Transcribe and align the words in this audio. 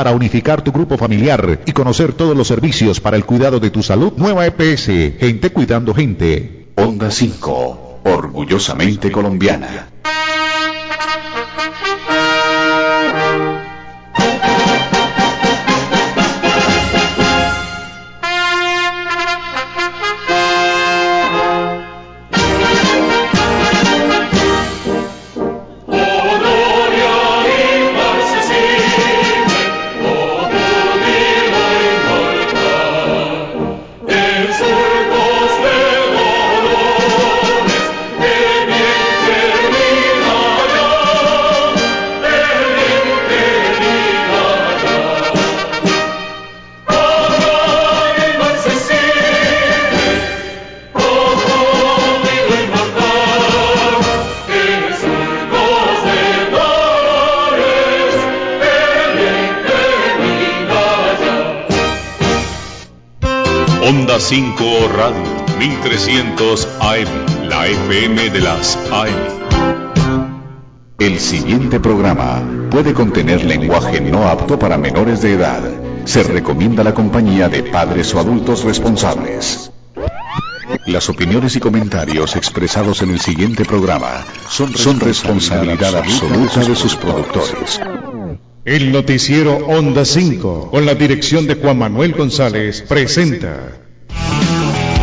Para 0.00 0.12
unificar 0.12 0.62
tu 0.62 0.72
grupo 0.72 0.96
familiar 0.96 1.60
y 1.66 1.72
conocer 1.72 2.14
todos 2.14 2.34
los 2.34 2.48
servicios 2.48 3.00
para 3.00 3.18
el 3.18 3.26
cuidado 3.26 3.60
de 3.60 3.68
tu 3.68 3.82
salud, 3.82 4.14
nueva 4.16 4.46
EPS, 4.46 4.86
gente 5.18 5.50
cuidando 5.50 5.92
gente. 5.92 6.68
Onda 6.76 7.10
5, 7.10 8.00
orgullosamente 8.04 9.12
colombiana. 9.12 9.90
5 64.30 64.64
Radio 64.96 65.24
1300 65.58 66.68
AM, 66.78 67.48
la 67.48 67.66
FM 67.66 68.30
de 68.30 68.38
las 68.38 68.76
AM. 68.92 69.90
El 71.00 71.18
siguiente 71.18 71.80
programa 71.80 72.40
puede 72.70 72.94
contener 72.94 73.44
lenguaje 73.44 74.00
no 74.00 74.28
apto 74.28 74.56
para 74.56 74.78
menores 74.78 75.20
de 75.20 75.32
edad. 75.32 75.62
Se 76.04 76.22
recomienda 76.22 76.84
la 76.84 76.94
compañía 76.94 77.48
de 77.48 77.64
padres 77.64 78.14
o 78.14 78.20
adultos 78.20 78.62
responsables. 78.62 79.72
Las 80.86 81.08
opiniones 81.08 81.56
y 81.56 81.58
comentarios 81.58 82.36
expresados 82.36 83.02
en 83.02 83.10
el 83.10 83.18
siguiente 83.18 83.64
programa 83.64 84.24
son, 84.48 84.72
son 84.76 85.00
responsabilidad 85.00 85.96
absoluta 85.96 86.60
de 86.60 86.76
sus 86.76 86.94
productores. 86.94 87.80
El 88.64 88.92
noticiero 88.92 89.56
Onda 89.66 90.04
5, 90.04 90.70
con 90.70 90.86
la 90.86 90.94
dirección 90.94 91.48
de 91.48 91.56
Juan 91.56 91.78
Manuel 91.78 92.12
González, 92.12 92.82
presenta. 92.82 93.79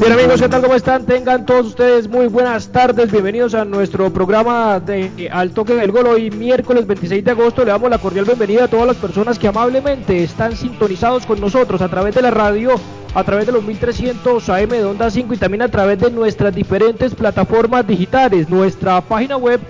Bien 0.00 0.12
amigos, 0.12 0.40
¿qué 0.40 0.48
tal? 0.48 0.62
¿Cómo 0.62 0.76
están? 0.76 1.04
Tengan 1.06 1.44
todos 1.44 1.66
ustedes 1.66 2.08
muy 2.08 2.28
buenas 2.28 2.68
tardes. 2.68 3.10
Bienvenidos 3.10 3.54
a 3.54 3.64
nuestro 3.64 4.12
programa 4.12 4.78
de 4.78 5.10
eh, 5.18 5.28
Al 5.28 5.50
Toque 5.50 5.74
del 5.74 5.90
Gol. 5.90 6.06
Hoy 6.06 6.30
miércoles 6.30 6.86
26 6.86 7.24
de 7.24 7.30
agosto 7.32 7.64
le 7.64 7.72
damos 7.72 7.90
la 7.90 7.98
cordial 7.98 8.24
bienvenida 8.24 8.64
a 8.64 8.68
todas 8.68 8.86
las 8.86 8.96
personas 8.96 9.40
que 9.40 9.48
amablemente 9.48 10.22
están 10.22 10.54
sintonizados 10.56 11.26
con 11.26 11.40
nosotros 11.40 11.82
a 11.82 11.88
través 11.88 12.14
de 12.14 12.22
la 12.22 12.30
radio, 12.30 12.76
a 13.12 13.24
través 13.24 13.46
de 13.46 13.52
los 13.52 13.64
1300 13.64 14.48
AM 14.48 14.68
de 14.68 14.84
Onda 14.84 15.10
5 15.10 15.34
y 15.34 15.36
también 15.36 15.62
a 15.62 15.68
través 15.68 15.98
de 15.98 16.12
nuestras 16.12 16.54
diferentes 16.54 17.16
plataformas 17.16 17.84
digitales. 17.84 18.48
Nuestra 18.48 19.00
página 19.00 19.36
web 19.36 19.60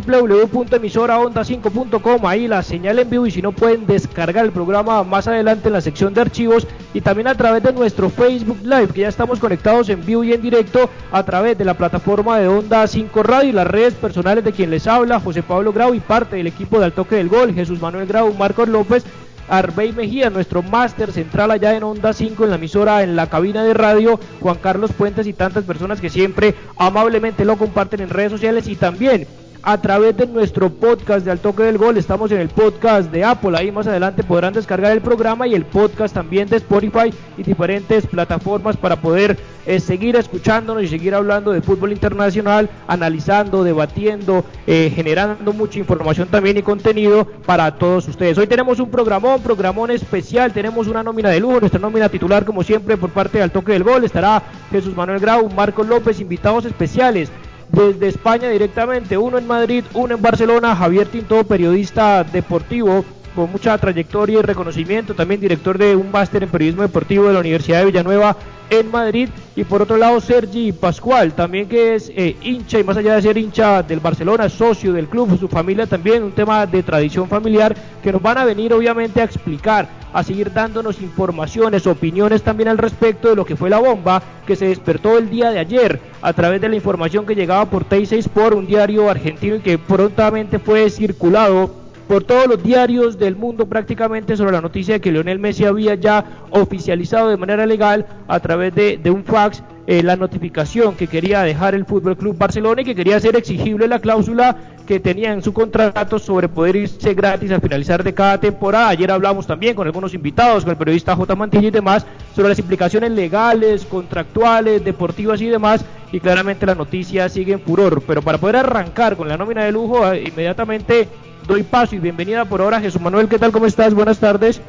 www.emisoraonda5.com, 0.00 2.26
ahí 2.26 2.48
la 2.48 2.62
señal 2.62 2.98
en 2.98 3.10
vivo 3.10 3.26
y 3.26 3.30
si 3.30 3.42
no 3.42 3.52
pueden 3.52 3.86
descargar 3.86 4.44
el 4.44 4.52
programa 4.52 5.04
más 5.04 5.28
adelante 5.28 5.68
en 5.68 5.74
la 5.74 5.80
sección 5.80 6.14
de 6.14 6.22
archivos 6.22 6.66
y 6.94 7.00
también 7.00 7.28
a 7.28 7.34
través 7.34 7.62
de 7.62 7.72
nuestro 7.72 8.10
Facebook 8.10 8.58
Live, 8.62 8.88
que 8.88 9.02
ya 9.02 9.08
estamos 9.08 9.38
conectados 9.38 9.88
en 9.88 10.04
vivo 10.04 10.24
y 10.24 10.32
en 10.32 10.42
directo 10.42 10.90
a 11.10 11.22
través 11.22 11.56
de 11.58 11.64
la 11.64 11.74
plataforma 11.74 12.38
de 12.38 12.48
Onda 12.48 12.86
5 12.86 13.22
Radio 13.22 13.50
y 13.50 13.52
las 13.52 13.66
redes 13.66 13.94
personales 13.94 14.44
de 14.44 14.52
quien 14.52 14.70
les 14.70 14.86
habla, 14.86 15.20
José 15.20 15.42
Pablo 15.42 15.72
Grau 15.72 15.94
y 15.94 16.00
parte 16.00 16.36
del 16.36 16.46
equipo 16.46 16.78
de 16.78 16.86
Al 16.86 16.92
Toque 16.92 17.16
del 17.16 17.28
Gol, 17.28 17.54
Jesús 17.54 17.80
Manuel 17.80 18.06
Grau, 18.06 18.32
Marcos 18.34 18.68
López, 18.68 19.04
Arbey 19.48 19.92
Mejía, 19.92 20.30
nuestro 20.30 20.62
máster 20.62 21.12
central 21.12 21.50
allá 21.50 21.76
en 21.76 21.82
Onda 21.82 22.12
5 22.12 22.44
en 22.44 22.50
la 22.50 22.56
emisora, 22.56 23.02
en 23.02 23.16
la 23.16 23.28
cabina 23.28 23.64
de 23.64 23.74
radio, 23.74 24.18
Juan 24.40 24.56
Carlos 24.56 24.92
Puentes 24.92 25.26
y 25.26 25.32
tantas 25.32 25.64
personas 25.64 26.00
que 26.00 26.10
siempre 26.10 26.54
amablemente 26.76 27.44
lo 27.44 27.56
comparten 27.56 28.00
en 28.00 28.10
redes 28.10 28.32
sociales 28.32 28.68
y 28.68 28.76
también 28.76 29.26
a 29.62 29.80
través 29.80 30.16
de 30.16 30.26
nuestro 30.26 30.70
podcast 30.70 31.24
de 31.24 31.30
Al 31.30 31.38
Toque 31.38 31.62
del 31.62 31.78
Gol. 31.78 31.96
Estamos 31.96 32.32
en 32.32 32.40
el 32.40 32.48
podcast 32.48 33.10
de 33.12 33.24
Apple. 33.24 33.56
Ahí 33.56 33.70
más 33.70 33.86
adelante 33.86 34.24
podrán 34.24 34.52
descargar 34.52 34.92
el 34.92 35.00
programa 35.00 35.46
y 35.46 35.54
el 35.54 35.64
podcast 35.64 36.14
también 36.14 36.48
de 36.48 36.56
Spotify 36.56 37.12
y 37.38 37.42
diferentes 37.42 38.06
plataformas 38.06 38.76
para 38.76 38.96
poder 38.96 39.38
eh, 39.64 39.78
seguir 39.78 40.16
escuchándonos 40.16 40.82
y 40.82 40.88
seguir 40.88 41.14
hablando 41.14 41.52
de 41.52 41.62
fútbol 41.62 41.92
internacional, 41.92 42.68
analizando, 42.88 43.62
debatiendo, 43.62 44.44
eh, 44.66 44.92
generando 44.92 45.52
mucha 45.52 45.78
información 45.78 46.26
también 46.28 46.56
y 46.56 46.62
contenido 46.62 47.24
para 47.46 47.76
todos 47.76 48.08
ustedes. 48.08 48.36
Hoy 48.38 48.48
tenemos 48.48 48.80
un 48.80 48.90
programón, 48.90 49.40
programón 49.42 49.92
especial. 49.92 50.52
Tenemos 50.52 50.88
una 50.88 51.04
nómina 51.04 51.28
de 51.28 51.38
lujo, 51.38 51.60
nuestra 51.60 51.80
nómina 51.80 52.08
titular, 52.08 52.44
como 52.44 52.64
siempre, 52.64 52.96
por 52.96 53.10
parte 53.10 53.38
de 53.38 53.44
Al 53.44 53.52
Toque 53.52 53.72
del 53.72 53.84
Gol. 53.84 54.04
Estará 54.04 54.42
Jesús 54.72 54.96
Manuel 54.96 55.20
Grau, 55.20 55.48
Marcos 55.50 55.86
López, 55.86 56.20
invitados 56.20 56.64
especiales 56.64 57.30
desde 57.72 58.08
España 58.08 58.50
directamente, 58.50 59.16
uno 59.16 59.38
en 59.38 59.46
Madrid, 59.46 59.84
uno 59.94 60.14
en 60.14 60.22
Barcelona, 60.22 60.76
Javier 60.76 61.08
Tinto, 61.08 61.42
periodista 61.44 62.22
deportivo 62.22 63.04
con 63.34 63.50
mucha 63.50 63.76
trayectoria 63.78 64.40
y 64.40 64.42
reconocimiento, 64.42 65.14
también 65.14 65.40
director 65.40 65.78
de 65.78 65.96
un 65.96 66.10
máster 66.10 66.42
en 66.42 66.50
periodismo 66.50 66.82
deportivo 66.82 67.28
de 67.28 67.32
la 67.32 67.40
Universidad 67.40 67.78
de 67.78 67.86
Villanueva 67.86 68.36
en 68.68 68.90
Madrid, 68.90 69.30
y 69.54 69.64
por 69.64 69.82
otro 69.82 69.96
lado 69.96 70.20
Sergi 70.20 70.72
Pascual, 70.72 71.34
también 71.34 71.68
que 71.68 71.94
es 71.94 72.10
eh, 72.14 72.36
hincha 72.42 72.78
y 72.78 72.84
más 72.84 72.96
allá 72.96 73.16
de 73.16 73.22
ser 73.22 73.36
hincha 73.36 73.82
del 73.82 74.00
Barcelona, 74.00 74.48
socio 74.48 74.92
del 74.92 75.08
club, 75.08 75.38
su 75.38 75.48
familia 75.48 75.86
también, 75.86 76.22
un 76.22 76.32
tema 76.32 76.66
de 76.66 76.82
tradición 76.82 77.28
familiar 77.28 77.76
que 78.02 78.12
nos 78.12 78.22
van 78.22 78.38
a 78.38 78.44
venir 78.44 78.72
obviamente 78.72 79.20
a 79.20 79.24
explicar, 79.24 79.88
a 80.12 80.22
seguir 80.22 80.52
dándonos 80.52 81.02
informaciones, 81.02 81.86
opiniones 81.86 82.42
también 82.42 82.68
al 82.68 82.78
respecto 82.78 83.28
de 83.28 83.36
lo 83.36 83.44
que 83.44 83.56
fue 83.56 83.68
la 83.68 83.78
bomba 83.78 84.22
que 84.46 84.56
se 84.56 84.68
despertó 84.68 85.18
el 85.18 85.28
día 85.28 85.50
de 85.50 85.58
ayer 85.58 86.00
a 86.22 86.32
través 86.32 86.60
de 86.60 86.70
la 86.70 86.76
información 86.76 87.26
que 87.26 87.34
llegaba 87.34 87.66
por 87.66 87.86
T6 87.86 88.28
por 88.28 88.54
un 88.54 88.66
diario 88.66 89.10
argentino 89.10 89.56
y 89.56 89.60
que 89.60 89.76
prontamente 89.76 90.58
fue 90.58 90.88
circulado 90.88 91.81
por 92.12 92.24
todos 92.24 92.46
los 92.46 92.62
diarios 92.62 93.18
del 93.18 93.36
mundo 93.36 93.66
prácticamente 93.66 94.36
sobre 94.36 94.52
la 94.52 94.60
noticia 94.60 94.92
de 94.92 95.00
que 95.00 95.10
Lionel 95.10 95.38
Messi 95.38 95.64
había 95.64 95.94
ya 95.94 96.22
oficializado 96.50 97.30
de 97.30 97.38
manera 97.38 97.64
legal 97.64 98.04
a 98.28 98.38
través 98.38 98.74
de, 98.74 99.00
un 99.10 99.24
fax 99.24 99.62
eh, 99.86 100.02
la 100.02 100.14
notificación 100.14 100.94
que 100.94 101.06
quería 101.06 101.40
dejar 101.40 101.74
el 101.74 101.86
Fútbol 101.86 102.18
Club 102.18 102.36
Barcelona 102.36 102.82
y 102.82 102.84
que 102.84 102.94
quería 102.94 103.16
hacer 103.16 103.34
exigible 103.34 103.88
la 103.88 103.98
cláusula 103.98 104.54
que 104.86 105.00
tenía 105.00 105.32
en 105.32 105.42
su 105.42 105.54
contrato 105.54 106.18
sobre 106.18 106.50
poder 106.50 106.76
irse 106.76 107.14
gratis 107.14 107.50
al 107.50 107.62
finalizar 107.62 108.04
de 108.04 108.12
cada 108.12 108.38
temporada. 108.38 108.90
Ayer 108.90 109.10
hablamos 109.10 109.46
también 109.46 109.74
con 109.74 109.86
algunos 109.86 110.12
invitados, 110.12 110.64
con 110.64 110.72
el 110.72 110.76
periodista 110.76 111.16
J. 111.16 111.34
Mantilla 111.34 111.68
y 111.68 111.70
demás, 111.70 112.04
sobre 112.36 112.50
las 112.50 112.58
implicaciones 112.58 113.12
legales, 113.12 113.86
contractuales, 113.86 114.84
deportivas 114.84 115.40
y 115.40 115.46
demás. 115.46 115.82
Y 116.12 116.20
claramente 116.20 116.66
la 116.66 116.74
noticia 116.74 117.30
sigue 117.30 117.54
en 117.54 117.60
furor. 117.60 118.02
Pero 118.06 118.20
para 118.20 118.36
poder 118.36 118.56
arrancar 118.56 119.16
con 119.16 119.28
la 119.28 119.38
nómina 119.38 119.64
de 119.64 119.72
lujo, 119.72 120.12
eh, 120.12 120.24
inmediatamente 120.28 121.08
doy 121.46 121.62
paso 121.62 121.94
y 121.94 121.98
bienvenida 121.98 122.44
por 122.44 122.60
ahora 122.60 122.80
Jesús 122.80 123.00
Manuel. 123.00 123.28
¿Qué 123.28 123.38
tal? 123.38 123.52
¿Cómo 123.52 123.66
estás? 123.66 123.94
Buenas 123.94 124.18
tardes. 124.18 124.60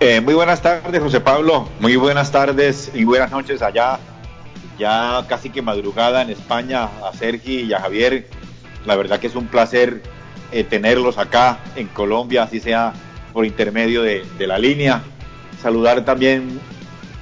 Eh, 0.00 0.20
muy 0.20 0.34
buenas 0.34 0.62
tardes, 0.62 1.02
José 1.02 1.20
Pablo. 1.20 1.68
Muy 1.80 1.96
buenas 1.96 2.32
tardes 2.32 2.90
y 2.94 3.04
buenas 3.04 3.30
noches 3.30 3.60
allá 3.62 3.98
ya 4.80 5.26
casi 5.28 5.50
que 5.50 5.60
madrugada 5.60 6.22
en 6.22 6.30
España, 6.30 6.84
a 6.84 7.12
Sergi 7.12 7.60
y 7.60 7.72
a 7.74 7.80
Javier. 7.80 8.26
La 8.86 8.96
verdad 8.96 9.20
que 9.20 9.26
es 9.26 9.36
un 9.36 9.46
placer 9.46 10.02
eh, 10.52 10.64
tenerlos 10.64 11.18
acá 11.18 11.60
en 11.76 11.86
Colombia, 11.88 12.44
así 12.44 12.60
sea 12.60 12.94
por 13.34 13.44
intermedio 13.44 14.02
de, 14.02 14.24
la 14.38 14.58
línea. 14.58 15.02
Saludar 15.62 16.06
también 16.06 16.58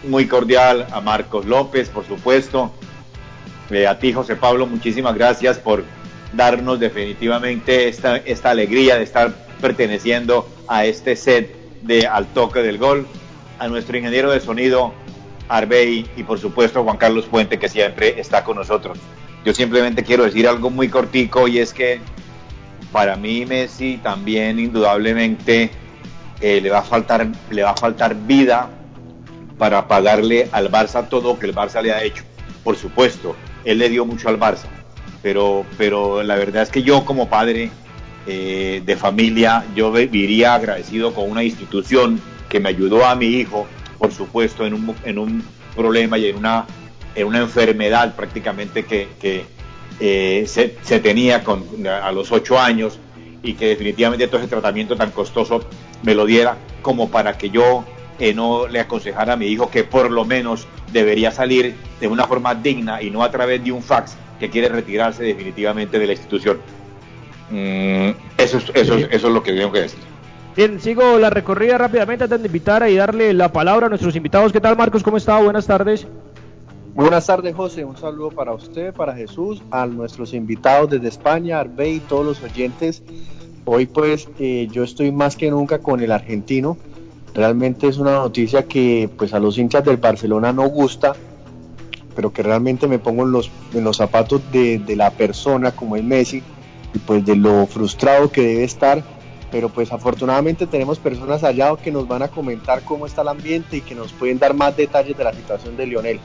muy 0.09 0.29
cordial 0.29 0.87
a 0.93 1.01
Marcos 1.01 1.47
López, 1.47 1.89
por 1.89 2.07
supuesto. 2.07 2.73
Eh, 3.71 3.89
a 3.89 3.99
ti, 3.99 4.13
José 4.13 4.37
Pablo, 4.37 4.67
muchísimas 4.67 5.17
gracias 5.17 5.59
por 5.59 5.83
darnos 6.33 6.79
definitivamente 6.81 7.89
esta, 7.89 8.51
alegría 8.51 8.97
de 8.97 9.05
estar 9.05 9.33
perteneciendo 9.61 10.49
a 10.69 10.85
este 10.85 11.17
set 11.17 11.55
de 11.83 12.07
Al 12.07 12.27
Toque 12.27 12.61
del 12.61 12.79
Gol. 12.79 13.07
A 13.59 13.67
nuestro 13.67 13.97
ingeniero 13.97 14.31
de 14.31 14.39
sonido, 14.39 14.95
Arbey, 15.49 16.09
y 16.17 16.23
por 16.23 16.39
supuesto 16.39 16.85
Juan 16.85 16.97
Carlos 16.97 17.27
Puente, 17.27 17.59
que 17.59 17.69
siempre 17.69 18.21
está 18.21 18.45
con 18.45 18.57
nosotros. 18.57 18.99
Yo 19.45 19.53
simplemente 19.53 20.05
quiero 20.05 20.25
decir 20.25 20.47
algo 20.47 20.71
muy 20.71 20.89
cortico 20.89 21.49
y 21.49 21.59
es 21.59 21.73
que 21.73 22.01
para 22.93 23.17
mí 23.17 23.47
Messi 23.47 23.99
también 23.99 24.59
indudablemente 24.59 25.71
eh, 26.41 26.61
le 26.61 26.71
va 26.71 26.79
a 26.79 26.83
faltar 26.83 27.27
le 27.51 27.63
va 27.63 27.71
a 27.71 27.77
faltar 27.77 28.15
vida 28.15 28.71
para 29.59 29.89
pagarle 29.89 30.49
al 30.53 30.71
Barça 30.71 31.09
todo 31.09 31.33
lo 31.33 31.39
que 31.39 31.47
el 31.47 31.55
Barça 31.55 31.83
le 31.83 31.93
ha 31.93 32.03
hecho. 32.03 32.23
Por 32.63 32.77
supuesto, 32.77 33.35
él 33.65 33.79
le 33.79 33.89
dio 33.89 34.07
mucho 34.07 34.29
al 34.29 34.39
Barça, 34.39 34.67
pero, 35.23 35.65
pero 35.77 36.23
la 36.23 36.37
verdad 36.37 36.63
es 36.63 36.71
que 36.71 36.83
yo 36.83 37.05
como 37.05 37.29
padre 37.29 37.71
eh, 38.27 38.83
de 38.85 38.97
familia, 38.97 39.65
yo 39.75 39.91
viviría 39.91 40.55
agradecido 40.55 41.15
con 41.15 41.31
una 41.31 41.43
institución 41.43 42.21
que 42.49 42.61
me 42.61 42.69
ayudó 42.69 43.07
a 43.07 43.15
mi 43.15 43.27
hijo, 43.27 43.67
por 43.99 44.13
supuesto, 44.13 44.67
en 44.67 44.75
un, 44.75 44.95
en 45.05 45.19
un 45.19 45.45
problema 45.75 46.19
y 46.19 46.27
en 46.27 46.37
una, 46.37 46.67
en 47.15 47.27
una 47.27 47.39
enfermedad 47.39 48.15
prácticamente 48.15 48.85
que, 48.85 49.09
que 49.21 49.45
eh, 50.01 50.45
se, 50.47 50.77
se, 50.83 51.01
tenía 51.01 51.43
con, 51.43 51.65
a 51.87 52.13
los 52.13 52.31
ocho 52.33 52.59
años 52.59 52.99
y 53.43 53.55
que 53.55 53.69
definitivamente 53.69 54.27
todo 54.27 54.41
ese 54.41 54.49
tratamiento 54.49 54.97
tan 54.97 55.11
costoso 55.11 55.65
me 56.03 56.15
lo 56.15 56.27
diera 56.27 56.57
como 56.83 57.11
para 57.11 57.39
que 57.39 57.51
yo 57.51 57.85
eh, 58.19 58.35
no 58.35 58.67
le 58.67 58.81
aconsejara 58.81 59.35
a 59.35 59.37
mi 59.37 59.47
hijo 59.47 59.71
que 59.71 59.85
por 59.85 60.11
lo 60.11 60.25
menos 60.25 60.67
debería 60.93 61.31
salir 61.31 61.77
de 62.01 62.09
una 62.09 62.27
forma 62.27 62.55
digna 62.55 63.01
y 63.01 63.11
no 63.11 63.23
a 63.23 63.31
través 63.31 63.63
de 63.63 63.73
un 63.73 63.83
fax 63.83 64.17
que 64.39 64.51
quiere 64.51 64.69
retirarse 64.69 65.23
definitivamente 65.23 65.99
de 65.99 66.07
la 66.07 66.13
institución. 66.13 66.59
Mm, 67.51 68.11
eso, 68.37 68.59
es, 68.59 68.71
eso, 68.75 68.95
es, 68.95 69.09
eso 69.11 69.29
es 69.29 69.35
lo 69.35 69.43
que 69.43 69.53
tengo 69.53 69.73
que 69.73 69.81
decir. 69.81 70.01
Bien, 70.57 70.81
sigo 70.81 71.19
la 71.19 71.31
recorrida 71.31 71.79
rápidamente 71.79 72.25
antes 72.25 72.41
de 72.41 72.47
invitar 72.47 72.89
y 72.89 72.97
darle 72.97 73.33
la 73.33 73.53
palabra 73.53 73.87
a 73.87 73.89
nuestros 73.89 74.17
invitados. 74.17 74.53
¿Qué 74.53 74.61
tal, 74.61 74.77
Marcos? 74.77 75.03
¿Cómo 75.03 75.17
está? 75.17 75.39
Buenas 75.41 75.67
tardes. 75.67 76.07
Buenas 76.95 77.27
tardes, 77.27 77.55
José. 77.55 77.85
Un 77.85 77.97
saludo 77.97 78.31
para 78.31 78.53
usted, 78.53 78.93
para 78.93 79.15
Jesús, 79.15 79.63
a 79.71 79.87
nuestros 79.87 80.35
invitados 80.35 80.91
desde 80.91 81.07
España, 81.07 81.61
Arbey 81.61 81.99
y 81.99 82.01
todos 82.01 82.27
los 82.27 82.43
oyentes. 82.43 83.05
Hoy, 83.67 83.87
pues, 83.87 84.29
eh, 84.41 84.67
yo 84.73 84.83
estoy 84.83 85.13
más 85.13 85.37
que 85.37 85.49
nunca 85.49 85.79
con 85.79 86.01
el 86.01 86.11
argentino. 86.11 86.77
Realmente 87.35 87.87
es 87.87 87.99
una 87.99 88.15
noticia 88.15 88.65
que, 88.65 89.09
pues, 89.17 89.33
a 89.33 89.39
los 89.39 89.59
hinchas 89.59 89.85
del 89.85 89.99
Barcelona 89.99 90.53
no 90.53 90.69
gusta, 90.69 91.15
pero 92.19 92.33
que 92.33 92.43
realmente 92.43 92.89
me 92.89 92.99
pongo 92.99 93.23
en 93.23 93.31
los, 93.31 93.49
en 93.73 93.85
los 93.85 93.97
zapatos 93.97 94.43
de, 94.51 94.81
de 94.81 94.97
la 94.97 95.13
persona 95.13 95.71
como 95.71 95.95
es 95.95 96.03
Messi 96.03 96.43
y, 96.93 96.99
pues, 96.99 97.25
de 97.25 97.37
lo 97.37 97.65
frustrado 97.69 98.29
que 98.33 98.41
debe 98.41 98.65
estar 98.65 99.05
pero 99.53 99.69
pues 99.69 99.93
afortunadamente 99.93 100.67
tenemos 100.67 100.99
personas 100.99 101.45
allá 101.45 101.77
que 101.77 101.93
nos 101.93 102.09
van 102.09 102.25
a 102.25 102.29
comentar 102.29 102.83
cómo 102.83 103.07
está 103.07 103.23
el 103.23 103.29
ambiente 103.29 103.77
y 103.77 103.81
que 103.83 103.95
nos 103.95 104.13
pueden 104.13 104.41
dar 104.41 104.53
más 104.53 104.77
detalles 104.77 105.17
de 105.17 105.23
la 105.23 105.33
situación 105.33 105.77
de 105.77 105.87
Lionel. 105.87 106.19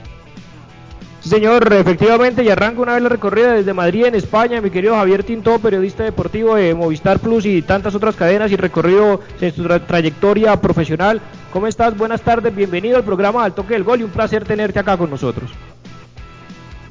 Sí, 1.21 1.29
señor, 1.29 1.71
efectivamente, 1.71 2.43
y 2.43 2.49
arranca 2.49 2.81
una 2.81 2.95
vez 2.95 3.03
la 3.03 3.09
recorrida 3.09 3.53
desde 3.53 3.73
Madrid 3.73 4.05
en 4.05 4.15
España, 4.15 4.61
mi 4.61 4.71
querido 4.71 4.95
Javier 4.95 5.23
Tinto, 5.23 5.59
periodista 5.59 6.03
deportivo 6.03 6.55
de 6.55 6.73
Movistar 6.73 7.19
Plus 7.19 7.45
y 7.45 7.61
tantas 7.61 7.93
otras 7.93 8.15
cadenas 8.15 8.51
y 8.51 8.55
recorrido 8.55 9.21
en 9.39 9.53
su 9.53 9.63
tra 9.63 9.79
trayectoria 9.85 10.59
profesional. 10.59 11.21
¿Cómo 11.53 11.67
estás? 11.67 11.95
Buenas 11.95 12.21
tardes, 12.23 12.53
bienvenido 12.53 12.97
al 12.97 13.03
programa 13.03 13.43
Al 13.45 13.53
Toque 13.53 13.75
del 13.75 13.83
Gol 13.83 14.01
y 14.01 14.03
un 14.03 14.09
placer 14.09 14.43
tenerte 14.43 14.79
acá 14.79 14.97
con 14.97 15.11
nosotros. 15.11 15.51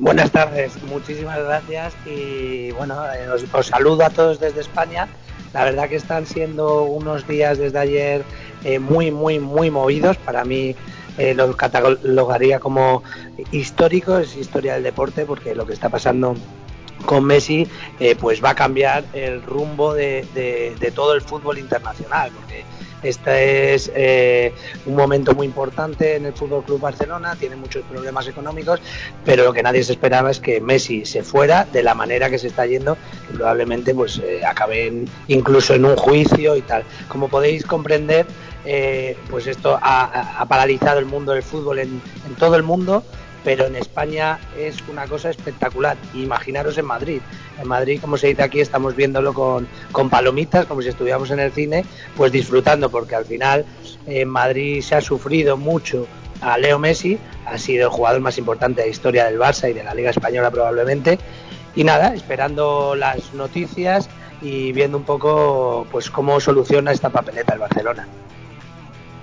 Buenas 0.03 0.33
tardes, 0.33 0.83
muchísimas 0.83 1.39
gracias 1.39 1.95
y 2.05 2.73
bueno, 2.73 3.05
eh, 3.15 3.31
os, 3.31 3.45
os 3.55 3.67
saludo 3.69 4.05
a 4.05 4.11
todos 4.11 4.41
desde 4.41 4.61
España 4.61 5.07
la 5.53 5.63
verdad 5.63 5.89
que 5.89 5.95
están 5.95 6.27
siendo 6.27 6.83
unos 6.83 7.29
días 7.29 7.57
desde 7.57 7.79
ayer 7.79 8.25
eh, 8.65 8.81
muy, 8.81 9.13
muy, 9.13 9.39
muy 9.39 9.71
movidos. 9.71 10.17
Para 10.17 10.45
mí 10.45 10.75
eh, 11.19 11.35
lo 11.35 11.57
catalogaría 11.57 12.59
como 12.59 13.05
histórico, 13.53 14.19
es 14.19 14.37
historia 14.37 14.75
del 14.75 14.83
deporte, 14.83 15.25
porque 15.25 15.55
lo 15.55 15.69
que 15.69 15.73
está 15.73 15.89
pasando 15.89 16.35
con 17.07 17.25
Messi 17.25 17.69
eh, 18.01 18.17
pues 18.17 18.43
va 18.43 18.51
a 18.51 18.55
cambiar 18.57 19.05
el 19.13 19.41
rumbo 19.41 19.95
de, 19.95 20.27
de, 20.35 20.75
de, 20.81 20.91
todo 20.91 21.15
el 21.15 21.21
fútbol 21.21 21.59
internacional 21.59 22.33
porque 22.35 22.65
este 23.03 23.75
es 23.75 23.91
eh, 23.95 24.55
un 24.87 24.95
momento 24.95 25.35
muy 25.35 25.47
importante 25.47 26.17
en 26.17 26.27
el 26.27 26.33
Fútbol 26.33 26.65
Club 26.65 26.81
Barcelona, 26.81 27.37
tiene 27.37 27.57
muchos 27.57 27.83
problemas 27.85 28.27
económicos, 28.29 28.81
pero 29.25 29.45
lo 29.45 29.53
que 29.53 29.63
nadie 29.63 29.83
se 29.85 29.93
esperaba 29.93 30.31
es 30.31 30.41
que 30.41 30.61
Messi 30.61 31.05
se 31.05 31.23
fuera 31.23 31.67
de 31.73 31.83
la 31.83 31.95
manera 31.95 32.31
que 32.31 32.39
se 32.39 32.49
está 32.49 32.67
yendo, 32.67 32.97
que 33.29 33.35
probablemente 33.35 33.95
pues 33.95 34.19
eh, 34.19 34.45
acabe 34.45 35.05
incluso 35.29 35.75
en 35.75 35.85
un 35.85 35.97
juicio 35.97 36.57
y 36.57 36.63
tal. 36.63 36.85
Como 37.09 37.29
podéis 37.29 37.65
comprender, 37.65 38.27
eh, 38.65 39.17
pues 39.31 39.47
esto 39.47 39.79
ha, 39.81 40.45
paralizado 40.49 40.99
el 40.99 41.07
mundo 41.07 41.33
del 41.33 41.43
fútbol 41.43 41.79
en 41.81 42.01
todo 42.39 42.57
el 42.57 42.63
mundo 42.63 43.03
pero 43.45 43.67
en 43.67 43.77
España 43.77 44.39
es 44.59 44.77
una 44.89 45.07
cosa 45.07 45.31
espectacular. 45.31 45.97
Imaginaros 46.15 46.79
en 46.79 46.87
Madrid. 46.87 47.21
En 47.61 47.69
Madrid, 47.69 48.01
como 48.01 48.17
se 48.17 48.29
dice 48.29 48.43
aquí, 48.43 48.61
estamos 48.61 48.97
viéndolo 48.97 49.35
con, 49.35 49.69
con 49.93 50.11
palomitas, 50.11 50.67
como 50.67 50.83
si 50.83 50.89
estuviéramos 50.89 51.31
en 51.31 51.41
el 51.41 51.53
cine, 51.53 51.85
pues 52.17 52.33
disfrutando, 52.33 52.91
porque 52.91 53.15
al 53.15 53.25
final 53.25 53.65
en 54.07 54.29
Madrid 54.29 54.83
se 54.83 54.95
ha 54.95 55.01
sufrido 55.01 55.57
mucho 55.57 56.07
a 56.41 56.59
Leo 56.59 56.79
Messi, 56.79 57.19
ha 57.47 57.57
sido 57.59 57.89
el 57.89 57.93
jugador 57.93 58.21
más 58.21 58.39
importante 58.39 58.81
de 58.81 58.89
la 58.89 58.91
historia 58.91 59.25
del 59.25 59.39
Barça 59.39 59.71
y 59.71 59.73
de 59.73 59.85
la 59.85 59.95
Liga 59.95 60.11
Española 60.11 60.51
probablemente. 60.51 61.19
Y 61.75 61.85
nada, 61.85 62.15
esperando 62.15 62.95
las 62.95 63.33
noticias 63.33 64.09
y 64.43 64.73
viendo 64.73 64.99
un 64.99 65.05
poco 65.05 65.87
pues 65.91 66.11
cómo 66.11 66.41
soluciona 66.41 66.93
esta 66.93 67.11
papeleta 67.11 67.55
el 67.55 67.61
Barcelona. 67.61 68.07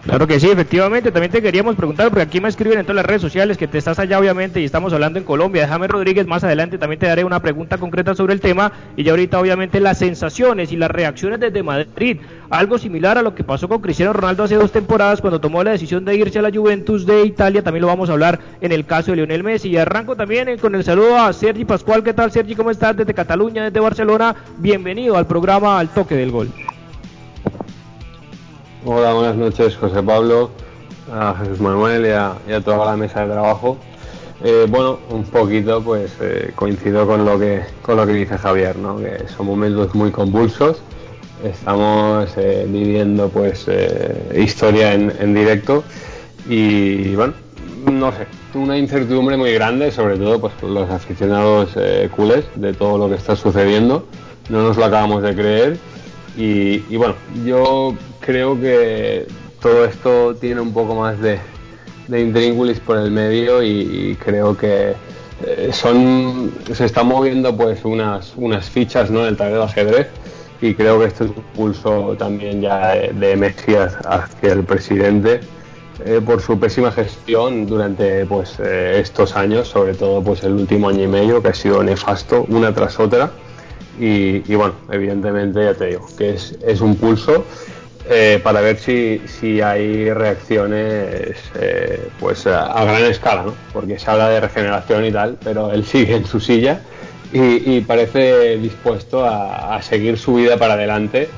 Claro 0.09 0.25
que 0.25 0.39
sí, 0.39 0.49
efectivamente. 0.49 1.11
También 1.11 1.31
te 1.31 1.39
queríamos 1.39 1.75
preguntar, 1.75 2.09
porque 2.09 2.23
aquí 2.23 2.41
me 2.41 2.49
escriben 2.49 2.79
en 2.79 2.83
todas 2.83 2.95
las 2.95 3.05
redes 3.05 3.21
sociales 3.21 3.59
que 3.59 3.67
te 3.67 3.77
estás 3.77 3.99
allá, 3.99 4.17
obviamente, 4.17 4.59
y 4.59 4.65
estamos 4.65 4.91
hablando 4.91 5.19
en 5.19 5.23
Colombia. 5.23 5.61
Déjame, 5.61 5.87
Rodríguez, 5.87 6.25
más 6.25 6.43
adelante 6.43 6.79
también 6.79 6.99
te 6.99 7.05
daré 7.05 7.23
una 7.23 7.43
pregunta 7.43 7.77
concreta 7.77 8.15
sobre 8.15 8.33
el 8.33 8.41
tema. 8.41 8.71
Y 8.97 9.03
ya 9.03 9.11
ahorita, 9.11 9.39
obviamente, 9.39 9.79
las 9.79 9.99
sensaciones 9.99 10.71
y 10.71 10.77
las 10.77 10.89
reacciones 10.89 11.39
desde 11.39 11.61
Madrid. 11.61 12.17
Algo 12.49 12.79
similar 12.79 13.19
a 13.19 13.21
lo 13.21 13.35
que 13.35 13.43
pasó 13.43 13.69
con 13.69 13.81
Cristiano 13.81 14.11
Ronaldo 14.13 14.45
hace 14.45 14.55
dos 14.55 14.71
temporadas 14.71 15.21
cuando 15.21 15.39
tomó 15.39 15.63
la 15.63 15.71
decisión 15.71 16.03
de 16.05 16.15
irse 16.15 16.39
a 16.39 16.41
la 16.41 16.51
Juventus 16.51 17.05
de 17.05 17.23
Italia. 17.25 17.61
También 17.61 17.81
lo 17.81 17.87
vamos 17.87 18.09
a 18.09 18.13
hablar 18.13 18.39
en 18.61 18.71
el 18.71 18.87
caso 18.87 19.11
de 19.11 19.17
Lionel 19.17 19.43
Messi. 19.43 19.69
Y 19.69 19.77
arranco 19.77 20.15
también 20.15 20.57
con 20.57 20.73
el 20.73 20.83
saludo 20.83 21.19
a 21.19 21.31
Sergi 21.33 21.65
Pascual. 21.65 22.01
¿Qué 22.03 22.15
tal, 22.15 22.31
Sergi? 22.31 22.55
¿Cómo 22.55 22.71
estás? 22.71 22.97
Desde 22.97 23.13
Cataluña, 23.13 23.65
desde 23.65 23.79
Barcelona. 23.79 24.35
Bienvenido 24.57 25.17
al 25.17 25.27
programa 25.27 25.77
Al 25.77 25.89
Toque 25.89 26.15
del 26.15 26.31
Gol. 26.31 26.49
Hola, 28.85 29.11
buenas 29.11 29.35
noches, 29.35 29.75
José 29.75 30.01
Pablo, 30.01 30.51
a 31.11 31.35
Jesús 31.37 31.59
Manuel 31.59 32.05
y 32.05 32.11
a, 32.11 32.61
toda 32.61 32.85
la 32.85 32.95
mesa 32.95 33.25
de 33.25 33.33
trabajo. 33.33 33.77
Eh, 34.41 34.67
bueno, 34.69 34.99
un 35.09 35.25
poquito 35.25 35.81
pues 35.81 36.15
eh, 36.21 36.53
coincido 36.55 37.05
con 37.05 37.25
lo 37.25 37.37
que 37.37 37.61
con 37.81 37.97
lo 37.97 38.07
que 38.07 38.13
dice 38.13 38.37
Javier, 38.37 38.77
¿no? 38.77 38.97
que 38.97 39.27
son 39.35 39.47
momentos 39.47 39.93
muy 39.95 40.11
convulsos. 40.11 40.81
Estamos 41.43 42.29
eh, 42.37 42.65
viviendo 42.69 43.27
pues 43.27 43.67
historia 44.33 44.93
en, 44.93 45.33
directo 45.33 45.83
y 46.47 47.15
bueno, 47.15 47.33
no 47.91 48.13
sé, 48.13 48.27
una 48.53 48.77
incertidumbre 48.77 49.35
muy 49.35 49.51
grande, 49.51 49.91
sobre 49.91 50.15
todo 50.15 50.39
pues 50.39 50.53
los 50.63 50.89
aficionados 50.89 51.71
culés 52.15 52.45
de 52.55 52.71
todo 52.73 52.97
lo 52.97 53.09
que 53.09 53.15
está 53.15 53.35
sucediendo. 53.35 54.07
No 54.47 54.63
nos 54.63 54.77
lo 54.77 54.85
acabamos 54.85 55.21
de 55.21 55.35
creer 55.35 55.77
y 56.37 56.95
bueno, 56.95 57.15
yo 57.45 57.93
creo 58.29 58.61
que 58.61 59.25
todo 59.59 59.85
esto 59.85 60.35
tiene 60.35 60.61
un 60.61 60.71
poco 60.71 60.93
más 60.93 61.19
de, 61.19 61.39
de 62.07 62.79
por 62.85 62.97
el 62.97 63.09
medio 63.09 63.63
y, 63.63 64.15
creo 64.23 64.55
que 64.55 64.93
eh, 65.43 65.69
son 65.73 66.53
se 66.71 66.85
están 66.85 67.07
moviendo 67.07 67.57
pues 67.57 67.83
unas, 67.83 68.35
fichas 68.69 69.09
¿no? 69.09 69.21
en 69.21 69.29
el 69.29 69.37
tablero 69.37 69.61
de 69.61 69.65
ajedrez 69.65 70.07
y 70.61 70.75
creo 70.75 70.99
que 70.99 71.07
esto 71.07 71.23
es 71.23 71.31
un 71.31 71.43
pulso 71.55 72.15
también 72.19 72.61
ya 72.61 72.89
de, 72.89 73.13
de 73.13 73.35
Messi 73.35 73.73
hacia 73.73 74.53
el 74.53 74.63
presidente 74.63 75.39
eh, 76.05 76.21
por 76.23 76.39
su 76.39 76.59
pésima 76.59 76.91
gestión 76.91 77.65
durante 77.65 78.27
pues 78.27 78.59
eh, 78.59 78.99
estos 79.01 79.35
años, 79.35 79.69
sobre 79.69 79.95
todo 79.95 80.21
pues 80.21 80.43
el 80.43 80.51
último 80.53 80.89
año 80.89 81.05
y 81.05 81.07
medio 81.07 81.41
que 81.41 81.47
ha 81.47 81.53
sido 81.55 81.81
nefasto 81.83 82.45
una 82.47 82.75
tras 82.75 82.99
otra 82.99 83.31
y, 83.99 84.39
bueno, 84.55 84.75
evidentemente 84.91 85.61
ya 85.61 85.73
te 85.73 85.87
digo 85.87 86.07
que 86.17 86.33
es 86.33 86.79
un 86.79 86.95
pulso 86.95 87.43
eh, 88.07 88.39
para 88.41 88.61
ver 88.61 88.79
si, 88.79 89.21
si 89.27 89.61
hay 89.61 90.11
reacciones 90.11 91.37
eh, 91.59 92.07
pues 92.19 92.47
a, 92.47 92.83
gran 92.83 93.03
escala, 93.03 93.43
¿no? 93.43 93.53
porque 93.73 93.99
se 93.99 94.09
habla 94.09 94.29
de 94.29 94.39
regeneración 94.39 95.05
y 95.05 95.11
tal, 95.11 95.37
pero 95.43 95.71
él 95.71 95.85
sigue 95.85 96.15
en 96.15 96.25
su 96.25 96.39
silla 96.39 96.81
y, 97.31 97.81
parece 97.81 98.57
dispuesto 98.57 99.23
a, 99.23 99.79
seguir 99.83 100.17
su 100.17 100.33
vida 100.35 100.57
para 100.57 100.73
adelante 100.73 101.29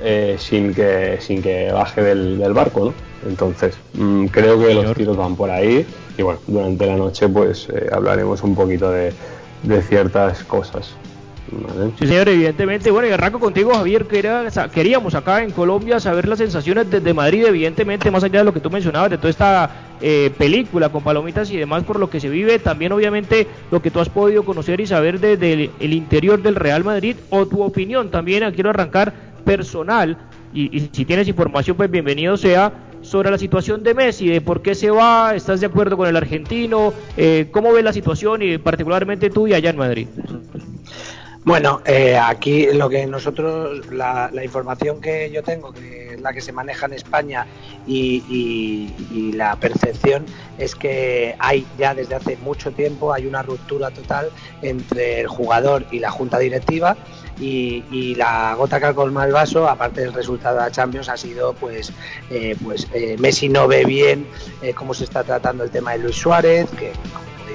eh, 0.00 0.36
sin, 0.38 0.72
que, 0.72 1.18
sin 1.20 1.42
que 1.42 1.72
baje 1.72 2.02
del, 2.02 2.52
barco. 2.52 2.86
¿no? 2.86 2.94
Entonces, 3.28 3.76
mm, 3.94 4.26
creo 4.26 4.60
que 4.60 4.74
los 4.74 4.94
tiros 4.94 5.16
van 5.16 5.34
por 5.34 5.50
ahí 5.50 5.84
y 6.16 6.22
bueno, 6.22 6.38
durante 6.46 6.86
la 6.86 6.96
noche 6.96 7.28
pues 7.28 7.66
hablaremos 7.90 8.42
un 8.42 8.54
poquito 8.54 8.90
de, 8.92 9.12
de 9.64 9.82
ciertas 9.82 10.44
cosas. 10.44 10.94
Sí, 11.98 12.06
señor, 12.06 12.28
evidentemente. 12.28 12.90
Bueno, 12.90 13.08
y 13.08 13.10
arranco 13.10 13.40
contigo, 13.40 13.74
Javier, 13.74 14.06
que 14.06 14.20
era, 14.20 14.48
queríamos 14.72 15.14
acá 15.14 15.42
en 15.42 15.50
Colombia 15.50 15.98
saber 15.98 16.28
las 16.28 16.38
sensaciones 16.38 16.88
desde 16.90 17.12
Madrid, 17.12 17.44
evidentemente, 17.46 18.10
más 18.10 18.22
allá 18.22 18.40
de 18.40 18.44
lo 18.44 18.54
que 18.54 18.60
tú 18.60 18.70
mencionabas, 18.70 19.10
de 19.10 19.16
toda 19.16 19.30
esta 19.30 19.70
eh, 20.00 20.32
película 20.38 20.90
con 20.90 21.02
palomitas 21.02 21.50
y 21.50 21.56
demás, 21.56 21.82
por 21.82 21.98
lo 21.98 22.08
que 22.08 22.20
se 22.20 22.28
vive, 22.28 22.58
también 22.60 22.92
obviamente 22.92 23.48
lo 23.70 23.82
que 23.82 23.90
tú 23.90 23.98
has 24.00 24.08
podido 24.08 24.44
conocer 24.44 24.80
y 24.80 24.86
saber 24.86 25.18
desde 25.18 25.70
el, 25.80 25.92
interior 25.92 26.40
del 26.40 26.54
Real 26.54 26.84
Madrid, 26.84 27.16
o 27.30 27.46
tu 27.46 27.62
opinión 27.62 28.10
también, 28.10 28.50
quiero 28.52 28.70
arrancar 28.70 29.12
personal, 29.44 30.16
y, 30.54 30.88
si 30.92 31.04
tienes 31.04 31.26
información, 31.26 31.76
pues 31.76 31.90
bienvenido 31.90 32.36
sea, 32.36 32.72
sobre 33.02 33.30
la 33.30 33.38
situación 33.38 33.82
de 33.82 33.94
Messi, 33.94 34.28
de 34.28 34.40
por 34.40 34.62
qué 34.62 34.74
se 34.74 34.90
va, 34.90 35.34
estás 35.34 35.60
de 35.60 35.66
acuerdo 35.66 35.96
con 35.96 36.06
el 36.06 36.16
argentino, 36.16 36.92
eh, 37.16 37.48
cómo 37.50 37.72
ves 37.72 37.82
la 37.82 37.92
situación 37.92 38.42
y 38.42 38.58
particularmente 38.58 39.30
tú 39.30 39.48
y 39.48 39.54
allá 39.54 39.70
en 39.70 39.76
Madrid. 39.76 40.06
Bueno, 41.42 41.80
eh, 41.86 42.18
aquí 42.18 42.66
lo 42.66 42.90
que 42.90 43.06
nosotros, 43.06 43.86
la, 43.90 44.30
información 44.44 45.00
que 45.00 45.30
yo 45.30 45.42
tengo, 45.42 45.72
que 45.72 46.14
es 46.14 46.20
la 46.20 46.34
que 46.34 46.42
se 46.42 46.52
maneja 46.52 46.84
en 46.84 46.92
España 46.92 47.46
y, 47.86 49.32
la 49.34 49.56
percepción 49.56 50.26
es 50.58 50.74
que 50.74 51.34
hay 51.38 51.66
ya 51.78 51.94
desde 51.94 52.14
hace 52.14 52.36
mucho 52.36 52.72
tiempo 52.72 53.12
hay 53.14 53.26
una 53.26 53.42
ruptura 53.42 53.90
total 53.90 54.30
entre 54.60 55.20
el 55.20 55.28
jugador 55.28 55.86
y 55.90 55.98
la 55.98 56.10
junta 56.10 56.38
directiva 56.38 56.96
y, 57.40 58.14
la 58.16 58.54
gota 58.54 58.78
que 58.78 58.94
colma 58.94 59.24
el 59.24 59.32
vaso, 59.32 59.66
aparte 59.66 60.02
del 60.02 60.12
resultado 60.12 60.56
de 60.56 60.62
la 60.62 60.70
Champions, 60.70 61.08
ha 61.08 61.16
sido 61.16 61.54
pues, 61.54 61.90
eh, 62.28 62.54
pues 62.62 62.86
eh, 62.92 63.16
Messi 63.18 63.48
no 63.48 63.66
ve 63.66 63.86
bien 63.86 64.26
cómo 64.74 64.92
se 64.92 65.04
está 65.04 65.24
tratando 65.24 65.64
el 65.64 65.70
tema 65.70 65.92
de 65.92 65.98
Luis 66.00 66.16
Suárez, 66.16 66.68
que 66.78 66.92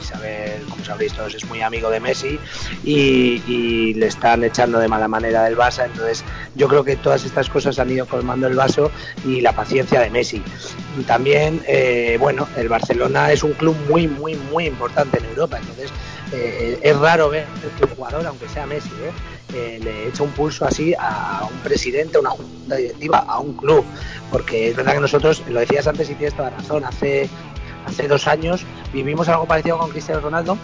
saber, 0.01 0.61
como 0.69 0.83
sabréis 0.83 1.13
todos, 1.13 1.33
es 1.35 1.45
muy 1.45 1.61
amigo 1.61 1.89
de 1.89 1.99
Messi 1.99 2.39
y, 2.83 3.93
le 3.95 4.07
están 4.07 4.43
echando 4.43 4.79
de 4.79 4.87
mala 4.87 5.07
manera 5.07 5.43
del 5.43 5.57
Barça. 5.57 5.85
Entonces, 5.85 6.23
yo 6.55 6.67
creo 6.67 6.83
que 6.83 6.95
todas 6.95 7.23
estas 7.23 7.49
cosas 7.49 7.79
han 7.79 7.89
ido 7.89 8.05
colmando 8.05 8.47
el 8.47 8.55
vaso 8.55 8.91
y 9.25 9.41
la 9.41 9.53
paciencia 9.53 10.01
de 10.01 10.09
Messi. 10.09 10.41
También, 11.07 11.63
eh, 11.67 12.17
bueno, 12.19 12.47
el 12.57 12.67
Barcelona 12.67 13.31
es 13.31 13.43
un 13.43 13.53
club 13.53 13.75
muy, 13.89 14.07
muy, 14.07 14.35
muy 14.35 14.65
importante 14.65 15.19
en 15.19 15.25
Europa. 15.25 15.57
Entonces, 15.59 15.91
eh, 16.33 16.79
es 16.81 16.97
raro 16.97 17.29
ver 17.29 17.45
que 17.77 17.85
un 17.85 17.91
jugador, 17.91 18.25
aunque 18.25 18.49
sea 18.49 18.65
Messi, 18.65 18.89
¿eh? 18.89 19.79
le 19.81 20.09
echa 20.09 20.23
un 20.23 20.31
pulso 20.31 20.65
así 20.65 20.93
a 20.99 21.47
un 21.49 21.57
presidente, 21.59 22.17
a 22.17 22.19
una 22.19 22.31
junta 22.31 22.75
directiva, 22.75 23.19
a 23.19 23.39
un 23.39 23.53
club. 23.53 23.85
Porque 24.31 24.69
es 24.69 24.75
verdad 24.75 24.93
que 24.93 24.99
nosotros, 24.99 25.43
lo 25.47 25.59
decías 25.59 25.87
antes 25.87 26.09
y 26.09 26.15
tienes 26.15 26.35
toda 26.35 26.49
razón, 26.49 26.83
hace 26.83 27.29
hace 27.85 28.07
dos 28.07 28.27
años 28.27 28.65
vivimos 28.93 29.29
algo 29.29 29.45
parecido 29.45 29.77
con 29.77 29.89
Cristiano 29.89 30.21
Ronaldo, 30.21 30.57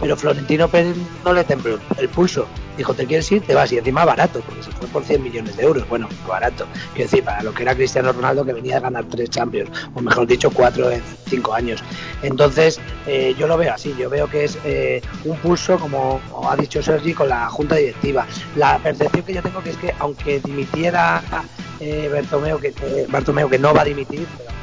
pero 0.00 0.16
Florentino 0.16 0.66
Pérez 0.68 0.96
no 1.24 1.32
le 1.32 1.44
tembló 1.44 1.78
el 1.98 2.08
pulso. 2.08 2.46
Dijo, 2.76 2.94
te 2.94 3.04
quieres 3.04 3.30
ir, 3.30 3.42
te 3.42 3.54
vas. 3.54 3.70
Y 3.70 3.78
encima 3.78 4.06
barato, 4.06 4.40
porque 4.40 4.62
se 4.62 4.70
fue 4.70 4.88
por 4.88 5.04
100 5.04 5.22
millones 5.22 5.56
de 5.58 5.64
euros. 5.64 5.86
Bueno, 5.90 6.08
barato. 6.26 6.66
Quiero 6.94 7.10
decir, 7.10 7.22
para 7.22 7.42
lo 7.42 7.52
que 7.52 7.62
era 7.62 7.74
Cristiano 7.74 8.10
Ronaldo, 8.10 8.44
que 8.46 8.54
venía 8.54 8.78
a 8.78 8.80
ganar 8.80 9.04
tres 9.04 9.28
Champions, 9.28 9.70
o 9.94 10.00
mejor 10.00 10.26
dicho, 10.26 10.50
cuatro 10.50 10.90
en 10.90 11.02
cinco 11.28 11.52
años. 11.52 11.84
Entonces, 12.22 12.80
eh, 13.06 13.34
yo 13.38 13.46
lo 13.46 13.58
veo 13.58 13.74
así. 13.74 13.94
Yo 13.98 14.08
veo 14.08 14.26
que 14.28 14.44
es 14.44 14.58
eh, 14.64 15.02
un 15.24 15.36
pulso, 15.38 15.78
como 15.78 16.20
ha 16.48 16.56
dicho 16.56 16.82
Sergi, 16.82 17.12
con 17.12 17.28
la 17.28 17.50
junta 17.50 17.74
directiva. 17.74 18.26
La 18.56 18.78
percepción 18.78 19.22
que 19.24 19.34
yo 19.34 19.42
tengo 19.42 19.62
que 19.62 19.70
es 19.70 19.76
que, 19.76 19.94
aunque 19.98 20.40
dimitiera 20.40 21.22
eh, 21.80 22.10
que, 22.62 23.06
Bartomeu, 23.10 23.50
que 23.50 23.58
no 23.58 23.74
va 23.74 23.82
a 23.82 23.84
dimitir, 23.84 24.26
pero 24.38 24.59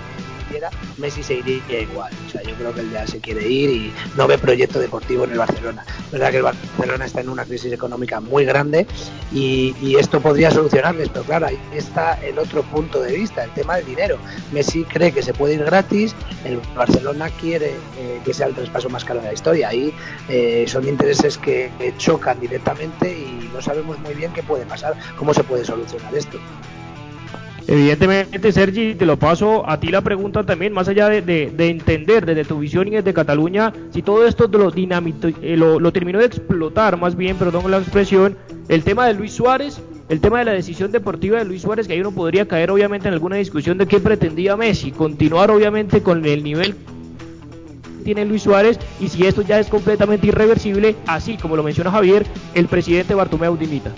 Messi 0.98 1.24
se 1.24 1.36
iría 1.36 1.82
igual. 1.82 2.12
O 2.27 2.30
sea, 2.30 2.42
yo 2.44 2.56
creo 2.56 2.74
que 2.74 2.82
él 2.82 2.92
ya 2.92 3.06
se 3.06 3.20
quiere 3.20 3.48
ir 3.48 3.70
y 3.70 3.94
no 4.16 4.27
ve 4.27 4.38
proyecto 4.38 4.80
deportivo 4.80 5.25
en 5.25 5.32
el 5.32 5.38
Barcelona. 5.38 5.86
Es 6.06 6.12
verdad 6.12 6.32
que 6.32 6.38
el 6.38 6.44
Barcelona 6.44 7.06
está 7.06 7.22
en 7.22 7.30
una 7.30 7.46
crisis 7.46 7.72
económica 7.72 8.20
muy 8.20 8.46
grande 8.46 8.88
y, 9.32 9.75
esto 9.98 10.22
podría 10.22 10.51
solucionarles, 10.51 11.10
pero 11.10 11.25
claro, 11.25 11.48
ahí 11.48 11.60
está 11.74 12.13
el 12.24 12.38
otro 12.38 12.62
punto 12.62 13.01
de 13.01 13.13
vista, 13.13 13.44
el 13.44 13.50
tema 13.51 13.77
del 13.77 13.86
dinero. 13.86 14.18
Messi 14.51 14.84
cree 14.84 15.12
que 15.12 15.24
se 15.24 15.34
puede 15.34 15.56
ir 15.56 15.63
gratis, 15.63 16.16
el 16.46 16.60
Barcelona 16.75 17.30
quiere 17.42 17.72
eh, 17.98 18.22
que 18.24 18.32
sea 18.32 18.46
el 18.46 18.54
traspaso 18.54 18.89
más 18.89 19.04
caro 19.04 19.20
de 19.22 19.27
la 19.27 19.34
historia. 19.34 19.70
Ahí 19.70 19.92
eh, 20.30 20.66
son 20.68 20.88
intereses 20.88 21.39
que 21.39 21.72
chocan 21.98 22.39
directamente 22.39 23.10
y 23.12 23.50
no 23.51 23.60
sabemos 23.60 23.98
muy 24.00 24.13
bien 24.13 24.32
qué 24.34 24.44
puede 24.44 24.66
pasar, 24.66 24.96
cómo 25.18 25.34
se 25.34 25.44
puede 25.44 25.66
solucionar 25.66 26.13
esto. 26.16 26.38
Evidentemente, 27.70 28.52
Sergi, 28.54 28.96
te 28.96 29.06
lo 29.06 29.20
paso 29.20 29.70
a 29.70 29.78
ti 29.78 29.90
la 29.90 30.00
pregunta 30.00 30.46
también, 30.46 30.72
más 30.72 30.88
allá 30.88 31.10
de, 31.10 31.52
entender 31.58 32.26
desde 32.26 32.46
tu 32.46 32.60
visión 32.60 32.88
y 32.88 32.92
desde 32.92 33.14
Cataluña, 33.14 33.74
si 33.92 34.02
todo 34.02 34.26
esto 34.26 34.48
lo, 34.48 34.72
dinamito, 34.72 35.28
eh, 35.28 35.58
lo, 35.58 35.92
terminó 35.92 36.20
de 36.20 36.26
explotar, 36.26 36.98
más 36.98 37.18
bien, 37.18 37.36
perdón 37.36 37.70
la 37.70 37.80
expresión, 37.80 38.38
el 38.70 38.84
tema 38.84 39.06
de 39.06 39.16
Luis 39.16 39.34
Suárez, 39.34 39.82
el 40.08 40.22
tema 40.22 40.40
de 40.40 40.46
la 40.46 40.54
decisión 40.54 40.94
deportiva 40.94 41.40
de 41.40 41.46
Luis 41.46 41.64
Suárez, 41.64 41.88
que 41.88 41.94
ahí 41.94 42.00
uno 42.00 42.14
podría 42.14 42.48
caer 42.48 42.72
obviamente 42.72 43.10
en 43.10 43.14
alguna 43.14 43.36
discusión 43.36 43.78
de 43.78 43.86
qué 43.86 44.00
pretendía 44.00 44.56
Messi, 44.56 44.92
continuar 44.92 45.52
obviamente 45.52 46.02
con 46.02 46.26
el 46.26 46.44
nivel 46.44 46.74
tiene 48.06 48.24
Luis 48.24 48.44
Suárez 48.44 48.80
y 49.02 49.10
si 49.10 49.26
esto 49.26 49.42
ya 49.42 49.60
es 49.60 49.68
completamente 49.68 50.28
irreversible, 50.28 50.96
así 51.08 51.36
como 51.36 51.58
lo 51.58 51.64
menciona 51.64 51.92
Javier, 51.92 52.26
el 52.54 52.68
presidente 52.68 53.14
Bartomeu 53.14 53.58
dimita. 53.58 53.92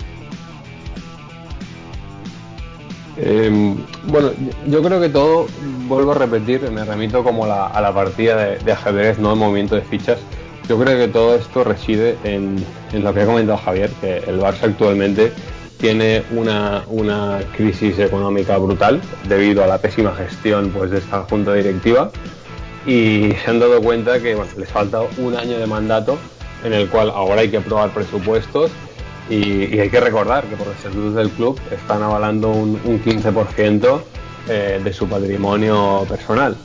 Em, 3.22 3.76
bueno, 4.04 4.30
yo 4.66 4.82
creo 4.82 4.98
que 4.98 5.10
todo, 5.10 5.46
vuelvo 5.86 6.12
a 6.12 6.14
repetir, 6.14 6.70
me 6.70 6.84
remito 6.84 7.22
como 7.22 7.44
a 7.44 7.80
la 7.80 7.94
partida 7.94 8.56
de, 8.56 8.72
ajedrez, 8.72 9.18
no 9.18 9.32
el 9.32 9.38
movimiento 9.38 9.74
de 9.74 9.82
fichas. 9.82 10.18
Yo 10.68 10.78
creo 10.78 10.96
que 10.98 11.08
todo 11.08 11.34
esto 11.34 11.62
reside 11.64 12.16
en, 12.24 12.64
lo 12.92 13.12
que 13.12 13.20
ha 13.20 13.26
comentado 13.26 13.58
Javier, 13.58 13.90
que 14.00 14.18
el 14.18 14.40
Barça 14.40 14.64
actualmente 14.64 15.32
tiene 15.78 16.22
una, 16.30 16.82
crisis 17.56 17.98
económica 17.98 18.56
brutal 18.56 19.00
debido 19.28 19.64
a 19.64 19.66
la 19.66 19.78
pésima 19.78 20.14
gestión 20.14 20.70
pues, 20.70 20.90
de 20.90 20.98
esta 20.98 21.22
junta 21.22 21.52
directiva 21.54 22.10
y 22.86 23.32
se 23.44 23.50
han 23.50 23.60
dado 23.60 23.82
cuenta 23.82 24.20
que 24.20 24.36
les 24.56 24.68
falta 24.68 25.00
un 25.18 25.36
año 25.36 25.58
de 25.58 25.66
mandato 25.66 26.18
en 26.64 26.72
el 26.72 26.88
cual 26.88 27.10
ahora 27.10 27.42
hay 27.42 27.50
que 27.50 27.58
aprobar 27.58 27.90
presupuestos 27.90 28.70
y, 29.30 29.78
hay 29.78 29.88
que 29.88 30.00
recordar 30.00 30.44
que 30.44 30.56
por 30.56 30.66
los 30.66 30.76
estatutos 30.76 31.14
del 31.14 31.30
club 31.30 31.58
están 31.70 32.02
avalando 32.02 32.50
un, 32.50 32.80
15% 32.82 34.00
eh, 34.48 34.80
de 34.82 34.92
su 34.92 35.08
patrimonio 35.08 36.04
personal. 36.08 36.56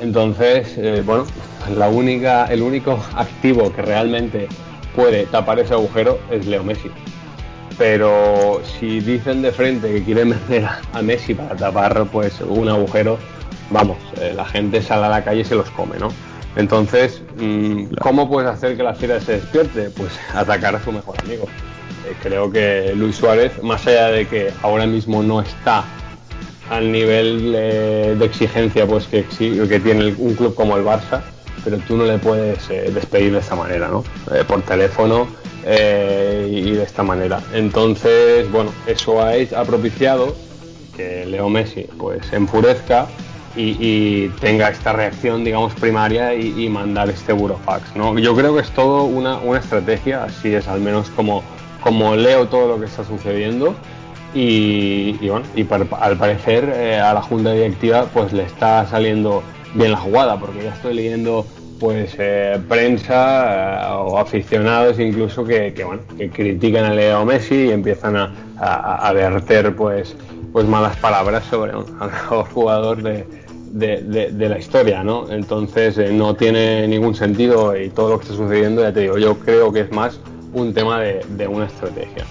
Entonces, 0.00 0.74
eh, 0.78 1.02
bueno, 1.04 1.26
la 1.76 1.88
única, 1.88 2.46
el 2.46 2.62
único 2.62 2.98
activo 3.14 3.72
que 3.72 3.82
realmente 3.82 4.48
puede 4.96 5.26
tapar 5.26 5.58
ese 5.58 5.74
agujero 5.74 6.18
es 6.30 6.46
Leo 6.46 6.64
Messi. 6.64 6.90
Pero 7.76 8.62
si 8.64 9.00
dicen 9.00 9.42
de 9.42 9.52
frente 9.52 9.92
que 9.92 10.02
quieren 10.02 10.30
vender 10.48 10.68
a 10.92 11.02
Messi 11.02 11.34
para 11.34 11.54
tapar 11.54 12.06
pues 12.10 12.40
un 12.40 12.68
agujero, 12.68 13.18
vamos, 13.70 13.98
eh, 14.20 14.32
la 14.34 14.46
gente 14.46 14.80
sale 14.80 15.06
a 15.06 15.08
la 15.10 15.22
calle 15.24 15.42
y 15.42 15.44
se 15.44 15.54
los 15.54 15.70
come, 15.70 15.98
¿no? 15.98 16.08
Entonces, 16.56 17.22
mm, 17.36 17.96
¿cómo 18.00 18.28
puedes 18.30 18.48
hacer 18.48 18.76
que 18.76 18.82
la 18.82 18.94
fiera 18.94 19.20
se 19.20 19.32
despierte? 19.32 19.90
Pues 19.90 20.12
atacar 20.34 20.74
a 20.76 20.82
su 20.82 20.90
mejor 20.90 21.16
amigo. 21.20 21.46
Eh, 22.06 22.14
creo 22.22 22.50
que 22.50 22.92
Luis 22.94 23.16
Suárez, 23.16 23.62
más 23.62 23.86
allá 23.86 24.08
de 24.08 24.26
que 24.26 24.52
ahora 24.62 24.86
mismo 24.86 25.22
no 25.22 25.40
está 25.40 25.84
al 26.70 26.90
nivel 26.90 27.52
eh, 27.54 28.16
de 28.18 28.24
exigencia 28.24 28.86
pues 28.86 29.06
que, 29.06 29.24
que 29.24 29.80
tiene 29.80 30.14
un 30.18 30.34
club 30.34 30.54
como 30.54 30.76
el 30.76 30.84
Barça, 30.84 31.22
pero 31.62 31.78
tú 31.78 31.96
no 31.96 32.04
le 32.04 32.18
puedes 32.18 32.68
eh, 32.70 32.90
despedir 32.92 33.32
de 33.32 33.38
esta 33.38 33.54
manera, 33.54 33.88
¿no? 33.88 34.04
por 34.46 34.62
teléfono 34.62 35.26
y 35.66 36.72
de 36.72 36.82
esta 36.82 37.02
manera. 37.02 37.40
Entonces, 37.54 38.50
bueno, 38.50 38.70
eso 38.86 39.22
ha, 39.22 39.32
ha 39.32 39.64
propiciado 39.64 40.34
que 40.94 41.24
Leo 41.24 41.48
Messi 41.48 41.86
pues 41.98 42.30
enfurezca 42.34 43.06
y, 43.56 44.28
tenga 44.40 44.68
esta 44.68 44.92
reacción, 44.92 45.44
digamos, 45.44 45.74
primaria 45.74 46.34
y, 46.34 46.68
mandar 46.68 47.08
este 47.08 47.32
burofax, 47.32 47.94
¿no? 47.94 48.18
Yo 48.18 48.34
creo 48.34 48.54
que 48.54 48.62
es 48.62 48.70
todo 48.70 49.04
una, 49.04 49.38
una 49.38 49.60
estrategia, 49.60 50.24
así 50.24 50.54
es 50.54 50.66
al 50.66 50.80
menos 50.80 51.10
como 51.10 51.42
como 51.84 52.16
leo 52.16 52.48
todo 52.48 52.66
lo 52.66 52.80
que 52.80 52.86
está 52.86 53.04
sucediendo 53.04 53.74
y, 54.32 55.12
bueno, 55.28 55.44
y 55.54 55.66
al 56.00 56.16
parecer 56.16 56.72
eh, 56.74 56.98
a 56.98 57.12
la 57.12 57.22
junta 57.22 57.52
directiva 57.52 58.06
pues 58.12 58.32
le 58.32 58.44
está 58.44 58.86
saliendo 58.86 59.42
bien 59.74 59.92
la 59.92 59.98
jugada 59.98 60.40
porque 60.40 60.64
ya 60.64 60.72
estoy 60.72 60.94
leyendo 60.94 61.46
pues 61.78 62.16
eh, 62.18 62.58
prensa 62.68 63.82
eh, 63.82 63.94
o 63.98 64.18
aficionados 64.18 64.98
incluso 64.98 65.44
que, 65.44 65.74
bueno 65.84 66.02
que 66.16 66.30
critican 66.30 66.86
a 66.86 66.94
Leo 66.94 67.22
Messi 67.26 67.66
y 67.66 67.70
empiezan 67.70 68.16
a, 68.16 68.32
a, 68.58 69.12
verter 69.12 69.76
pues 69.76 70.16
pues 70.52 70.66
malas 70.66 70.96
palabras 70.96 71.44
sobre 71.44 71.76
un 71.76 71.84
mejor 71.98 72.46
jugador 72.46 73.02
de, 73.02 73.26
de, 73.74 74.48
la 74.48 74.58
historia, 74.58 75.02
¿no? 75.02 75.30
Entonces 75.30 75.98
eh, 75.98 76.12
no 76.12 76.34
tiene 76.36 76.86
ningún 76.86 77.14
sentido 77.14 77.76
y 77.76 77.90
todo 77.90 78.10
lo 78.10 78.18
que 78.18 78.24
está 78.24 78.36
sucediendo, 78.36 78.82
ya 78.82 78.92
te 78.92 79.00
digo, 79.00 79.18
yo 79.18 79.36
creo 79.40 79.72
que 79.72 79.80
es 79.80 79.90
más 79.90 80.20
un 80.54 80.72
tema 80.72 81.00
de, 81.00 81.24
de 81.28 81.46
una 81.46 81.66
estrategia. 81.66 82.24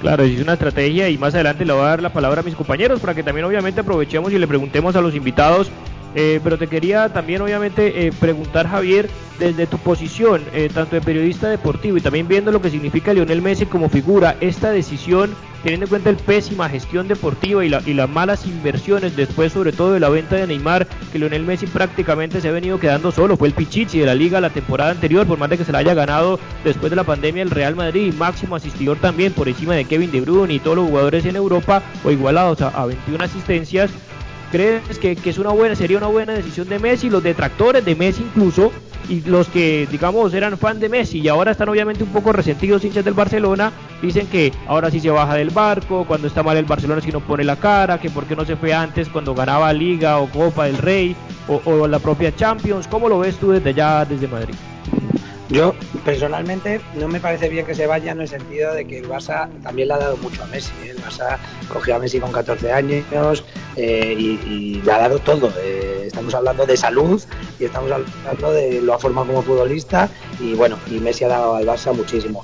Claro, 0.00 0.24
es 0.24 0.40
una 0.40 0.54
estrategia 0.54 1.08
y 1.08 1.16
más 1.16 1.32
adelante 1.34 1.64
le 1.64 1.72
voy 1.72 1.82
a 1.82 1.86
dar 1.86 2.02
la 2.02 2.12
palabra 2.12 2.40
a 2.40 2.44
mis 2.44 2.56
compañeros 2.56 2.98
para 2.98 3.14
que 3.14 3.22
también 3.22 3.44
obviamente 3.44 3.82
aprovechemos 3.82 4.32
y 4.32 4.38
le 4.38 4.48
preguntemos 4.48 4.96
a 4.96 5.00
los 5.00 5.14
invitados 5.14 5.70
eh, 6.14 6.40
pero 6.42 6.58
te 6.58 6.66
quería 6.66 7.08
también 7.08 7.40
obviamente 7.40 8.06
eh, 8.06 8.12
preguntar 8.18 8.68
Javier, 8.68 9.08
desde 9.38 9.66
tu 9.66 9.78
posición, 9.78 10.42
eh, 10.52 10.70
tanto 10.72 10.94
de 10.94 11.02
periodista 11.02 11.48
deportivo 11.48 11.96
y 11.96 12.00
también 12.00 12.28
viendo 12.28 12.52
lo 12.52 12.62
que 12.62 12.70
significa 12.70 13.12
Lionel 13.12 13.42
Messi 13.42 13.66
como 13.66 13.88
figura, 13.88 14.36
esta 14.40 14.70
decisión, 14.70 15.34
teniendo 15.62 15.86
en 15.86 15.90
cuenta 15.90 16.10
el 16.10 16.16
pésima 16.16 16.68
gestión 16.68 17.08
deportiva 17.08 17.64
y, 17.64 17.68
la, 17.68 17.82
y 17.84 17.94
las 17.94 18.08
malas 18.08 18.46
inversiones 18.46 19.16
después 19.16 19.52
sobre 19.52 19.72
todo 19.72 19.92
de 19.92 20.00
la 20.00 20.10
venta 20.10 20.36
de 20.36 20.46
Neymar, 20.46 20.86
que 21.10 21.18
Lionel 21.18 21.44
Messi 21.44 21.66
prácticamente 21.66 22.40
se 22.40 22.48
ha 22.48 22.52
venido 22.52 22.78
quedando 22.78 23.10
solo, 23.10 23.36
fue 23.36 23.48
el 23.48 23.54
pichichi 23.54 23.98
de 23.98 24.06
la 24.06 24.14
liga 24.14 24.40
la 24.40 24.50
temporada 24.50 24.90
anterior, 24.90 25.26
por 25.26 25.38
más 25.38 25.50
de 25.50 25.58
que 25.58 25.64
se 25.64 25.72
la 25.72 25.78
haya 25.78 25.94
ganado 25.94 26.38
después 26.62 26.90
de 26.90 26.96
la 26.96 27.04
pandemia 27.04 27.42
el 27.42 27.50
Real 27.50 27.74
Madrid, 27.74 28.14
máximo 28.14 28.54
asistidor 28.54 28.98
también 28.98 29.32
por 29.32 29.48
encima 29.48 29.74
de 29.74 29.86
Kevin 29.86 30.12
De 30.12 30.20
Bruyne 30.20 30.54
y 30.54 30.58
todos 30.60 30.76
los 30.76 30.86
jugadores 30.86 31.24
en 31.24 31.36
Europa, 31.36 31.82
o 32.04 32.10
igualados 32.10 32.60
a, 32.60 32.68
a 32.68 32.86
21 32.86 33.24
asistencias, 33.24 33.90
¿Crees 34.52 34.98
que, 34.98 35.16
es 35.24 35.38
una 35.38 35.48
buena, 35.48 35.74
sería 35.74 35.96
una 35.96 36.08
buena 36.08 36.34
decisión 36.34 36.68
de 36.68 36.78
Messi? 36.78 37.08
Los 37.08 37.22
detractores 37.22 37.82
de 37.86 37.96
Messi 37.96 38.22
incluso, 38.22 38.70
y 39.08 39.22
los 39.22 39.48
que, 39.48 39.88
digamos, 39.90 40.34
eran 40.34 40.58
fan 40.58 40.78
de 40.78 40.90
Messi 40.90 41.20
y 41.20 41.28
ahora 41.28 41.52
están 41.52 41.70
obviamente 41.70 42.04
un 42.04 42.10
poco 42.10 42.34
resentidos 42.34 42.84
hinchas 42.84 43.02
del 43.02 43.14
Barcelona, 43.14 43.72
dicen 44.02 44.26
que 44.26 44.52
ahora 44.66 44.90
sí 44.90 45.00
se 45.00 45.08
baja 45.08 45.36
del 45.36 45.48
barco, 45.48 46.04
cuando 46.06 46.28
está 46.28 46.42
mal 46.42 46.58
el 46.58 46.66
Barcelona 46.66 47.00
si 47.00 47.10
no 47.10 47.20
pone 47.20 47.44
la 47.44 47.56
cara, 47.56 47.98
que 47.98 48.10
por 48.10 48.26
qué 48.26 48.36
no 48.36 48.44
se 48.44 48.56
fue 48.56 48.74
antes 48.74 49.08
cuando 49.08 49.34
ganaba 49.34 49.72
Liga 49.72 50.18
o 50.18 50.28
Copa 50.28 50.66
del 50.66 50.76
Rey 50.76 51.16
o, 51.48 51.62
o 51.64 51.88
la 51.88 51.98
propia 51.98 52.36
Champions. 52.36 52.86
¿Cómo 52.88 53.08
lo 53.08 53.20
ves 53.20 53.38
tú 53.38 53.52
desde 53.52 53.70
allá, 53.70 54.04
desde 54.04 54.28
Madrid? 54.28 54.54
Yo 55.52 55.74
personalmente 56.02 56.80
no 56.94 57.08
me 57.08 57.20
parece 57.20 57.50
bien 57.50 57.66
que 57.66 57.74
se 57.74 57.86
vaya 57.86 58.12
en 58.12 58.22
el 58.22 58.28
sentido 58.28 58.72
de 58.72 58.86
que 58.86 59.00
el 59.00 59.08
Barça 59.08 59.50
también 59.62 59.88
le 59.88 59.94
ha 59.94 59.98
dado 59.98 60.16
mucho 60.16 60.42
a 60.42 60.46
Messi. 60.46 60.72
¿eh? 60.82 60.94
El 60.96 61.02
Barça 61.02 61.36
cogió 61.70 61.96
a 61.96 61.98
Messi 61.98 62.20
con 62.20 62.32
14 62.32 62.72
años 62.72 63.44
eh, 63.76 64.14
y, 64.18 64.80
le 64.82 64.90
ha 64.90 64.98
dado 64.98 65.18
todo. 65.18 65.52
Eh, 65.58 66.04
estamos 66.06 66.34
hablando 66.34 66.64
de 66.64 66.74
salud 66.74 67.22
y 67.60 67.66
estamos 67.66 67.92
hablando 67.92 68.52
de 68.52 68.80
lo 68.80 68.94
ha 68.94 68.98
formado 68.98 69.26
como 69.26 69.42
futbolista 69.42 70.08
y 70.40 70.54
bueno, 70.54 70.78
y 70.90 71.00
Messi 71.00 71.24
ha 71.24 71.28
dado 71.28 71.56
al 71.56 71.66
Barça 71.66 71.94
muchísimo 71.94 72.42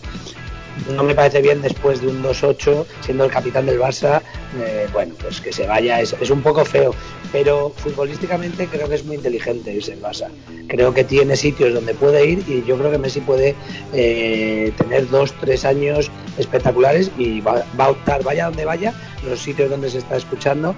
no 0.94 1.02
me 1.02 1.14
parece 1.14 1.42
bien 1.42 1.60
después 1.60 2.00
de 2.00 2.08
un 2.08 2.22
2-8, 2.22 2.86
siendo 3.00 3.24
el 3.24 3.30
capitán 3.30 3.66
del 3.66 3.80
Barça, 3.80 4.22
eh, 4.56 4.88
bueno, 4.92 5.14
pues 5.20 5.40
que 5.40 5.52
se 5.52 5.66
vaya 5.66 6.00
es, 6.00 6.14
un 6.30 6.42
poco 6.42 6.64
feo, 6.64 6.94
pero 7.32 7.70
futbolísticamente 7.76 8.66
creo 8.66 8.88
que 8.88 8.94
es 8.94 9.04
muy 9.04 9.16
inteligente 9.16 9.74
irse 9.74 9.92
el 9.92 10.00
Barça. 10.00 10.28
Creo 10.68 10.94
que 10.94 11.04
tiene 11.04 11.36
sitios 11.36 11.74
donde 11.74 11.94
puede 11.94 12.24
ir 12.26 12.44
y 12.48 12.64
yo 12.64 12.78
creo 12.78 12.90
que 12.90 12.98
Messi 12.98 13.20
puede 13.20 13.54
eh, 13.92 14.72
tener 14.76 15.08
dos, 15.10 15.34
tres 15.34 15.64
años 15.64 16.10
espectaculares 16.38 17.10
y 17.18 17.40
va, 17.40 17.64
a 17.78 17.90
optar, 17.90 18.22
vaya 18.22 18.46
donde 18.46 18.64
vaya, 18.64 18.94
los 19.28 19.40
sitios 19.40 19.68
donde 19.70 19.90
se 19.90 19.98
está 19.98 20.16
escuchando, 20.16 20.74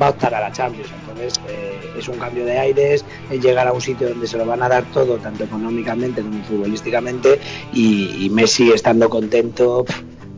va 0.00 0.08
a 0.08 0.10
optar 0.10 0.34
a 0.34 0.40
la 0.40 0.52
Champions. 0.52 0.88
Entonces 1.00 1.40
eh, 1.48 1.80
es 1.98 2.08
un 2.08 2.18
cambio 2.18 2.44
de 2.44 2.58
aires, 2.58 3.04
llegar 3.30 3.68
a 3.68 3.72
un 3.72 3.80
sitio 3.80 4.10
donde 4.10 4.26
se 4.26 4.36
lo 4.36 4.44
van 4.44 4.62
a 4.62 4.68
dar 4.68 4.84
todo, 4.92 5.16
tanto 5.16 5.44
económicamente 5.44 6.20
como 6.20 6.42
futbolísticamente, 6.44 7.40
y 7.72 8.28
Messi 8.30 8.70
estando 8.72 9.08
contento 9.08 9.84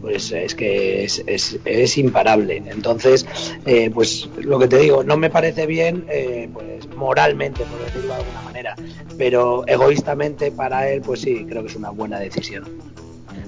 pues 0.00 0.33
es 0.33 0.55
que 0.55 1.05
es, 1.05 1.99
imparable. 1.99 2.62
Entonces, 2.67 3.26
eh, 3.65 3.91
pues 3.93 4.29
lo 4.38 4.59
que 4.59 4.69
te 4.69 4.79
digo, 4.79 5.03
no 5.05 5.17
me 5.17 5.31
parece 5.31 5.67
bien, 5.67 6.05
eh, 6.09 6.49
pues 6.53 6.88
moralmente, 6.97 7.65
por 7.65 7.85
decirlo 7.85 8.15
de 8.15 8.21
alguna 8.21 8.43
manera, 8.43 8.76
pero 9.19 9.67
egoístamente 9.67 10.50
para 10.50 10.88
él, 10.88 11.03
pues 11.03 11.21
sí, 11.21 11.47
creo 11.49 11.62
que 11.62 11.69
es 11.69 11.76
una 11.76 11.91
buena 11.91 12.19
decisión. 12.19 12.65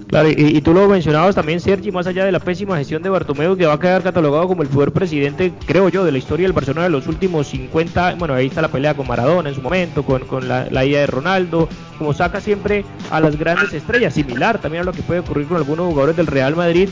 Claro, 0.08 0.30
y, 0.30 0.58
tú 0.62 0.72
lo 0.72 0.88
mencionabas 0.88 1.34
también, 1.34 1.60
Sergi, 1.60 1.92
más 1.92 2.06
allá 2.06 2.24
de 2.24 2.32
la 2.32 2.40
pésima 2.40 2.78
gestión 2.78 3.02
de 3.02 3.10
Bartomeu, 3.10 3.54
que 3.58 3.66
va 3.66 3.74
a 3.74 3.78
quedar 3.78 4.02
catalogado 4.02 4.48
como 4.48 4.62
el 4.62 4.68
peor 4.68 4.90
presidente, 4.90 5.52
creo 5.66 5.90
yo, 5.90 6.02
de 6.02 6.12
la 6.12 6.16
historia 6.16 6.44
del 6.46 6.54
Barcelona 6.54 6.84
de 6.84 6.90
los 6.90 7.06
últimos 7.06 7.48
50, 7.48 8.14
bueno, 8.14 8.32
ahí 8.32 8.46
está 8.46 8.62
la 8.62 8.68
pelea 8.68 8.94
con 8.94 9.06
Maradona 9.06 9.50
en 9.50 9.54
su 9.54 9.60
momento, 9.60 10.02
con, 10.02 10.48
la, 10.48 10.84
ida 10.86 11.00
de 11.00 11.06
Ronaldo, 11.06 11.68
como 11.98 12.14
saca 12.14 12.40
siempre 12.40 12.86
a 13.10 13.20
las 13.20 13.38
grandes 13.38 13.74
estrellas, 13.74 14.14
similar 14.14 14.58
también 14.58 14.80
a 14.82 14.86
lo 14.86 14.92
que 14.92 15.02
puede 15.02 15.20
ocurrir 15.20 15.46
con 15.46 15.58
algunos 15.58 15.88
jugadores 15.88 16.16
del 16.16 16.26
Real 16.26 16.56
Madrid. 16.56 16.88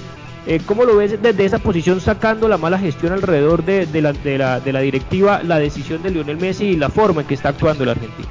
Eh, 0.47 0.61
¿Cómo 0.67 0.85
lo 0.85 0.97
ves 0.97 1.21
desde 1.23 1.47
esa 1.47 1.59
posición 1.59 2.03
sacando 2.03 2.49
la 2.49 2.59
mala 2.59 2.79
gestión 2.79 3.15
alrededor 3.15 3.65
de, 3.65 3.87
de, 3.87 4.03
la, 4.03 4.13
de, 4.13 4.37
la, 4.37 4.61
de 4.61 4.73
la 4.75 4.81
directiva, 4.81 5.43
la 5.43 5.59
decisión 5.59 6.03
de 6.03 6.11
Lionel 6.11 6.37
Messi 6.37 6.67
y 6.67 6.77
la 6.77 6.91
forma 6.91 7.23
en 7.23 7.27
que 7.27 7.35
está 7.35 7.49
actuando 7.49 7.83
el 7.83 7.91
argentino? 7.91 8.29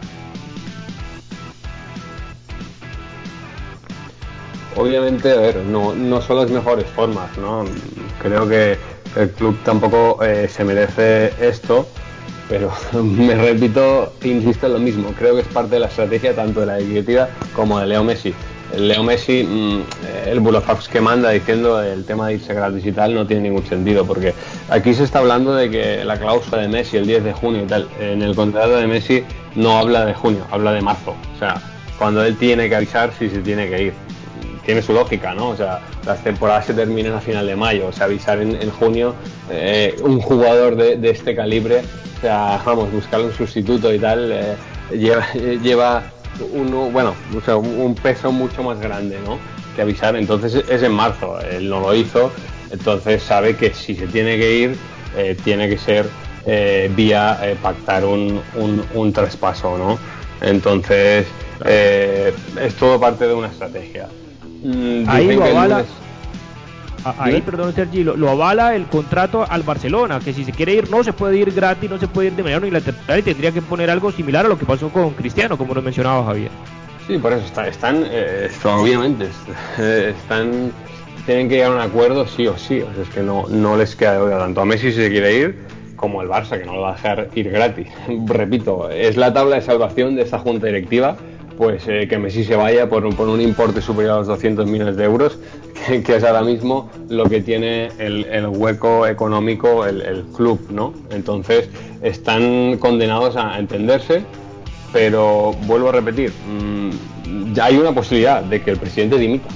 Obviamente, 4.75 5.31
a 5.31 5.35
ver, 5.35 5.57
no, 5.57 5.93
no 5.95 6.21
son 6.21 6.37
las 6.37 6.49
mejores 6.49 6.85
formas, 6.87 7.35
¿no? 7.37 7.65
Creo 8.21 8.47
que 8.47 8.77
el 9.15 9.29
club 9.31 9.57
tampoco 9.63 10.23
eh, 10.23 10.47
se 10.49 10.63
merece 10.63 11.33
esto, 11.39 11.87
pero 12.49 12.71
me 13.03 13.35
repito, 13.35 14.13
insisto 14.23 14.67
en 14.67 14.73
lo 14.73 14.79
mismo, 14.79 15.13
creo 15.17 15.35
que 15.35 15.41
es 15.41 15.47
parte 15.47 15.75
de 15.75 15.81
la 15.81 15.87
estrategia 15.87 16.35
tanto 16.35 16.61
de 16.61 16.65
la 16.65 16.77
directiva 16.77 17.29
como 17.55 17.79
de 17.79 17.87
Leo 17.87 18.03
Messi. 18.03 18.33
Leo 18.75 19.03
Messi, 19.03 19.43
mm, 19.43 19.81
el 20.25 20.39
bulofax 20.39 20.89
que 20.89 20.99
manda 20.99 21.29
diciendo 21.29 21.81
el 21.81 22.03
tema 22.03 22.27
de 22.27 22.33
irse 22.33 22.53
gratis 22.53 22.85
y 22.85 22.91
tal 22.91 23.13
no 23.13 23.25
tiene 23.25 23.43
ningún 23.43 23.65
sentido, 23.65 24.05
porque 24.05 24.33
aquí 24.69 24.93
se 24.93 25.03
está 25.03 25.19
hablando 25.19 25.53
de 25.53 25.69
que 25.69 26.03
la 26.03 26.17
cláusula 26.17 26.57
de 26.57 26.67
Messi 26.67 26.97
el 26.97 27.05
10 27.05 27.23
de 27.23 27.33
junio 27.33 27.63
y 27.63 27.67
tal, 27.67 27.87
en 27.99 28.21
el 28.21 28.35
contrato 28.35 28.75
de 28.75 28.87
Messi 28.87 29.23
no 29.55 29.77
habla 29.77 30.05
de 30.05 30.13
junio, 30.13 30.45
habla 30.51 30.73
de 30.73 30.81
marzo, 30.81 31.15
o 31.35 31.39
sea, 31.39 31.61
cuando 31.97 32.25
él 32.25 32.35
tiene 32.35 32.67
que 32.67 32.75
avisar 32.75 33.13
si 33.17 33.29
se 33.29 33.39
tiene 33.39 33.69
que 33.69 33.83
ir 33.83 33.93
tiene 34.65 34.81
su 34.81 34.93
lógica, 34.93 35.33
¿no? 35.33 35.49
O 35.49 35.55
sea, 35.55 35.81
las 36.05 36.23
temporadas 36.23 36.65
se 36.65 36.73
terminan 36.73 37.13
a 37.13 37.21
final 37.21 37.45
de 37.45 37.55
mayo, 37.55 37.87
o 37.87 37.91
sea, 37.91 38.05
avisar 38.05 38.41
en, 38.41 38.69
junio 38.71 39.13
eh, 39.49 39.95
un 40.01 40.19
jugador 40.19 40.75
de, 40.75 41.09
este 41.09 41.35
calibre, 41.35 41.81
o 42.17 42.21
sea, 42.21 42.61
vamos, 42.65 42.91
buscar 42.91 43.21
un 43.21 43.31
sustituto 43.31 43.93
y 43.93 43.99
tal, 43.99 44.31
eh, 44.31 44.55
lleva, 44.91 45.31
lleva 45.33 46.03
uno, 46.51 46.89
bueno, 46.89 47.15
un 47.57 47.95
peso 47.95 48.31
mucho 48.31 48.63
más 48.63 48.79
grande, 48.79 49.19
¿no? 49.23 49.37
Que 49.75 49.83
avisar, 49.83 50.15
entonces 50.15 50.63
es 50.67 50.83
en 50.83 50.91
marzo, 50.91 51.39
él 51.39 51.69
no 51.69 51.79
lo 51.79 51.93
hizo, 51.93 52.31
entonces 52.71 53.21
sabe 53.23 53.55
que 53.55 53.73
si 53.73 53.95
se 53.95 54.07
tiene 54.07 54.37
que 54.37 54.55
ir, 54.55 54.77
eh, 55.15 55.37
tiene 55.43 55.69
que 55.69 55.77
ser 55.77 56.07
vía 56.95 57.39
pactar 57.63 58.05
un, 58.05 58.39
un, 58.53 58.85
un 58.93 59.11
traspaso, 59.11 59.79
¿no? 59.79 59.97
Entonces, 60.41 61.25
es 61.65 62.75
todo 62.75 62.99
parte 62.99 63.25
de 63.25 63.33
una 63.33 63.47
estrategia. 63.47 64.07
Mm, 64.65 65.07
ahí 65.07 65.35
lo 65.35 65.43
avala. 65.43 65.85
Ahí, 67.19 67.39
perdón, 67.41 67.71
Sergi, 67.75 68.03
lo, 68.03 68.29
avala 68.29 68.75
el 68.75 68.85
contrato 68.85 69.45
al 69.47 69.61
Barcelona, 69.61 70.19
que 70.19 70.33
si 70.33 70.43
se 70.43 70.51
quiere 70.51 70.73
ir 70.73 70.89
no 70.89 71.03
se 71.03 71.13
puede 71.13 71.37
ir 71.37 71.53
gratis, 71.53 71.87
no 71.87 71.99
se 71.99 72.07
puede 72.07 72.29
ir 72.29 72.33
de 72.33 72.41
manera 72.41 72.59
unilateral 72.59 73.19
y 73.19 73.21
tendría 73.21 73.51
que 73.51 73.61
poner 73.61 73.91
algo 73.91 74.11
similar 74.11 74.47
a 74.47 74.49
lo 74.49 74.57
que 74.57 74.65
pasó 74.65 74.89
con 74.89 75.11
Cristiano, 75.11 75.55
como 75.55 75.75
nos 75.75 75.83
mencionaba 75.83 76.25
Javier. 76.25 76.49
Sí, 77.05 77.19
por 77.19 77.33
eso 77.33 77.45
está, 77.45 77.67
están, 77.67 78.03
eh, 78.07 78.49
obviamente, 78.63 79.27
están, 80.09 80.71
tienen 81.27 81.47
que 81.47 81.57
llegar 81.57 81.73
a 81.73 81.75
un 81.75 81.81
acuerdo 81.81 82.25
sí 82.25 82.47
o 82.47 82.57
sí, 82.57 82.81
o 82.81 82.91
sea, 82.91 83.03
es 83.03 83.09
que 83.09 83.21
no, 83.21 83.45
no 83.49 83.77
les 83.77 83.95
queda 83.95 84.25
de 84.25 84.35
tanto 84.35 84.61
a 84.61 84.65
Messi 84.65 84.91
si 84.91 85.03
se 85.03 85.11
quiere 85.11 85.37
ir 85.37 85.59
como 85.95 86.23
el 86.23 86.27
Barça, 86.27 86.57
que 86.57 86.65
no 86.65 86.73
lo 86.73 86.81
va 86.81 86.93
a 86.93 86.95
dejar 86.95 87.29
ir 87.35 87.51
gratis. 87.51 87.87
Repito, 88.25 88.89
es 88.89 89.15
la 89.15 89.31
tabla 89.31 89.57
de 89.57 89.61
salvación 89.61 90.15
de 90.15 90.23
esta 90.23 90.39
junta 90.39 90.65
directiva 90.65 91.17
pues 91.57 91.87
eh, 91.87 92.07
que 92.07 92.17
Messi 92.17 92.43
se 92.43 92.55
vaya 92.55 92.89
por, 92.89 93.05
un 93.05 93.41
importe 93.41 93.81
superior 93.81 94.13
a 94.13 94.17
los 94.17 94.27
200 94.27 94.65
millones 94.67 94.97
de 94.97 95.03
euros, 95.05 95.37
que, 95.87 96.15
es 96.15 96.23
ahora 96.23 96.41
mismo 96.41 96.89
lo 97.09 97.25
que 97.25 97.41
tiene 97.41 97.89
el, 97.97 98.47
hueco 98.47 99.07
económico 99.07 99.85
el, 99.85 100.25
club, 100.35 100.59
¿no? 100.69 100.93
Entonces 101.09 101.69
están 102.01 102.77
condenados 102.77 103.35
a 103.35 103.57
entenderse, 103.59 104.23
pero 104.91 105.53
vuelvo 105.65 105.89
a 105.89 105.91
repetir, 105.93 106.31
mm, 106.31 107.53
ya 107.53 107.65
hay 107.65 107.77
una 107.77 107.93
posibilidad 107.93 108.43
de 108.43 108.61
que 108.61 108.71
el 108.71 108.77
presidente 108.77 109.17
dimita, 109.17 109.47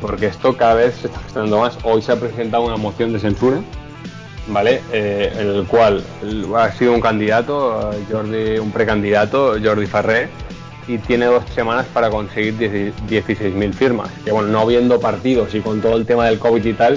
porque 0.00 0.26
esto 0.26 0.56
cada 0.56 0.74
vez 0.74 0.94
se 0.94 1.08
está 1.08 1.20
gestionando 1.20 1.58
más. 1.58 1.76
Hoy 1.82 2.00
se 2.00 2.12
ha 2.12 2.16
presentado 2.16 2.64
una 2.64 2.76
moción 2.76 3.12
de 3.12 3.18
censura, 3.18 3.58
¿vale? 4.48 4.80
Eh, 4.92 5.32
el 5.38 5.66
cual 5.66 6.02
ha 6.56 6.72
sido 6.72 6.92
un 6.92 7.00
candidato, 7.00 7.90
Jordi, 8.10 8.58
un 8.58 8.70
precandidato, 8.70 9.56
Jordi 9.62 9.86
Farré, 9.86 10.28
y 10.86 10.98
tiene 10.98 11.26
dos 11.26 11.44
semanas 11.54 11.86
para 11.92 12.10
conseguir 12.10 12.54
16.000 12.58 13.72
firmas. 13.72 14.10
Que 14.24 14.32
bueno, 14.32 14.48
no 14.48 14.60
habiendo 14.60 15.00
partidos 15.00 15.54
y 15.54 15.60
con 15.60 15.80
todo 15.80 15.96
el 15.96 16.06
tema 16.06 16.26
del 16.26 16.38
COVID 16.38 16.64
y 16.64 16.72
tal, 16.74 16.94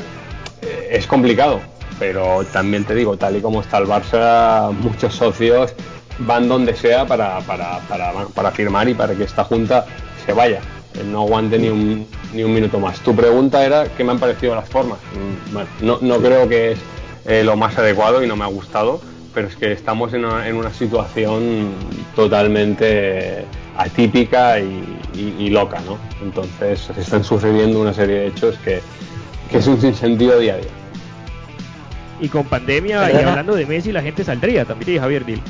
eh, 0.62 0.89
es 0.91 1.08
complicado. 1.08 1.60
Pero 2.00 2.43
también 2.45 2.84
te 2.84 2.93
digo, 2.93 3.17
tal 3.17 3.38
y 3.38 3.41
como 3.41 3.62
está 3.62 3.78
el 3.80 3.88
Barça, 3.88 4.71
muchos 4.71 5.15
socios 5.15 5.73
van 6.19 6.47
donde 6.47 6.76
sea 6.76 7.06
para, 7.06 7.39
para, 7.41 7.80
para, 7.82 8.12
para 8.34 8.52
firmar 8.52 8.89
y 8.89 8.93
para 8.93 9.15
que 9.15 9.23
esta 9.23 9.43
junta 9.43 9.86
se 10.26 10.34
vaya. 10.34 10.62
no 11.06 11.21
aguante 11.21 11.58
ni 11.58 11.69
un, 11.69 12.08
ni 12.34 12.43
un 12.43 12.54
minuto 12.54 12.80
más. 12.80 13.00
Tu 13.00 13.15
pregunta 13.15 13.65
era 13.65 13.86
qué 13.86 14.04
me 14.04 14.12
han 14.12 14.19
parecido 14.19 14.56
las 14.56 14.67
formas. 14.67 15.00
Mm, 15.13 15.86
no, 15.86 16.00
no 16.02 16.17
creo 16.17 16.47
que 16.47 16.73
es 16.73 16.80
eh, 17.26 17.43
lo 17.43 17.56
más 17.56 17.78
adecuado 17.78 18.23
y 18.23 18.28
no 18.28 18.36
me 18.36 18.43
ha 18.43 18.47
gustado, 18.47 19.00
pero 19.34 19.47
es 19.47 19.56
que 19.56 19.71
estamos 19.71 20.13
en 20.13 20.26
una 20.26 20.73
situación 20.73 21.71
totalmente 22.15 23.45
atípica 23.77 24.59
y, 24.59 25.49
loca, 25.49 25.79
¿no? 25.85 25.97
Entonces 26.21 26.89
se 26.93 26.99
están 26.99 27.23
sucediendo 27.23 27.81
una 27.81 27.93
serie 27.93 28.15
de 28.15 28.27
hechos 28.27 28.57
que, 28.59 28.81
que 29.49 29.57
es 29.57 29.67
un 29.67 29.79
sinsentido 29.79 30.39
día 30.39 30.55
a 30.55 30.57
día. 30.57 30.69
Y 32.19 32.27
con 32.27 32.45
pandemia, 32.45 33.11
y 33.11 33.15
hablando 33.15 33.55
de 33.55 33.65
Messi, 33.65 33.91
la 33.91 34.01
gente 34.01 34.23
saldría 34.23 34.65
también, 34.65 34.99
Javier 34.99 35.25
Dil. 35.25 35.41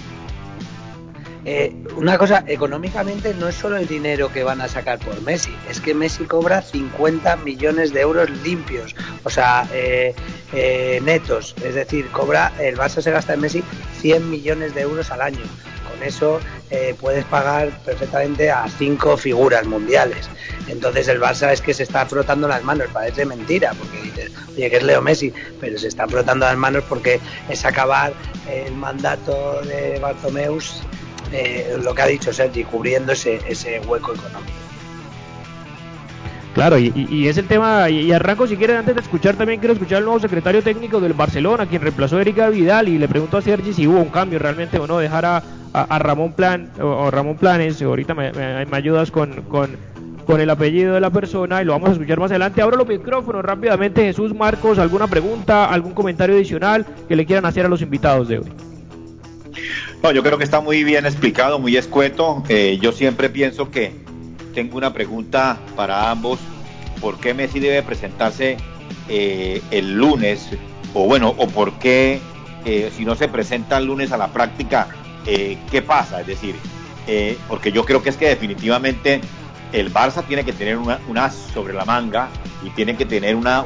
Eh, 1.49 1.73
una 1.95 2.17
cosa, 2.17 2.43
económicamente 2.45 3.33
no 3.33 3.47
es 3.47 3.55
solo 3.55 3.77
el 3.77 3.87
dinero 3.87 4.29
que 4.33 4.43
van 4.43 4.59
a 4.59 4.67
sacar 4.67 4.99
por 4.99 5.21
Messi, 5.21 5.55
es 5.69 5.79
que 5.79 5.93
Messi 5.93 6.25
cobra 6.25 6.61
50 6.61 7.37
millones 7.37 7.93
de 7.93 8.01
euros 8.01 8.29
limpios, 8.43 8.93
o 9.23 9.29
sea, 9.29 9.65
eh, 9.71 10.13
eh, 10.51 10.99
netos, 11.05 11.55
es 11.63 11.75
decir, 11.75 12.07
cobra, 12.07 12.51
el 12.59 12.75
Barça 12.75 13.01
se 13.01 13.11
gasta 13.11 13.35
en 13.35 13.39
Messi 13.39 13.63
100 14.01 14.29
millones 14.29 14.75
de 14.75 14.81
euros 14.81 15.09
al 15.09 15.21
año. 15.21 15.39
Con 15.97 16.07
eso 16.07 16.39
puedes 17.01 17.25
pagar 17.25 17.69
perfectamente 17.83 18.51
a 18.51 18.67
cinco 18.67 19.17
figuras 19.17 19.65
mundiales. 19.65 20.29
Entonces 20.67 21.07
el 21.07 21.19
Barça 21.19 21.51
es 21.51 21.61
que 21.61 21.73
se 21.73 21.83
está 21.83 22.05
frotando 22.05 22.47
las 22.47 22.63
manos, 22.63 22.87
parece 22.93 23.25
mentira, 23.25 23.73
porque 23.73 24.01
dices, 24.01 24.31
oye, 24.49 24.69
que 24.69 24.77
es 24.77 24.83
Leo 24.83 25.01
Messi, 25.01 25.33
pero 25.59 25.77
se 25.77 25.87
está 25.87 26.07
frotando 26.07 26.45
las 26.45 26.57
manos 26.57 26.83
porque 26.87 27.19
es 27.49 27.65
acabar 27.65 28.13
el 28.49 28.73
mandato 28.73 29.61
de 29.61 29.99
Bartomeus 29.99 30.83
eh, 31.31 31.77
lo 31.81 31.93
que 31.93 32.01
ha 32.01 32.07
dicho 32.07 32.31
Sergi, 32.31 32.63
cubriendo 32.63 33.11
ese, 33.11 33.41
ese 33.47 33.79
hueco 33.81 34.13
económico. 34.13 34.66
Claro, 36.57 36.79
y, 36.79 37.27
es 37.27 37.37
el 37.37 37.45
tema, 37.45 37.87
y, 37.87 38.11
arranco 38.11 38.47
si 38.47 38.57
quieren 38.57 38.77
antes 38.77 38.95
de 38.95 39.01
escuchar 39.01 39.35
también 39.35 39.59
quiero 39.59 39.73
escuchar 39.73 39.99
al 39.99 40.05
nuevo 40.05 40.19
secretario 40.19 40.63
técnico 40.63 40.99
del 40.99 41.13
Barcelona, 41.13 41.67
quien 41.67 41.83
reemplazó 41.83 42.17
a 42.17 42.21
Erika 42.21 42.49
Vidal 42.49 42.87
y 42.87 42.97
le 42.97 43.07
pregunto 43.07 43.37
a 43.37 43.43
Sergi 43.43 43.73
si 43.73 43.85
hubo 43.85 43.99
un 43.99 44.09
cambio 44.09 44.39
realmente 44.39 44.79
o 44.79 44.87
no, 44.87 44.97
dejar 44.97 45.23
a, 45.23 45.43
a, 45.71 45.99
Ramón 45.99 46.33
Plan 46.33 46.71
o, 46.81 47.11
Ramón 47.11 47.37
Planes, 47.37 47.79
ahorita 47.79 48.15
me, 48.15 48.31
ayudas 48.71 49.11
con, 49.11 49.43
con, 49.43 49.77
con, 50.25 50.41
el 50.41 50.49
apellido 50.49 50.95
de 50.95 50.99
la 50.99 51.11
persona 51.11 51.61
y 51.61 51.65
lo 51.65 51.73
vamos 51.73 51.89
a 51.89 51.91
escuchar 51.91 52.19
más 52.19 52.31
adelante. 52.31 52.59
Abro 52.63 52.75
los 52.75 52.87
micrófonos 52.87 53.45
rápidamente, 53.45 54.01
Jesús 54.01 54.33
Marcos, 54.33 54.79
alguna 54.79 55.05
pregunta, 55.05 55.65
algún 55.65 55.93
comentario 55.93 56.35
adicional 56.35 56.87
que 57.07 57.15
le 57.15 57.27
quieran 57.27 57.45
hacer 57.45 57.67
a 57.67 57.69
los 57.69 57.83
invitados 57.83 58.29
de 58.29 58.39
hoy. 58.39 58.47
No, 60.01 60.11
yo 60.11 60.23
creo 60.23 60.39
que 60.39 60.43
está 60.43 60.59
muy 60.59 60.83
bien 60.83 61.05
explicado, 61.05 61.59
muy 61.59 61.77
escueto. 61.77 62.43
Eh, 62.49 62.79
yo 62.81 62.91
siempre 62.91 63.29
pienso 63.29 63.69
que 63.69 64.06
tengo 64.57 64.75
una 64.75 64.91
pregunta 64.91 65.59
para 65.75 66.09
ambos. 66.09 66.39
¿Por 66.99 67.19
qué 67.19 67.35
Messi 67.35 67.59
debe 67.59 67.83
presentarse 67.83 68.57
eh, 69.07 69.61
el 69.69 69.93
lunes? 69.93 70.49
O 70.95 71.05
bueno, 71.05 71.35
o 71.37 71.47
por 71.47 71.73
qué 71.73 72.19
eh, 72.65 72.91
si 72.91 73.05
no 73.05 73.15
se 73.15 73.27
presenta 73.27 73.77
el 73.77 73.85
lunes 73.85 74.11
a 74.11 74.17
la 74.17 74.29
práctica, 74.29 74.87
¿qué 75.25 75.81
pasa? 75.85 76.21
Es 76.21 76.27
decir, 76.27 76.55
porque 77.47 77.71
yo 77.71 77.85
creo 77.85 78.01
que 78.01 78.09
es 78.09 78.17
que 78.17 78.29
definitivamente 78.29 79.21
el 79.73 79.93
Barça 79.93 80.23
tiene 80.25 80.43
que 80.43 80.53
tener 80.53 80.77
una, 80.77 81.01
una 81.07 81.29
sobre 81.29 81.73
la 81.73 81.85
manga 81.85 82.29
y 82.63 82.71
tiene 82.71 82.95
que 82.95 83.05
tener 83.05 83.35
una, 83.35 83.63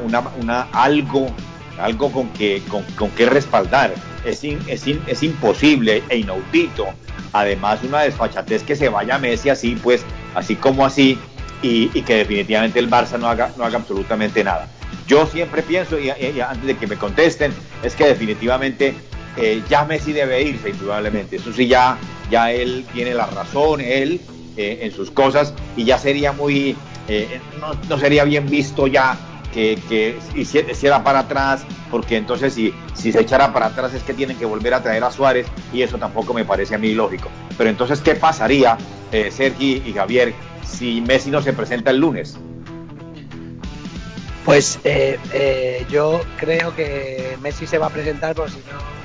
algo, 0.72 1.28
algo 1.80 2.12
con 2.12 2.28
que, 2.30 2.62
con 2.96 3.10
que 3.12 3.24
respaldar 3.26 3.94
es, 4.24 4.44
es, 4.44 4.86
es 5.06 5.22
imposible 5.22 6.02
e 6.08 6.18
inaudito. 6.18 6.86
Además, 7.32 7.80
una 7.82 8.02
desfachatez 8.02 8.62
que 8.62 8.76
se 8.76 8.88
vaya 8.88 9.18
Messi 9.18 9.48
así, 9.48 9.76
pues, 9.82 10.04
así 10.34 10.56
como 10.56 10.84
así, 10.84 11.18
y, 11.62 11.88
que 12.02 12.16
definitivamente 12.16 12.78
el 12.78 12.90
Barça 12.90 13.18
no 13.18 13.28
haga, 13.28 13.52
no 13.56 13.64
haga 13.64 13.78
absolutamente 13.78 14.42
nada. 14.42 14.68
Yo 15.06 15.26
siempre 15.26 15.62
pienso, 15.62 15.98
y, 15.98 16.10
antes 16.10 16.66
de 16.66 16.76
que 16.76 16.86
me 16.86 16.96
contesten, 16.96 17.52
es 17.82 17.94
que 17.94 18.06
definitivamente 18.06 18.94
eh, 19.36 19.62
ya 19.68 19.84
Messi 19.84 20.12
debe 20.12 20.42
irse, 20.42 20.70
indudablemente. 20.70 21.36
Eso 21.36 21.52
sí, 21.52 21.68
ya, 21.68 21.98
ya 22.30 22.52
él 22.52 22.84
tiene 22.92 23.14
la 23.14 23.26
razón, 23.26 23.80
él, 23.80 24.20
eh, 24.56 24.80
en 24.82 24.92
sus 24.92 25.10
cosas, 25.10 25.54
y 25.76 25.84
ya 25.84 25.98
sería 25.98 26.32
muy, 26.32 26.76
eh, 27.08 27.40
no, 27.60 27.74
no 27.88 27.98
sería 27.98 28.24
bien 28.24 28.46
visto 28.46 28.86
ya 28.86 29.16
que, 29.52 29.78
que 29.88 30.18
hiciera 30.34 31.04
para 31.04 31.20
atrás, 31.20 31.64
porque 31.90 32.16
entonces 32.16 32.54
si, 32.54 32.74
si 32.94 33.12
se 33.12 33.20
echara 33.20 33.52
para 33.52 33.66
atrás 33.66 33.94
es 33.94 34.02
que 34.02 34.14
tienen 34.14 34.36
que 34.36 34.44
volver 34.44 34.74
a 34.74 34.82
traer 34.82 35.04
a 35.04 35.10
Suárez 35.10 35.46
y 35.72 35.82
eso 35.82 35.98
tampoco 35.98 36.34
me 36.34 36.44
parece 36.44 36.74
a 36.74 36.78
mí 36.78 36.94
lógico. 36.94 37.30
Pero 37.56 37.70
entonces, 37.70 38.00
¿qué 38.00 38.14
pasaría, 38.14 38.76
eh, 39.12 39.30
Sergi 39.30 39.82
y 39.84 39.92
Javier, 39.92 40.34
si 40.64 41.00
Messi 41.00 41.30
no 41.30 41.42
se 41.42 41.52
presenta 41.52 41.90
el 41.90 41.98
lunes? 41.98 42.36
Pues 44.44 44.80
eh, 44.82 45.18
eh, 45.32 45.86
yo 45.88 46.20
creo 46.36 46.74
que 46.74 47.36
Messi 47.40 47.66
se 47.66 47.78
va 47.78 47.86
a 47.86 47.90
presentar 47.90 48.34
por 48.34 48.50
si 48.50 48.58
no 48.58 49.02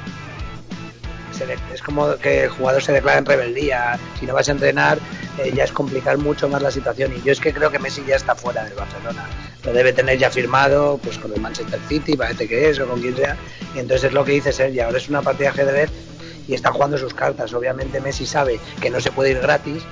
es 1.73 1.81
como 1.81 2.15
que 2.17 2.45
el 2.45 2.49
jugador 2.49 2.81
se 2.81 2.91
declara 2.91 3.19
en 3.19 3.25
rebeldía. 3.25 3.99
Si 4.19 4.25
no 4.25 4.33
vas 4.33 4.49
a 4.49 4.51
entrenar, 4.51 4.99
eh, 5.38 5.51
ya 5.53 5.63
es 5.63 5.71
complicar 5.71 6.17
mucho 6.17 6.49
más 6.49 6.62
la 6.62 6.71
situación. 6.71 7.13
Y 7.15 7.21
yo 7.21 7.31
es 7.31 7.39
que 7.39 7.53
creo 7.53 7.71
que 7.71 7.79
Messi 7.79 8.03
ya 8.07 8.15
está 8.15 8.36
fuera 8.36 8.63
del 8.63 8.73
Barcelona. 8.73 9.25
Lo 9.63 9.73
debe 9.73 9.93
tener 9.93 10.17
ya 10.17 10.29
firmado 10.29 10.99
pues 11.03 11.17
con 11.17 11.33
el 11.33 11.41
Manchester 11.41 11.79
City, 11.87 12.15
parece 12.15 12.47
que 12.47 12.69
es, 12.69 12.79
o 12.79 12.87
con 12.87 13.01
quien 13.01 13.15
sea. 13.15 13.37
Y 13.75 13.79
entonces 13.79 14.05
es 14.05 14.13
lo 14.13 14.23
que 14.23 14.33
dice 14.33 14.51
Sergio. 14.51 14.85
Ahora 14.85 14.97
es 14.97 15.09
una 15.09 15.21
partida 15.21 15.51
de 15.51 15.61
ajedrez 15.61 15.89
y 16.47 16.53
está 16.53 16.71
jugando 16.71 16.97
sus 16.97 17.13
cartas. 17.13 17.53
Obviamente 17.53 17.99
Messi 18.01 18.25
sabe 18.25 18.60
que 18.81 18.89
no 18.89 18.99
se 18.99 19.12
puede 19.12 19.31
ir 19.31 19.39
gratis. 19.39 19.83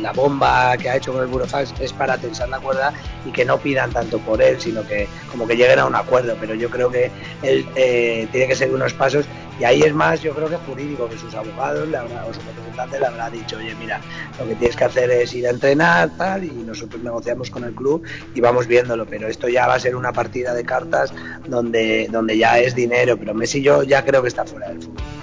La 0.00 0.12
bomba 0.12 0.76
que 0.76 0.88
ha 0.88 0.96
hecho 0.96 1.12
con 1.12 1.22
el 1.22 1.28
Burofax 1.28 1.74
es 1.80 1.92
para 1.92 2.16
tensar 2.16 2.48
la 2.48 2.60
cuerda 2.60 2.92
y 3.26 3.30
que 3.30 3.44
no 3.44 3.58
pidan 3.58 3.90
tanto 3.92 4.18
por 4.20 4.40
él, 4.40 4.60
sino 4.60 4.86
que 4.86 5.08
como 5.30 5.46
que 5.46 5.56
lleguen 5.56 5.78
a 5.78 5.86
un 5.86 5.94
acuerdo. 5.94 6.36
Pero 6.40 6.54
yo 6.54 6.70
creo 6.70 6.90
que 6.90 7.10
él 7.42 7.66
eh, 7.74 8.28
tiene 8.30 8.46
que 8.46 8.54
seguir 8.54 8.74
unos 8.74 8.92
pasos 8.94 9.26
y 9.58 9.64
ahí 9.64 9.82
es 9.82 9.94
más, 9.94 10.20
yo 10.20 10.34
creo 10.34 10.48
que 10.50 10.56
jurídico, 10.56 11.08
que 11.08 11.16
sus 11.16 11.34
abogados 11.34 11.88
le 11.88 11.96
habrá, 11.96 12.26
o 12.26 12.34
su 12.34 12.40
representante 12.40 13.00
le 13.00 13.06
habrá 13.06 13.30
dicho, 13.30 13.56
oye, 13.56 13.74
mira, 13.76 14.00
lo 14.38 14.46
que 14.46 14.54
tienes 14.56 14.76
que 14.76 14.84
hacer 14.84 15.10
es 15.10 15.32
ir 15.32 15.46
a 15.46 15.50
entrenar, 15.50 16.10
tal, 16.18 16.44
y 16.44 16.50
nosotros 16.50 17.02
negociamos 17.02 17.50
con 17.50 17.64
el 17.64 17.74
club 17.74 18.02
y 18.34 18.40
vamos 18.40 18.66
viéndolo. 18.66 19.06
Pero 19.06 19.28
esto 19.28 19.48
ya 19.48 19.66
va 19.66 19.74
a 19.74 19.80
ser 19.80 19.96
una 19.96 20.12
partida 20.12 20.52
de 20.52 20.64
cartas 20.64 21.12
donde, 21.46 22.06
donde 22.10 22.36
ya 22.36 22.58
es 22.58 22.74
dinero. 22.74 23.16
Pero 23.16 23.32
Messi 23.32 23.62
yo 23.62 23.82
ya 23.82 24.04
creo 24.04 24.20
que 24.20 24.28
está 24.28 24.44
fuera 24.44 24.68
del 24.68 24.82
fútbol 24.82 25.15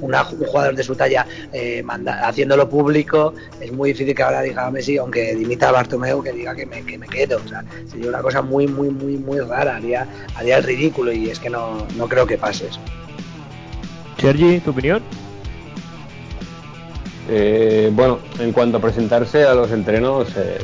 un 0.00 0.46
jugador 0.46 0.74
de 0.74 0.82
su 0.82 0.94
talla 0.94 1.26
eh, 1.52 1.82
haciéndolo 2.22 2.68
público, 2.68 3.34
es 3.60 3.72
muy 3.72 3.92
difícil 3.92 4.14
que 4.14 4.22
ahora 4.22 4.42
diga 4.42 4.66
a 4.66 4.70
Messi, 4.70 4.96
aunque 4.98 5.34
dimita 5.34 5.68
a 5.68 5.72
Bartomeu, 5.72 6.22
que 6.22 6.32
diga 6.32 6.54
que 6.54 6.66
me, 6.66 6.82
que 6.84 6.98
me 6.98 7.06
quedo. 7.06 7.40
O 7.44 7.48
sea, 7.48 7.64
sería 7.90 8.08
una 8.08 8.20
cosa 8.20 8.42
muy, 8.42 8.66
muy, 8.66 8.90
muy, 8.90 9.16
muy 9.16 9.40
rara, 9.40 9.76
haría, 9.76 10.06
haría 10.34 10.58
el 10.58 10.64
ridículo 10.64 11.12
y 11.12 11.30
es 11.30 11.38
que 11.38 11.50
no, 11.50 11.86
no 11.96 12.08
creo 12.08 12.26
que 12.26 12.38
pase 12.38 12.66
eso. 12.66 12.80
Sergi, 14.18 14.60
¿tu 14.60 14.70
opinión? 14.70 15.02
Eh, 17.28 17.90
bueno, 17.92 18.18
en 18.38 18.52
cuanto 18.52 18.78
a 18.78 18.80
presentarse 18.80 19.44
a 19.44 19.54
los 19.54 19.70
entrenos, 19.70 20.28
eh, 20.36 20.58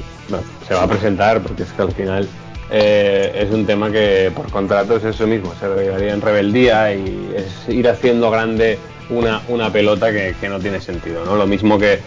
se 0.66 0.74
va 0.74 0.82
a 0.82 0.88
presentar 0.88 1.40
porque 1.40 1.62
es 1.62 1.72
que 1.72 1.82
al 1.82 1.92
final 1.92 2.28
eh, 2.70 3.32
es 3.34 3.50
un 3.52 3.66
tema 3.66 3.90
que 3.90 4.32
por 4.34 4.50
contrato 4.50 4.96
es 4.96 5.04
eso 5.04 5.26
mismo, 5.26 5.54
se 5.58 5.68
debería 5.68 6.12
en 6.12 6.20
rebeldía 6.20 6.94
y 6.94 7.34
es 7.36 7.68
ir 7.68 7.88
haciendo 7.88 8.30
grande 8.30 8.78
una, 9.08 9.40
una 9.48 9.72
pelota 9.72 10.10
que, 10.10 10.34
no 10.48 10.58
tiene 10.58 10.80
sentido, 10.80 11.24
¿no? 11.24 11.36
Lo 11.36 11.46
mismo 11.46 11.78
que, 11.78 12.00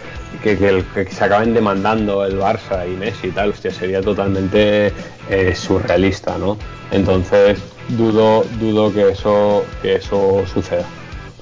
que, 0.43 0.83
se 1.09 1.23
acaben 1.23 1.53
demandando 1.53 2.25
el 2.25 2.37
Barça 2.37 2.85
y 2.85 2.95
Messi 2.97 3.27
y 3.27 3.31
tal, 3.31 3.51
hostia, 3.51 3.71
sería 3.71 4.01
totalmente 4.01 4.91
eh, 5.29 5.55
surrealista, 5.55 6.37
¿no? 6.37 6.57
Entonces 6.91 7.59
dudo, 7.89 8.43
dudo 8.59 8.93
que 8.93 9.09
eso, 9.09 9.63
que 9.81 9.95
eso 9.95 10.43
suceda. 10.51 10.85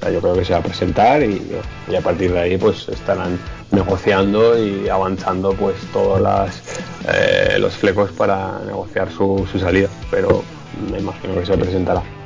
Yo 0.02 0.22
creo 0.22 0.34
que 0.34 0.46
se 0.46 0.54
va 0.54 0.60
a 0.60 0.64
presentar 0.64 1.24
y, 1.24 1.42
a 1.96 2.02
partir 2.02 2.32
de 2.32 2.40
ahí 2.40 2.58
pues 2.58 2.88
estarán 2.90 3.40
negociando 3.72 4.58
y 4.58 4.88
avanzando 4.88 5.54
pues 5.54 5.76
todos 5.92 6.22
las, 6.22 6.62
eh, 7.08 7.58
los 7.60 7.74
flecos 7.74 8.12
para 8.12 8.60
negociar 8.66 9.12
su, 9.12 9.48
su 9.52 9.60
salida, 9.60 9.90
pero 10.10 10.44
me 10.92 11.00
imagino 11.00 11.36
que 11.36 11.46
se 11.46 11.58
presentará. 11.58 12.17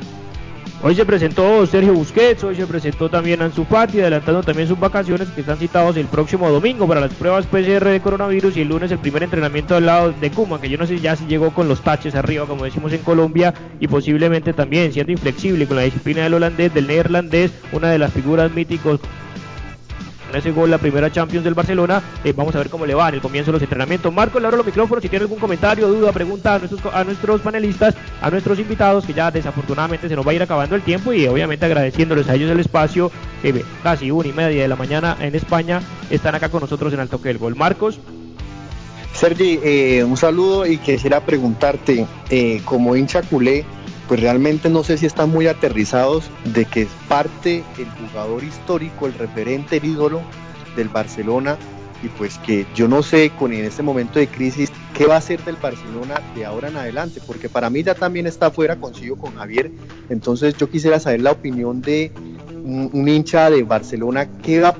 Hoy 0.84 0.96
se 0.96 1.06
presentó 1.06 1.64
Sergio 1.68 1.94
Busquets, 1.94 2.44
hoy 2.44 2.56
se 2.56 2.66
presentó 2.66 3.08
también 3.08 3.40
Ansu 3.44 3.66
Fati, 3.66 4.00
adelantando 4.00 4.42
también 4.42 4.68
sus 4.68 4.80
vacaciones 4.80 5.30
que 5.30 5.42
están 5.42 5.58
citados 5.58 5.96
el 5.96 6.08
próximo 6.08 6.50
domingo 6.50 6.88
para 6.88 7.02
las 7.02 7.14
pruebas 7.14 7.46
PCR 7.46 7.86
de 7.86 8.02
coronavirus 8.02 8.58
y 8.58 8.62
el 8.62 8.70
lunes 8.70 8.92
el 8.92 8.98
primer 8.98 9.22
entrenamiento 9.22 9.76
al 9.76 9.86
lado 9.86 10.12
de 10.12 10.32
Kuma, 10.32 10.60
que 10.60 10.70
yo 10.70 10.80
no 10.80 10.88
sé 10.88 11.00
ya 11.00 11.16
si 11.16 11.28
llegó 11.28 11.52
con 11.52 11.68
los 11.68 11.82
taches 11.82 12.16
arriba, 12.16 12.48
como 12.48 12.64
decimos 12.64 12.94
en 12.94 13.04
Colombia, 13.04 13.54
y 13.80 13.88
posiblemente 13.88 14.54
también 14.54 14.92
siendo 14.92 15.12
inflexible 15.12 15.68
con 15.68 15.78
la 15.78 15.84
disciplina 15.84 16.24
del 16.24 16.34
holandés, 16.34 16.74
del 16.74 16.88
neerlandés, 16.88 17.52
una 17.74 17.92
de 17.92 18.00
las 18.00 18.12
figuras 18.12 18.52
míticos 18.52 19.00
ese 20.36 20.52
gol 20.52 20.70
la 20.70 20.78
primera 20.78 21.12
Champions 21.12 21.44
del 21.44 21.54
Barcelona. 21.54 22.02
Eh, 22.24 22.34
vamos 22.36 22.56
a 22.56 22.60
ver 22.60 22.70
cómo 22.70 22.86
le 22.86 22.94
va 22.94 23.10
en 23.10 23.16
el 23.16 23.22
comienzo 23.22 23.52
de 23.52 23.54
los 23.54 23.62
entrenamientos. 23.62 24.14
Marco, 24.14 24.40
le 24.40 24.48
abro 24.48 24.58
los 24.58 24.66
micrófonos 24.66 25.02
si 25.02 25.10
tiene 25.10 25.24
algún 25.24 25.40
comentario, 25.40 25.88
duda, 25.88 26.12
pregunta 26.12 26.56
a 26.56 26.60
nuestros, 26.60 26.94
a 26.94 27.04
nuestros 27.04 27.42
panelistas, 27.42 27.96
a 28.22 28.30
nuestros 28.30 28.60
invitados, 28.60 29.06
que 29.06 29.14
ya 29.14 29.32
desafortunadamente 29.32 30.08
se 30.08 30.16
nos 30.16 30.26
va 30.26 30.32
a 30.32 30.36
ir 30.36 30.44
acabando 30.44 30.76
el 30.76 30.82
tiempo 30.82 31.14
y 31.14 31.28
obviamente 31.28 31.66
agradeciéndoles 31.66 32.30
a 32.30 32.36
ellos 32.36 32.52
el 32.52 32.60
espacio, 32.60 33.12
casi 33.84 34.12
una 34.12 34.28
y 34.28 34.34
media 34.34 34.62
de 34.62 34.68
la 34.68 34.76
mañana 34.76 35.18
en 35.20 35.36
España 35.36 35.82
están 36.10 36.36
acá 36.36 36.50
con 36.50 36.62
nosotros 36.62 36.94
en 36.94 37.00
el 37.00 37.10
toque 37.10 37.30
del 37.30 37.38
gol. 37.38 37.56
Marcos. 37.56 38.00
Sergi, 39.14 39.60
eh, 39.62 40.04
un 40.04 40.16
saludo 40.16 40.66
y 40.66 40.78
quisiera 40.78 41.20
preguntarte, 41.20 42.08
eh, 42.30 42.62
como 42.64 42.96
hincha 42.96 43.22
culé, 43.22 43.66
pues 44.12 44.20
realmente 44.20 44.70
no 44.70 44.84
sé 44.84 44.98
si 44.98 45.06
están 45.06 45.30
muy 45.30 45.48
aterrizados 45.48 46.30
de 46.54 46.66
que 46.66 46.82
es 46.82 46.90
parte 47.08 47.64
el 47.78 47.90
jugador 48.10 48.44
histórico, 48.44 49.08
el 49.08 49.14
referente, 49.14 49.78
el 49.78 49.86
ídolo 49.86 50.22
del 50.76 50.90
Barcelona 50.90 51.56
y 52.04 52.10
pues 52.10 52.38
que 52.40 52.66
yo 52.76 52.90
no 52.90 53.04
sé 53.04 53.32
con 53.40 53.54
en 53.54 53.64
este 53.64 53.84
momento 53.84 54.20
de 54.20 54.28
crisis 54.28 54.70
qué 54.94 55.06
va 55.06 55.16
a 55.16 55.22
ser 55.22 55.42
del 55.46 55.56
Barcelona 55.56 56.22
de 56.36 56.44
ahora 56.44 56.68
en 56.68 56.76
adelante, 56.76 57.22
porque 57.26 57.48
para 57.48 57.70
mí 57.70 57.84
ya 57.84 57.96
también 57.96 58.28
está 58.28 58.48
afuera, 58.48 58.76
consigo 58.76 59.16
con 59.16 59.34
Javier, 59.36 59.72
entonces 60.10 60.58
yo 60.58 60.70
quisiera 60.70 61.00
saber 61.00 61.22
la 61.22 61.32
opinión 61.32 61.82
de 61.82 62.12
un, 62.66 63.08
hincha 63.08 63.50
de 63.50 63.64
Barcelona, 63.64 64.28
¿qué, 64.44 64.60
va, 64.60 64.76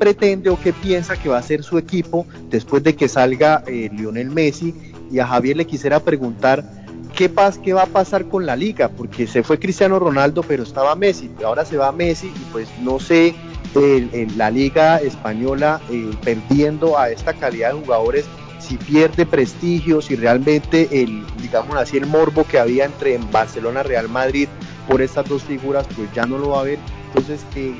pretende 0.00 0.50
o 0.50 0.58
qué 0.60 0.72
piensa 0.72 1.14
que 1.14 1.28
va 1.28 1.38
a 1.38 1.42
ser 1.44 1.62
su 1.62 1.78
equipo 1.78 2.26
después 2.50 2.82
de 2.82 2.96
que 2.96 3.06
salga 3.06 3.62
eh, 3.68 3.88
Lionel 3.92 4.30
Messi, 4.30 4.74
y 5.12 5.20
a 5.20 5.28
Javier 5.28 5.56
le 5.58 5.66
quisiera 5.66 6.00
preguntar, 6.00 6.83
¿qué, 7.16 7.28
pas, 7.28 7.58
¿qué 7.58 7.72
va 7.72 7.82
a 7.82 7.86
pasar 7.86 8.28
con 8.28 8.46
la 8.46 8.56
liga? 8.56 8.88
Porque 8.88 9.26
se 9.26 9.42
fue 9.42 9.58
Cristiano 9.58 9.98
Ronaldo, 9.98 10.42
pero 10.42 10.62
estaba 10.62 10.94
Messi, 10.94 11.30
ahora 11.44 11.64
se 11.64 11.76
va 11.76 11.92
Messi 11.92 12.26
y 12.26 12.52
pues 12.52 12.68
no 12.80 12.98
sé 13.00 13.34
en 13.76 14.38
la 14.38 14.50
liga 14.50 14.98
española 14.98 15.80
eh, 15.90 16.10
perdiendo 16.22 16.96
a 16.96 17.10
esta 17.10 17.32
calidad 17.32 17.72
de 17.72 17.80
jugadores, 17.80 18.24
si 18.60 18.76
pierde 18.76 19.26
prestigio, 19.26 20.00
si 20.00 20.14
realmente 20.14 20.88
el, 20.92 21.24
digamos 21.42 21.76
así, 21.76 21.96
el 21.96 22.06
morbo 22.06 22.44
que 22.44 22.58
había 22.58 22.84
entre 22.84 23.18
Barcelona 23.32 23.82
Real 23.82 24.08
Madrid 24.08 24.48
por 24.88 25.02
estas 25.02 25.28
dos 25.28 25.42
figuras, 25.42 25.86
pues 25.96 26.08
ya 26.14 26.24
no 26.24 26.38
lo 26.38 26.50
va 26.50 26.58
a 26.58 26.60
haber. 26.60 26.78
Entonces, 27.08 27.44
¿qué, 27.52 27.74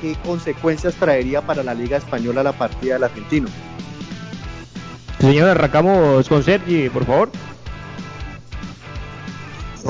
qué, 0.00 0.16
consecuencias 0.24 0.94
traería 0.94 1.42
para 1.42 1.62
la 1.62 1.74
Liga 1.74 1.96
Española 1.96 2.42
la 2.42 2.52
partida 2.52 2.94
del 2.94 3.04
argentino? 3.04 3.48
Señor, 5.20 5.50
arrancamos 5.50 6.28
con 6.28 6.42
Sergi, 6.42 6.88
por 6.88 7.04
favor. 7.04 7.30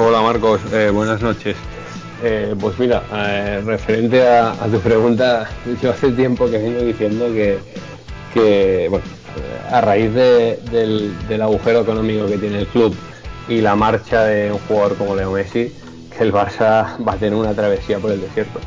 Hola 0.03 0.23
Marcos, 0.23 0.63
eh, 0.73 0.89
buenas 0.91 1.21
noches. 1.21 1.57
Eh, 2.23 2.55
pues 2.59 2.79
mira, 2.79 3.03
eh, 3.13 3.61
referente 3.63 4.27
a, 4.27 4.55
tu 4.73 4.81
pregunta, 4.81 5.47
yo 5.83 5.91
hace 5.91 6.11
tiempo 6.13 6.51
que 6.51 6.57
vengo 6.57 6.81
diciendo 6.81 7.27
que, 8.33 8.87
bueno, 8.89 9.05
a 9.71 9.83
raíz 9.83 10.15
del, 10.15 11.43
agujero 11.43 11.83
económico 11.83 12.27
que 12.29 12.39
tiene 12.39 12.61
el 12.61 12.67
club 12.69 12.97
y 13.47 13.61
la 13.61 13.77
marcha 13.77 14.25
de 14.25 14.51
un 14.51 14.59
jugador 14.61 14.97
como 14.97 15.15
Leo 15.15 15.33
Messi, 15.33 15.71
que 16.17 16.25
el 16.25 16.33
Barça 16.33 16.97
va 17.07 17.13
a 17.13 17.17
tener 17.17 17.35
una 17.35 17.53
travesía 17.53 17.99
por 17.99 18.11
el 18.11 18.23
desierto. 18.23 18.59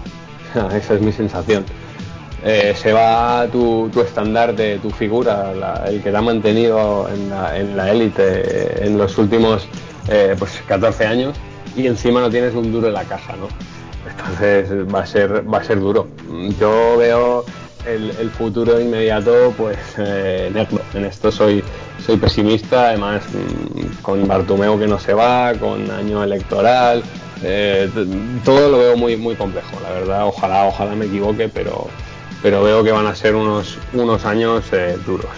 Esa 0.75 0.93
es 0.93 1.01
mi 1.01 1.11
sensación. 1.11 1.65
Se 2.43 2.93
va 2.93 3.47
tu, 3.51 3.89
tu 3.91 4.01
estandarte, 4.01 4.77
tu 4.77 4.91
figura, 4.91 5.51
el 5.87 6.03
que 6.03 6.11
te 6.11 6.15
ha 6.15 6.21
mantenido 6.21 7.09
en 7.09 7.75
la 7.75 7.91
élite 7.91 8.85
en, 8.85 8.99
los 8.99 9.17
últimos 9.17 9.67
pues 10.37 10.61
14 10.67 11.05
años 11.05 11.37
y 11.75 11.87
encima 11.87 12.21
no 12.21 12.29
tienes 12.29 12.53
un 12.53 12.71
duro 12.71 12.87
en 12.87 12.93
la 12.93 13.03
caja, 13.03 13.35
¿no? 13.35 13.47
Entonces 14.09 14.69
va 14.93 15.01
a 15.01 15.05
ser, 15.05 15.51
va 15.51 15.59
a 15.59 15.63
ser 15.63 15.79
duro. 15.79 16.07
Yo 16.59 16.97
veo 16.97 17.45
el, 17.85 18.29
futuro 18.31 18.79
inmediato, 18.79 19.53
pues 19.57 19.77
eh, 19.97 20.51
en 20.93 21.05
esto 21.05 21.31
soy, 21.31 21.63
soy 22.05 22.17
pesimista, 22.17 22.89
además 22.89 23.23
mm, 23.33 24.01
con 24.01 24.27
Bartumeo 24.27 24.79
que 24.79 24.87
no 24.87 24.99
se 24.99 25.13
va, 25.13 25.53
con 25.53 25.89
año 25.91 26.23
electoral, 26.23 27.03
eh, 27.43 27.89
todo 28.45 28.69
lo 28.69 28.77
veo 28.77 28.97
muy, 28.97 29.17
muy 29.17 29.35
complejo, 29.35 29.79
la 29.81 29.91
verdad. 29.91 30.27
Ojalá, 30.27 30.65
ojalá 30.65 30.95
me 30.95 31.05
equivoque, 31.05 31.49
pero, 31.49 31.87
pero 32.41 32.63
veo 32.63 32.83
que 32.83 32.91
van 32.91 33.07
a 33.07 33.15
ser 33.15 33.35
unos, 33.35 33.77
unos 33.93 34.25
años 34.25 34.65
eh, 34.71 34.97
duros. 35.05 35.31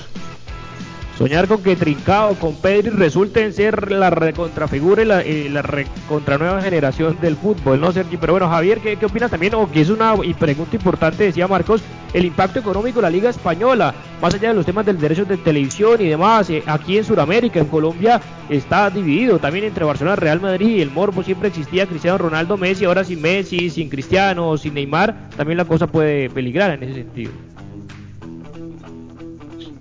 Soñar 1.17 1.47
con 1.47 1.63
que 1.63 1.77
Trincao, 1.77 2.35
con 2.35 2.55
Pedri 2.55 2.89
resulten 2.89 3.53
ser 3.53 3.89
la 3.89 4.09
recontrafigura 4.09 5.01
y 5.01 5.05
la, 5.05 5.25
y 5.25 5.47
la 5.47 5.61
recontra 5.61 6.37
nueva 6.37 6.61
generación 6.61 7.17
del 7.21 7.37
fútbol, 7.37 7.79
¿no, 7.79 7.93
Sergi? 7.93 8.17
Pero 8.17 8.33
bueno, 8.33 8.49
Javier, 8.49 8.79
¿qué, 8.79 8.97
qué 8.97 9.05
opinas 9.05 9.31
también? 9.31 9.53
O 9.55 9.71
que 9.71 9.79
es 9.79 9.89
una 9.89 10.13
y 10.21 10.33
pregunta 10.33 10.75
importante, 10.75 11.23
decía 11.23 11.47
Marcos, 11.47 11.81
el 12.13 12.25
impacto 12.25 12.59
económico 12.59 12.97
de 12.97 13.03
la 13.03 13.09
Liga 13.09 13.29
Española, 13.29 13.95
más 14.21 14.33
allá 14.33 14.49
de 14.49 14.55
los 14.55 14.65
temas 14.65 14.85
del 14.85 14.99
derecho 14.99 15.23
de 15.23 15.37
televisión 15.37 16.01
y 16.01 16.09
demás, 16.09 16.49
eh, 16.49 16.61
aquí 16.65 16.97
en 16.97 17.05
Sudamérica, 17.05 17.61
en 17.61 17.67
Colombia, 17.67 18.19
está 18.49 18.89
dividido 18.89 19.39
también 19.39 19.63
entre 19.63 19.85
Barcelona, 19.85 20.17
Real 20.17 20.41
Madrid 20.41 20.67
y 20.67 20.81
el 20.81 20.91
Morbo. 20.91 21.23
Siempre 21.23 21.47
existía 21.47 21.87
Cristiano 21.87 22.17
Ronaldo, 22.17 22.57
Messi, 22.57 22.83
ahora 22.83 23.05
sin 23.05 23.21
Messi, 23.21 23.69
sin 23.69 23.87
Cristiano, 23.87 24.57
sin 24.57 24.73
Neymar, 24.73 25.29
también 25.37 25.57
la 25.57 25.65
cosa 25.65 25.87
puede 25.87 26.29
peligrar 26.29 26.71
en 26.71 26.83
ese 26.83 26.93
sentido. 26.95 27.31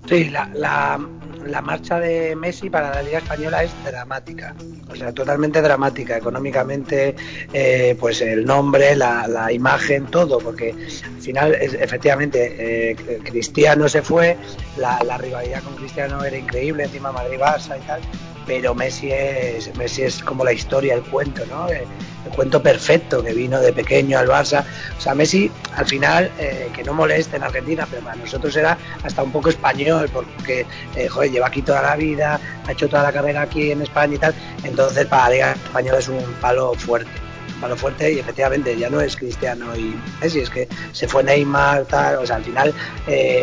Sí, 0.07 0.25
la, 0.25 0.49
la, 0.53 0.99
la 1.45 1.61
marcha 1.61 1.99
de 1.99 2.35
Messi 2.35 2.69
para 2.69 2.93
la 2.93 3.01
Liga 3.01 3.19
Española 3.19 3.63
es 3.63 3.71
dramática, 3.83 4.55
o 4.89 4.95
sea, 4.95 5.11
totalmente 5.13 5.61
dramática, 5.61 6.17
económicamente, 6.17 7.15
eh, 7.53 7.95
pues 7.99 8.21
el 8.21 8.45
nombre, 8.45 8.95
la, 8.95 9.51
imagen, 9.51 10.05
todo, 10.07 10.39
porque 10.39 10.71
al 10.71 11.21
final, 11.21 11.55
es, 11.55 11.73
efectivamente, 11.73 12.91
eh, 12.91 12.95
Cristiano 13.23 13.87
se 13.87 14.01
fue, 14.01 14.37
la, 14.77 14.99
la, 15.03 15.17
rivalidad 15.17 15.63
con 15.63 15.75
Cristiano 15.75 16.23
era 16.23 16.37
increíble, 16.37 16.83
encima 16.83 17.11
Madrid-Barça 17.11 17.77
y 17.77 17.85
tal, 17.85 18.01
pero 18.45 18.75
Messi 18.75 19.11
es, 19.11 19.75
Messi 19.75 20.03
es 20.03 20.21
como 20.21 20.43
la 20.43 20.53
historia, 20.53 20.93
el 20.93 21.03
cuento, 21.03 21.45
¿no? 21.47 21.67
Eh, 21.69 21.85
el, 22.25 22.31
cuento 22.31 22.61
perfecto 22.61 23.23
que 23.23 23.33
vino 23.33 23.59
de 23.59 23.71
pequeño 23.71 24.17
al 24.17 24.27
Barça. 24.27 24.63
O 24.97 25.01
sea, 25.01 25.13
Messi, 25.15 25.49
al 25.75 25.85
final, 25.85 26.31
eh, 26.39 26.69
que 26.75 26.83
no 26.83 26.93
moleste 26.93 27.37
en 27.37 27.43
Argentina, 27.43 27.87
pero 27.89 28.03
para 28.03 28.15
nosotros 28.15 28.55
era 28.55 28.77
hasta 29.03 29.23
un 29.23 29.31
poco 29.31 29.49
español, 29.49 30.09
porque, 30.11 30.65
eh, 30.95 31.09
lleva 31.31 31.47
aquí 31.47 31.61
toda 31.61 31.81
la 31.81 31.95
vida, 31.95 32.39
ha 32.65 32.71
hecho 32.71 32.87
toda 32.87 33.03
la 33.03 33.11
carrera 33.11 33.43
aquí 33.43 33.71
en 33.71 33.81
España 33.81 34.15
y 34.15 34.17
tal. 34.17 34.35
Entonces, 34.63 35.05
para 35.05 35.23
la 35.23 35.29
Liga 35.29 35.51
Española 35.53 35.99
es 35.99 36.07
un 36.07 36.23
palo 36.41 36.73
fuerte 36.73 37.09
un 37.47 37.61
palo 37.61 37.77
fuerte 37.77 38.11
y 38.11 38.19
efectivamente 38.19 38.75
ya 38.77 38.89
no 38.89 38.99
es 38.99 39.15
Cristiano 39.15 39.73
y 39.77 39.95
Messi, 40.19 40.39
es 40.39 40.49
que 40.49 40.67
se 40.91 41.07
fue 41.07 41.23
Neymar, 41.23 41.85
tal, 41.85 42.17
o 42.17 42.25
sea, 42.25 42.35
al 42.35 42.43
final 42.43 42.73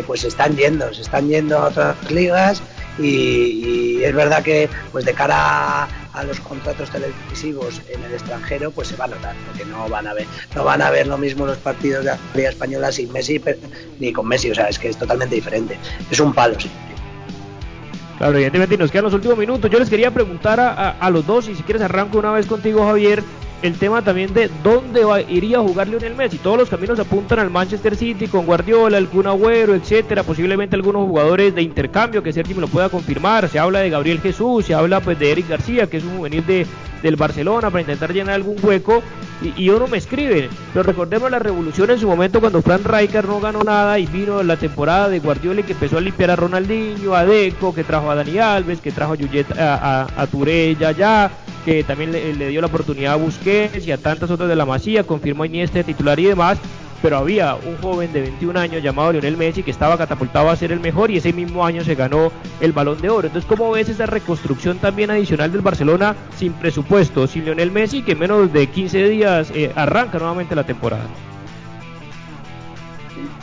pues 0.05 0.21
se 0.21 0.27
están 0.27 0.55
yendo, 0.55 0.93
se 0.93 1.01
están 1.01 1.27
yendo 1.29 1.57
a 1.57 1.69
otras 1.69 2.11
ligas 2.11 2.61
y, 2.99 4.03
es 4.03 4.13
verdad 4.13 4.43
que 4.43 4.69
pues 4.91 5.05
de 5.05 5.13
cara 5.13 5.87
a, 6.13 6.23
los 6.23 6.39
contratos 6.41 6.89
televisivos 6.89 7.81
en 7.89 8.03
el 8.03 8.13
extranjero 8.13 8.69
pues 8.71 8.89
se 8.89 8.95
va 8.97 9.05
a 9.05 9.07
notar 9.07 9.35
porque 9.47 9.65
no 9.65 9.87
van 9.87 10.07
a 10.07 10.13
ver 10.13 10.27
no 10.55 10.63
van 10.63 10.81
a 10.81 10.91
ver 10.91 11.07
lo 11.07 11.17
mismo 11.17 11.45
los 11.45 11.57
partidos 11.57 12.03
de 12.03 12.11
la 12.11 12.17
Liga 12.35 12.49
española 12.49 12.91
sin 12.91 13.11
Messi 13.11 13.41
ni 13.99 14.11
con 14.11 14.27
Messi 14.27 14.51
o 14.51 14.55
sea 14.55 14.67
es 14.67 14.77
que 14.77 14.89
es 14.89 14.97
totalmente 14.97 15.35
diferente 15.35 15.77
es 16.11 16.19
un 16.19 16.33
palo 16.33 16.59
sí 16.59 16.69
Claro, 18.17 18.35
evidentemente 18.35 18.77
nos 18.77 18.91
quedan 18.91 19.05
los 19.05 19.13
últimos 19.15 19.37
minutos. 19.37 19.69
Yo 19.71 19.79
les 19.79 19.89
quería 19.89 20.11
preguntar 20.11 20.59
a, 20.59 20.91
a 20.91 21.09
los 21.09 21.25
dos, 21.25 21.49
y 21.49 21.55
si 21.55 21.63
quieres 21.63 21.81
arranco 21.81 22.19
una 22.19 22.31
vez 22.31 22.45
contigo, 22.45 22.85
Javier, 22.85 23.23
el 23.63 23.77
tema 23.77 24.01
también 24.01 24.33
de 24.33 24.49
dónde 24.61 25.05
va, 25.05 25.21
iría 25.21 25.57
a 25.57 25.61
jugar 25.61 25.87
Lionel 25.87 26.15
Messi. 26.15 26.37
Todos 26.37 26.57
los 26.57 26.69
caminos 26.69 26.99
apuntan 26.99 27.39
al 27.39 27.49
Manchester 27.49 27.95
City 27.95 28.27
con 28.27 28.45
Guardiola, 28.45 28.97
el 28.97 29.07
Agüero, 29.25 29.73
etcétera, 29.73 30.23
posiblemente 30.23 30.75
algunos 30.75 31.07
jugadores 31.07 31.55
de 31.55 31.61
intercambio 31.61 32.21
que 32.21 32.33
Sergi 32.33 32.53
me 32.53 32.59
lo 32.59 32.67
pueda 32.67 32.89
confirmar. 32.89 33.47
Se 33.47 33.59
habla 33.59 33.79
de 33.79 33.89
Gabriel 33.89 34.19
Jesús, 34.19 34.65
se 34.65 34.73
habla 34.73 34.99
pues 34.99 35.17
de 35.17 35.31
Eric 35.31 35.47
García, 35.47 35.87
que 35.87 35.97
es 35.97 36.03
un 36.03 36.17
juvenil 36.17 36.45
de, 36.45 36.67
del 37.01 37.15
Barcelona 37.15 37.69
para 37.69 37.81
intentar 37.81 38.11
llenar 38.11 38.35
algún 38.35 38.57
hueco 38.61 39.01
y, 39.43 39.69
uno 39.69 39.87
me 39.87 39.97
escribe, 39.97 40.49
pero 40.73 40.83
recordemos 40.83 41.29
la 41.29 41.39
revolución 41.39 41.91
en 41.91 41.99
su 41.99 42.07
momento 42.07 42.39
cuando 42.39 42.61
Frank 42.61 42.85
Rijkaard 42.85 43.27
no 43.27 43.39
ganó 43.39 43.63
nada 43.63 43.99
y 43.99 44.05
vino 44.05 44.41
la 44.43 44.57
temporada 44.57 45.09
de 45.09 45.19
Guardiola 45.19 45.61
y 45.61 45.63
que 45.63 45.73
empezó 45.73 45.97
a 45.97 46.01
limpiar 46.01 46.31
a 46.31 46.35
Ronaldinho, 46.35 47.15
a 47.15 47.25
Deco, 47.25 47.73
que 47.73 47.83
trajo 47.83 48.09
a 48.09 48.15
Dani 48.15 48.37
Alves, 48.37 48.79
que 48.79 48.91
trajo 48.91 49.13
a 49.13 49.15
Yuyet, 49.15 49.51
a, 49.57 50.07
a, 50.15 50.27
Touré, 50.27 50.75
ya 50.75 50.91
ya, 50.91 51.31
que 51.65 51.83
también 51.83 52.11
le, 52.11 52.49
dio 52.49 52.61
la 52.61 52.67
oportunidad 52.67 53.13
a 53.13 53.17
Busquets 53.17 53.85
y 53.85 53.91
a 53.91 53.97
tantas 53.97 54.29
otras 54.29 54.49
de 54.49 54.55
la 54.55 54.65
Masía, 54.65 55.03
confirmó 55.03 55.45
Iniesta 55.45 55.83
titular 55.83 56.19
y 56.19 56.25
demás, 56.25 56.57
pero 57.03 57.17
había 57.17 57.55
un 57.55 57.75
joven 57.81 58.13
de 58.13 58.21
21 58.21 58.57
años 58.57 58.81
llamado 58.81 59.11
Lionel 59.11 59.35
Messi 59.35 59.61
que 59.61 59.71
estaba 59.71 59.97
catapultado 59.97 60.49
a 60.49 60.55
ser 60.55 60.71
el 60.71 60.79
mejor 60.79 61.11
y 61.11 61.17
ese 61.17 61.33
mismo 61.33 61.65
año 61.65 61.83
se 61.83 61.95
ganó 61.95 62.31
el 62.61 62.71
balón 62.71 63.01
de 63.01 63.09
oro. 63.09 63.27
Entonces, 63.27 63.47
¿cómo 63.47 63.69
ves 63.71 63.89
esa 63.89 64.05
reconstrucción 64.05 64.77
también 64.77 65.11
adicional 65.11 65.51
del 65.51 65.59
Barcelona 65.59 66.15
sin 66.37 66.53
presupuesto, 66.53 67.27
sin 67.27 67.43
Lionel 67.43 67.71
Messi, 67.71 68.03
que 68.03 68.13
en 68.13 68.19
menos 68.19 68.53
de 68.53 68.67
15 68.67 69.09
días 69.09 69.51
eh, 69.53 69.73
arranca 69.75 70.17
nuevamente 70.17 70.55
la 70.55 70.63
temporada? 70.63 71.03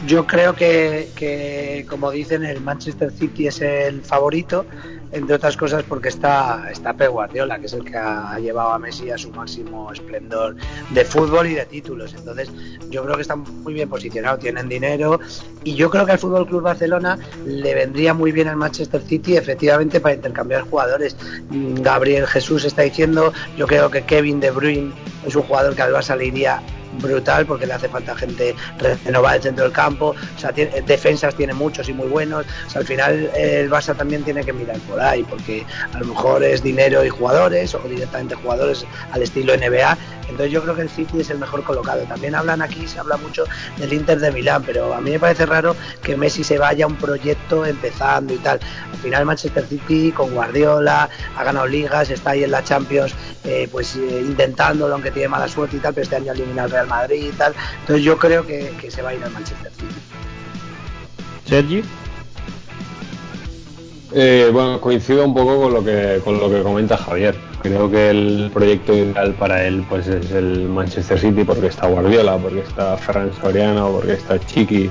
Yo 0.06 0.26
creo 0.26 0.54
que, 0.54 1.10
que, 1.14 1.86
como 1.88 2.10
dicen, 2.10 2.44
el 2.44 2.60
Manchester 2.60 3.10
City 3.10 3.48
es 3.48 3.60
el 3.60 4.02
favorito 4.02 4.64
entre 5.12 5.34
otras 5.34 5.56
cosas 5.56 5.82
porque 5.82 6.08
está, 6.08 6.68
está 6.70 6.92
Pep 6.94 7.10
Guardiola, 7.10 7.58
que 7.58 7.66
es 7.66 7.72
el 7.72 7.84
que 7.84 7.96
ha, 7.96 8.38
llevado 8.38 8.70
a 8.70 8.78
Messi 8.78 9.10
a 9.10 9.18
su 9.18 9.30
máximo 9.30 9.92
esplendor 9.92 10.56
de 10.90 11.04
fútbol 11.04 11.48
y 11.48 11.54
de 11.54 11.66
títulos. 11.66 12.14
Entonces, 12.14 12.50
yo 12.90 13.02
creo 13.02 13.16
que 13.16 13.22
está 13.22 13.36
muy 13.36 13.74
bien 13.74 13.88
posicionado, 13.88 14.38
tienen 14.38 14.68
dinero 14.68 15.20
y 15.64 15.74
yo 15.74 15.90
creo 15.90 16.06
que 16.06 16.12
al 16.12 16.18
Fútbol 16.18 16.46
Club 16.46 16.62
Barcelona 16.62 17.18
le 17.44 17.74
vendría 17.74 18.14
muy 18.14 18.32
bien 18.32 18.48
al 18.48 18.56
Manchester 18.56 19.02
City, 19.02 19.36
efectivamente, 19.36 20.00
para 20.00 20.14
intercambiar 20.14 20.62
jugadores. 20.62 21.16
Gabriel 21.50 22.26
Jesús 22.26 22.64
está 22.64 22.82
diciendo, 22.82 23.32
yo 23.56 23.66
creo 23.66 23.90
que 23.90 24.02
Kevin 24.02 24.40
De 24.40 24.50
Bruyne 24.50 24.92
es 25.26 25.34
un 25.34 25.42
jugador 25.42 25.74
que 25.74 25.82
al 25.82 25.92
Barça 25.92 26.16
le 26.16 26.26
iría 26.26 26.62
brutal 27.00 27.46
porque 27.46 27.66
le 27.66 27.74
hace 27.74 27.88
falta 27.88 28.14
gente 28.14 28.54
renovada 29.04 29.36
el 29.36 29.42
centro 29.42 29.64
del 29.64 29.72
campo, 29.72 30.14
sea, 30.36 30.52
defensas 30.52 31.34
tiene 31.34 31.54
muchos 31.54 31.88
y 31.88 31.92
muy 31.92 32.08
buenos, 32.08 32.46
al 32.74 32.84
final 32.84 33.30
el 33.34 33.70
Barça 33.70 33.96
también 33.96 34.22
tiene 34.22 34.44
que 34.44 34.52
mirar 34.52 34.78
por 34.80 35.00
ahí 35.00 35.24
porque 35.24 35.64
a 35.92 35.98
lo 35.98 36.06
mejor 36.06 36.42
es 36.42 36.62
dinero 36.62 37.04
y 37.04 37.08
jugadores 37.08 37.74
o 37.74 37.78
directamente 37.80 38.34
jugadores 38.34 38.84
al 39.12 39.22
estilo 39.22 39.56
NBA, 39.56 39.96
entonces 40.30 40.52
yo 40.52 40.62
creo 40.62 40.74
que 40.74 40.82
el 40.82 40.88
City 40.88 41.20
es 41.20 41.30
el 41.30 41.38
mejor 41.38 41.62
colocado. 41.64 42.02
También 42.04 42.34
hablan 42.34 42.62
aquí, 42.62 42.86
se 42.86 42.98
habla 42.98 43.16
mucho 43.16 43.44
del 43.76 43.92
Inter 43.92 44.20
de 44.20 44.30
Milán, 44.30 44.62
pero 44.62 44.94
a 44.94 45.00
mí 45.00 45.10
me 45.10 45.18
parece 45.18 45.44
raro 45.44 45.76
que 46.02 46.16
Messi 46.16 46.44
se 46.44 46.58
vaya 46.58 46.84
a 46.84 46.88
un 46.88 46.96
proyecto 46.96 47.66
empezando 47.66 48.32
y 48.32 48.38
tal. 48.38 48.60
Al 48.92 48.98
final 48.98 49.26
Manchester 49.26 49.66
City 49.66 50.12
con 50.12 50.32
Guardiola 50.32 51.08
ha 51.36 51.44
ganado 51.44 51.66
ligas, 51.66 52.10
está 52.10 52.30
ahí 52.30 52.44
en 52.44 52.52
la 52.52 52.62
Champions, 52.62 53.14
eh, 53.44 53.68
pues 53.70 53.96
eh, 53.96 54.22
intentándolo, 54.24 54.94
aunque 54.94 55.10
tiene 55.10 55.28
mala 55.28 55.48
suerte 55.48 55.76
y 55.76 55.80
tal, 55.80 55.94
pero 55.94 56.04
este 56.04 56.16
año 56.16 56.32
elimina 56.32 56.64
al 56.64 56.70
Real 56.70 56.86
Madrid 56.90 57.30
y 57.32 57.36
tal. 57.36 57.54
Entonces 57.80 58.04
yo 58.04 58.18
creo 58.18 58.46
que, 58.46 58.72
que 58.78 58.90
se 58.90 59.00
va 59.00 59.10
a 59.10 59.14
ir 59.14 59.24
al 59.24 59.30
Manchester 59.30 59.72
City. 59.72 59.94
Sergi. 61.46 61.82
Eh, 64.12 64.50
bueno, 64.52 64.80
coincido 64.80 65.24
un 65.24 65.32
poco 65.32 65.62
con 65.62 65.72
lo 65.72 65.84
que 65.84 66.20
con 66.24 66.38
lo 66.38 66.50
que 66.50 66.62
comenta 66.62 66.96
Javier. 66.96 67.36
Creo 67.62 67.90
que 67.90 68.10
el 68.10 68.50
proyecto 68.52 68.92
ideal 68.92 69.34
para 69.34 69.64
él 69.64 69.84
pues 69.88 70.08
es 70.08 70.30
el 70.32 70.68
Manchester 70.68 71.18
City 71.18 71.44
porque 71.44 71.68
está 71.68 71.86
Guardiola, 71.86 72.36
porque 72.36 72.60
está 72.60 72.96
Ferran 72.96 73.30
Soriano, 73.40 73.92
porque 73.92 74.14
está 74.14 74.38
Chiqui. 74.38 74.90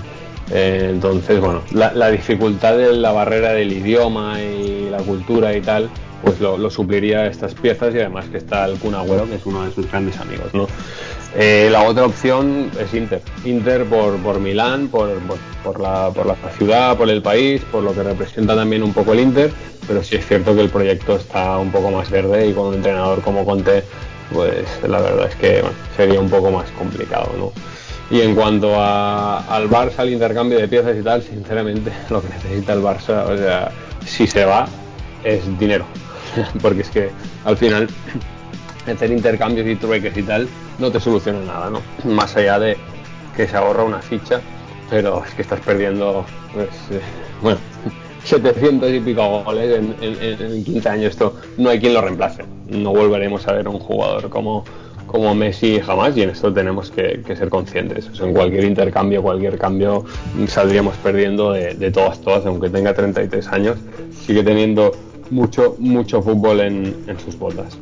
Eh, 0.51 0.87
entonces, 0.89 1.39
bueno, 1.39 1.61
la, 1.71 2.09
dificultad 2.09 2.75
de 2.75 2.93
la 2.93 3.11
barrera 3.11 3.53
del 3.53 3.71
idioma 3.71 4.41
y 4.41 4.89
la 4.89 4.97
cultura 4.97 5.55
y 5.55 5.61
tal, 5.61 5.89
pues 6.23 6.39
lo, 6.39 6.69
supliría 6.69 7.27
estas 7.27 7.53
piezas 7.53 7.93
y 7.95 7.99
además 7.99 8.25
que 8.25 8.37
está 8.37 8.65
el 8.65 8.77
Kun 8.77 8.95
Agüero, 8.95 9.27
que 9.27 9.35
es 9.35 9.45
uno 9.45 9.63
de 9.63 9.71
sus 9.71 9.89
grandes 9.89 10.17
amigos, 10.19 10.53
¿no? 10.53 10.67
Eh, 11.35 11.69
la 11.71 11.83
otra 11.83 12.05
opción 12.05 12.71
es 12.79 12.93
Inter. 12.93 13.21
Inter 13.45 13.85
por, 13.85 14.17
por 14.17 14.39
Milán, 14.39 14.87
por, 14.87 15.09
por, 15.63 15.79
la, 15.79 16.09
por 16.13 16.25
la 16.25 16.35
ciudad, 16.57 16.97
por 16.97 17.09
el 17.09 17.21
país, 17.21 17.61
por 17.71 17.83
lo 17.83 17.93
que 17.93 18.03
representa 18.03 18.55
también 18.55 18.81
un 18.81 18.93
poco 18.93 19.13
el 19.13 19.19
Inter, 19.19 19.51
pero 19.87 20.03
sí 20.03 20.15
es 20.15 20.27
cierto 20.27 20.55
que 20.55 20.61
el 20.61 20.69
proyecto 20.69 21.15
está 21.15 21.57
un 21.57 21.71
poco 21.71 21.91
más 21.91 22.09
verde 22.09 22.47
y 22.47 22.53
con 22.53 22.67
un 22.67 22.75
entrenador 22.75 23.21
como 23.21 23.45
Conte, 23.45 23.83
pues 24.33 24.67
la 24.87 24.99
verdad 24.99 25.27
es 25.27 25.35
que 25.35 25.63
sería 25.95 26.19
un 26.19 26.29
poco 26.29 26.51
más 26.51 26.69
complicado, 26.71 27.31
¿no? 27.37 27.51
Y 28.11 28.21
en 28.21 28.33
cuanto 28.33 28.73
a, 28.75 29.39
al 29.55 29.69
Barça, 29.69 29.99
al 29.99 30.09
intercambio 30.09 30.57
de 30.57 30.67
piezas 30.67 30.97
y 30.97 31.03
tal, 31.03 31.21
sinceramente 31.21 31.91
lo 32.09 32.21
que 32.21 32.29
necesita 32.29 32.73
el 32.73 32.81
Barça, 32.81 33.25
o 33.25 33.37
sea, 33.37 33.71
si 34.05 34.25
se 34.25 34.45
va, 34.45 34.67
es 35.23 35.59
dinero. 35.59 35.85
Porque 36.61 36.81
es 36.81 36.89
que 36.89 37.09
al 37.45 37.57
final 37.57 37.87
hacer 38.87 39.11
intercambios 39.11 39.67
y 39.67 39.75
trueques 39.75 40.17
y 40.17 40.23
tal 40.23 40.47
no 40.77 40.91
te 40.91 40.99
soluciona 40.99 41.39
nada, 41.41 41.69
¿no? 41.69 41.81
Más 42.09 42.35
allá 42.35 42.59
de 42.59 42.77
que 43.35 43.47
se 43.47 43.55
ahorra 43.55 43.83
una 43.83 43.99
ficha, 43.99 44.41
pero 44.89 45.23
es 45.25 45.33
que 45.33 45.43
estás 45.43 45.59
perdiendo, 45.61 46.25
pues, 46.53 46.69
eh, 46.91 47.01
bueno, 47.41 47.59
700 48.23 48.91
y 48.91 48.99
pico 48.99 49.43
goles 49.43 49.79
en, 49.79 49.95
en, 50.01 50.63
15 50.63 50.89
años. 50.89 51.11
Esto 51.11 51.35
no 51.57 51.69
hay 51.69 51.79
quien 51.79 51.93
lo 51.93 52.01
reemplace. 52.01 52.43
No 52.69 52.91
volveremos 52.91 53.47
a 53.47 53.53
ver 53.53 53.67
un 53.67 53.79
jugador 53.79 54.29
como, 54.29 54.65
como 55.07 55.33
Messi 55.33 55.79
jamás 55.79 56.15
y 56.17 56.23
en 56.23 56.31
esto 56.31 56.53
tenemos 56.53 56.91
que, 56.91 57.23
ser 57.25 57.49
conscientes. 57.49 58.09
en 58.19 58.33
cualquier 58.33 58.65
intercambio, 58.65 59.21
cualquier 59.21 59.57
cambio, 59.57 60.05
saldríamos 60.47 60.95
perdiendo 60.97 61.53
de, 61.53 61.75
de 61.75 61.91
todas, 61.91 62.19
todas, 62.21 62.45
aunque 62.45 62.69
tenga 62.69 62.93
33 62.93 63.47
años, 63.47 63.77
sigue 64.25 64.43
teniendo 64.43 64.91
mucho, 65.29 65.75
mucho 65.79 66.21
fútbol 66.21 66.61
en, 66.61 66.95
en 67.07 67.19
sus 67.19 67.37
botas. 67.37 67.77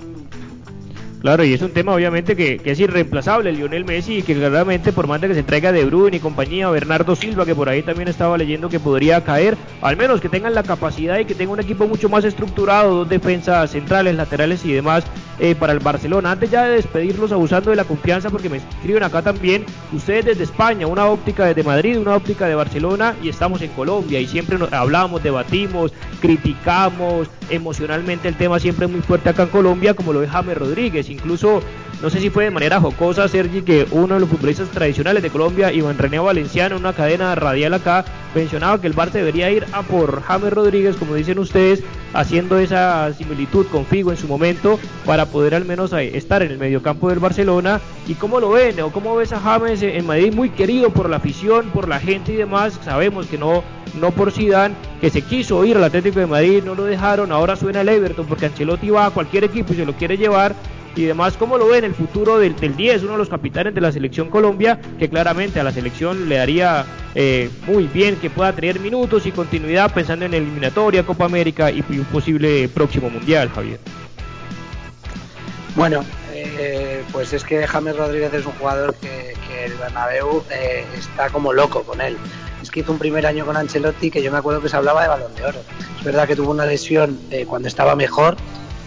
Claro, 1.20 1.44
y 1.44 1.54
es 1.54 1.62
un 1.64 1.72
tema 1.72 1.96
obviamente 1.96 2.36
que, 2.36 2.62
es 2.64 2.80
irreemplazable, 2.80 3.52
Lionel 3.52 3.86
Messi, 3.86 4.18
y 4.18 4.22
que 4.22 4.36
claramente 4.36 4.94
por 4.94 5.08
más 5.08 5.20
de 5.20 5.28
que 5.28 5.34
se 5.34 5.42
traiga 5.42 5.72
de 5.72 5.84
Bruyne 5.84 6.18
y 6.18 6.20
compañía, 6.20 6.70
Bernardo 6.70 7.16
Silva, 7.16 7.44
que 7.44 7.56
por 7.56 7.70
ahí 7.70 7.82
también 7.82 8.08
estaba 8.08 8.38
leyendo 8.38 8.70
que 8.70 8.80
podría 8.80 9.24
caer, 9.24 9.58
al 9.82 9.98
menos 9.98 10.22
que 10.22 10.30
tengan 10.30 10.54
la 10.54 10.62
capacidad 10.62 11.18
y 11.18 11.26
que 11.26 11.34
tenga 11.34 11.54
un 11.54 11.60
equipo 11.60 11.88
mucho 11.88 12.08
más 12.08 12.24
estructurado, 12.24 12.98
dos 12.98 13.10
defensas 13.10 13.72
centrales, 13.72 14.16
laterales 14.16 14.64
y 14.64 14.74
demás 14.74 15.06
eh, 15.40 15.56
para 15.56 15.74
el 15.74 15.80
Barcelona. 15.80 16.32
Antes 16.32 16.52
ya 16.52 16.66
de 16.66 16.76
despedirlos 16.76 17.32
abusando 17.32 17.72
de 17.72 17.78
la 17.78 17.84
confianza, 17.84 18.30
porque 18.30 18.50
me 18.50 18.58
escriben 18.58 19.02
acá 19.02 19.24
también, 19.24 19.66
ustedes 19.94 20.26
desde 20.26 20.44
España, 20.44 20.86
una 20.86 21.08
óptica 21.08 21.46
desde 21.46 21.64
Madrid, 21.64 21.98
una 21.98 22.16
óptica 22.16 22.46
de 22.48 22.54
Barcelona, 22.54 23.16
y 23.24 23.30
estamos 23.30 23.64
en 23.64 23.72
Colombia, 23.72 24.20
y 24.20 24.28
siempre 24.28 24.60
nos 24.60 24.72
hablamos, 24.72 25.24
debatimos, 25.24 25.92
criticamos 26.22 27.28
emocionalmente 27.50 28.28
el 28.28 28.36
tema 28.36 28.60
siempre 28.60 28.88
muy 28.88 29.02
fuerte 29.02 29.30
acá 29.30 29.44
en 29.44 29.50
Colombia, 29.50 29.94
como 29.96 30.14
lo 30.14 30.22
es 30.22 30.30
James 30.30 30.58
Rodríguez 30.58 31.07
Incluso, 31.10 31.62
no 32.02 32.10
sé 32.10 32.20
si 32.20 32.30
fue 32.30 32.46
de 32.46 32.52
manera 32.52 32.80
jocosa, 32.80 33.28
Sergi, 33.28 33.62
que 33.62 33.88
uno 33.92 34.16
de 34.16 34.20
los 34.20 34.30
futbolistas 34.30 34.70
tradicionales 34.70 35.24
de 35.24 35.30
Colombia, 35.30 35.72
Iván 35.72 35.98
René 35.98 36.20
Valenciano, 36.20 36.76
en 36.76 36.82
una 36.82 36.94
cadena 36.94 37.34
radial 37.36 37.74
acá, 37.74 38.06
mencionaba 38.36 38.80
que 38.80 38.88
el 38.88 38.96
Barça 38.96 39.14
debería 39.14 39.50
ir 39.52 39.66
a 39.72 39.84
por 39.84 40.22
James 40.22 40.54
Rodríguez, 40.54 40.96
como 40.96 41.16
dicen 41.16 41.40
ustedes, 41.40 41.84
haciendo 42.14 42.58
esa 42.60 43.14
similitud 43.14 43.66
con 43.68 43.86
Figo 43.86 44.12
en 44.12 44.18
su 44.18 44.28
momento, 44.28 44.80
para 45.06 45.26
poder 45.26 45.56
al 45.56 45.66
menos 45.66 45.94
estar 45.94 46.42
en 46.44 46.52
el 46.52 46.58
mediocampo 46.58 47.10
del 47.10 47.20
Barcelona. 47.20 47.82
¿Y 48.08 48.14
cómo 48.14 48.40
lo 48.40 48.52
ven? 48.52 48.80
¿O 48.82 48.92
cómo 48.92 49.16
ves 49.16 49.34
a 49.34 49.40
James 49.40 49.82
en 49.82 50.06
Madrid? 50.06 50.34
Muy 50.34 50.50
querido 50.50 50.92
por 50.92 51.10
la 51.10 51.18
afición, 51.18 51.70
por 51.74 51.88
la 51.88 52.00
gente 52.00 52.34
y 52.34 52.36
demás. 52.36 52.80
Sabemos 52.84 53.28
que 53.28 53.38
no, 53.38 53.64
no 54.00 54.12
por 54.12 54.32
Zidane, 54.32 54.76
que 55.02 55.10
se 55.10 55.22
quiso 55.22 55.64
ir 55.66 55.78
al 55.78 55.84
Atlético 55.84 56.20
de 56.20 56.28
Madrid, 56.28 56.64
no 56.64 56.76
lo 56.76 56.86
dejaron, 56.86 57.32
ahora 57.32 57.56
suena 57.56 57.82
el 57.82 57.90
Everton 57.90 58.26
porque 58.26 58.46
Ancelotti 58.46 58.90
va 58.90 59.08
a 59.08 59.12
cualquier 59.12 59.44
equipo 59.44 59.74
y 59.74 59.78
se 59.78 59.86
lo 59.86 59.94
quiere 59.94 60.18
llevar 60.18 60.56
y 60.98 61.06
demás, 61.06 61.38
¿cómo 61.38 61.58
lo 61.58 61.68
ven 61.68 61.84
el 61.84 61.94
futuro 61.94 62.40
del, 62.40 62.56
del 62.56 62.76
10, 62.76 63.04
uno 63.04 63.14
de 63.14 63.18
los 63.20 63.30
capitanes 63.30 63.74
de 63.74 63.82
la 63.82 63.92
selección 63.92 64.30
Colombia, 64.30 64.80
que 64.98 65.10
claramente 65.10 65.60
a 65.60 65.64
la 65.64 65.72
selección 65.72 66.28
le 66.28 66.38
daría 66.38 66.86
eh, 67.16 67.50
muy 67.66 67.88
bien 67.88 68.16
que 68.18 68.30
pueda 68.30 68.54
tener 68.54 68.80
minutos 68.80 69.26
y 69.26 69.32
continuidad 69.32 69.94
pensando 69.94 70.26
en 70.26 70.34
eliminatoria, 70.34 71.04
Copa 71.04 71.26
América 71.26 71.72
y 71.72 71.84
un 71.90 72.06
posible 72.06 72.68
próximo 72.70 73.10
Mundial, 73.10 73.50
Javier? 73.50 73.80
Bueno, 75.76 76.04
eh, 76.34 77.04
pues 77.12 77.34
es 77.34 77.44
que 77.44 77.68
James 77.68 77.96
Rodríguez 77.96 78.34
es 78.34 78.46
un 78.46 78.54
jugador 78.54 78.96
que, 78.96 79.36
el 79.66 79.74
Bernabéu 79.74 80.44
eh, 80.52 80.86
está 80.98 81.30
como 81.30 81.52
loco 81.52 81.82
con 81.82 82.00
él. 82.00 82.16
Es 82.62 82.70
que 82.70 82.82
hizo 82.82 82.92
un 82.92 83.00
primer 83.00 83.26
año 83.26 83.44
con 83.44 83.58
Ancelotti 83.58 84.12
que 84.12 84.22
yo 84.22 84.32
me 84.32 84.38
acuerdo 84.38 84.62
que 84.62 84.70
se 84.70 84.78
hablaba 84.78 85.02
de 85.02 85.08
balón 85.08 85.34
de 85.36 85.44
oro. 85.44 85.60
Es 85.98 86.06
verdad 86.06 86.28
que 86.28 86.36
tuvo 86.36 86.52
una 86.52 86.66
lesión 86.66 87.20
cuando 87.48 87.68
estaba 87.68 87.96
mejor 87.96 88.38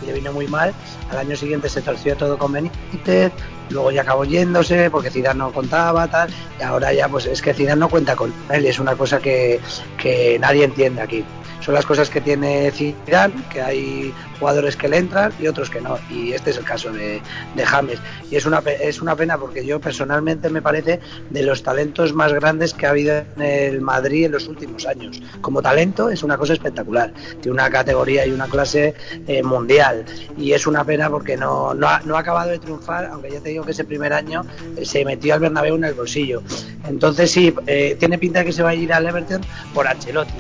le 0.07 0.13
vino 0.13 0.33
muy 0.33 0.47
mal 0.47 0.73
al 1.11 1.19
año 1.19 1.37
siguiente 1.37 1.69
se 1.69 1.83
torció 1.83 2.17
todo 2.17 2.39
con 2.39 2.53
Benítez, 2.53 3.33
luego 3.71 3.91
ya 3.91 4.03
acabó 4.03 4.25
yéndose 4.25 4.91
porque 4.91 5.11
Zidane 5.11 5.39
no 5.39 5.53
contaba, 5.53 6.07
tal, 6.09 6.31
y 6.59 6.63
ahora 6.63 6.93
ya 6.93 7.09
pues 7.09 7.27
es 7.27 7.43
que 7.43 7.55
Zidane 7.55 7.81
no 7.81 7.89
cuenta 7.89 8.17
con 8.17 8.33
él, 8.51 8.67
es 8.67 8.79
una 8.79 8.95
cosa 8.95 9.19
que, 9.19 9.61
que 9.99 10.39
nadie 10.39 10.65
entiende 10.65 11.03
aquí 11.03 11.25
son 11.61 11.75
las 11.75 11.87
cosas 11.87 12.09
que 12.09 12.21
tiene 12.21 12.71
Zidane, 12.71 13.35
que 13.53 13.61
hay 13.61 14.15
jugadores 14.39 14.77
que 14.77 14.89
le 14.89 14.97
entran 14.97 15.33
y 15.39 15.47
otros 15.47 15.69
que 15.69 15.81
no. 15.81 15.99
Y 16.11 16.33
este 16.33 16.51
es 16.51 16.57
el 16.57 16.65
caso 16.65 16.91
de, 16.93 17.21
James. 17.65 18.01
Y 18.31 18.37
es 18.37 18.47
una, 18.47 18.59
es 18.59 19.03
una 19.03 19.15
pena 19.15 19.37
porque 19.37 19.65
yo 19.65 19.81
personalmente 19.81 20.49
me 20.49 20.63
parece 20.63 21.01
de 21.29 21.43
los 21.43 21.63
talentos 21.63 22.15
más 22.15 22.33
grandes 22.33 22.73
que 22.73 22.87
ha 22.87 22.91
habido 22.91 23.19
en 23.37 23.43
el 23.43 23.81
Madrid 23.83 24.27
en 24.27 24.33
los 24.33 24.49
últimos 24.49 24.87
años. 24.87 25.21
Como 25.43 25.61
talento 25.61 26.09
es 26.09 26.23
una 26.23 26.39
cosa 26.39 26.55
espectacular. 26.55 27.13
Tiene 27.41 27.53
una 27.53 27.71
categoría 27.71 28.27
y 28.27 28.31
una 28.31 28.47
clase 28.47 28.95
eh, 29.27 29.43
mundial. 29.43 30.07
Y 30.39 30.53
es 30.53 30.67
una 30.67 30.85
pena 30.85 31.11
porque 31.11 31.37
no, 31.37 31.75
no, 31.75 31.87
ha, 31.87 32.19
acabado 32.19 32.51
de 32.51 32.59
triunfar, 32.59 33.07
aunque 33.07 33.31
ya 33.31 33.41
te 33.41 33.51
digo 33.51 33.65
que 33.65 33.73
ese 33.73 33.85
primer 33.85 34.13
año 34.13 34.43
eh, 34.77 34.85
se 34.85 35.05
metió 35.05 35.35
al 35.35 35.41
Bernabéu 35.41 35.77
en 35.77 35.85
el 35.85 35.95
bolsillo. 35.95 36.43
Entonces 36.89 37.31
sí, 37.31 37.55
eh, 37.67 37.97
tiene 37.99 38.19
pinta 38.19 38.41
de 38.41 38.47
que 38.47 38.53
se 38.53 38.63
va 38.63 38.71
a 38.71 38.75
ir 38.75 38.93
al 38.93 39.07
Everton 39.07 39.43
por 39.75 39.87
Ancelotti 39.87 40.33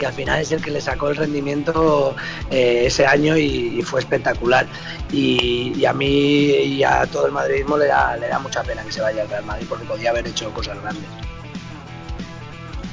que 0.00 0.06
al 0.06 0.14
final 0.14 0.40
es 0.40 0.50
el 0.50 0.62
que 0.62 0.70
le 0.70 0.80
sacó 0.80 1.10
el 1.10 1.16
rendimiento 1.16 2.16
eh, 2.50 2.84
ese 2.86 3.06
año 3.06 3.36
y, 3.36 3.82
fue 3.82 4.00
espectacular. 4.00 4.66
Y, 5.12 5.84
a 5.84 5.92
mí 5.92 6.06
y 6.06 6.82
a 6.82 7.06
todo 7.06 7.26
el 7.26 7.32
madridismo 7.32 7.76
le 7.76 7.86
da, 7.86 8.16
le 8.16 8.28
da 8.28 8.38
mucha 8.38 8.62
pena 8.62 8.82
que 8.82 8.92
se 8.92 9.02
vaya 9.02 9.22
al 9.22 9.28
Real 9.28 9.44
Madrid 9.44 9.66
porque 9.68 9.84
podía 9.84 10.10
haber 10.10 10.26
hecho 10.26 10.50
cosas 10.52 10.80
grandes. 10.80 11.04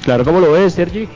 Claro, 0.04 0.24
¿cómo 0.24 0.40
lo 0.40 0.52
ves, 0.52 0.74
Sergi? 0.74 1.08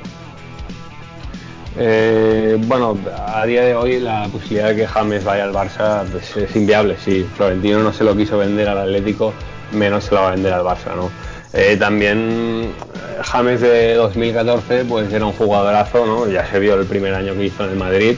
Eh, 1.76 2.56
bueno, 2.60 2.98
a 3.26 3.44
día 3.44 3.62
de 3.62 3.74
hoy 3.74 4.00
la 4.00 4.28
posibilidad 4.28 4.68
de 4.68 4.76
que 4.76 4.86
James 4.86 5.24
vaya 5.24 5.44
al 5.44 5.52
Barça 5.52 6.04
pues, 6.10 6.36
es 6.36 6.56
inviable. 6.56 6.96
Si 7.04 7.24
Florentino 7.36 7.80
no 7.80 7.92
se 7.92 8.04
lo 8.04 8.16
quiso 8.16 8.38
vender 8.38 8.68
al 8.68 8.78
Atlético, 8.78 9.34
menos 9.72 10.04
se 10.04 10.14
lo 10.14 10.22
va 10.22 10.28
a 10.28 10.30
vender 10.32 10.54
al 10.54 10.62
Barça, 10.62 10.94
¿no? 10.96 11.10
Eh, 11.54 11.76
también 11.78 12.72
eh, 12.94 13.22
James 13.22 13.60
de 13.60 13.94
2014 13.94 14.84
pues 14.86 15.12
era 15.12 15.26
un 15.26 15.32
jugadorazo, 15.32 16.06
¿no? 16.06 16.28
Ya 16.28 16.46
se 16.46 16.58
vio 16.58 16.74
el 16.74 16.86
primer 16.86 17.14
año 17.14 17.34
que 17.34 17.44
hizo 17.44 17.64
en 17.64 17.70
el 17.70 17.76
Madrid 17.76 18.16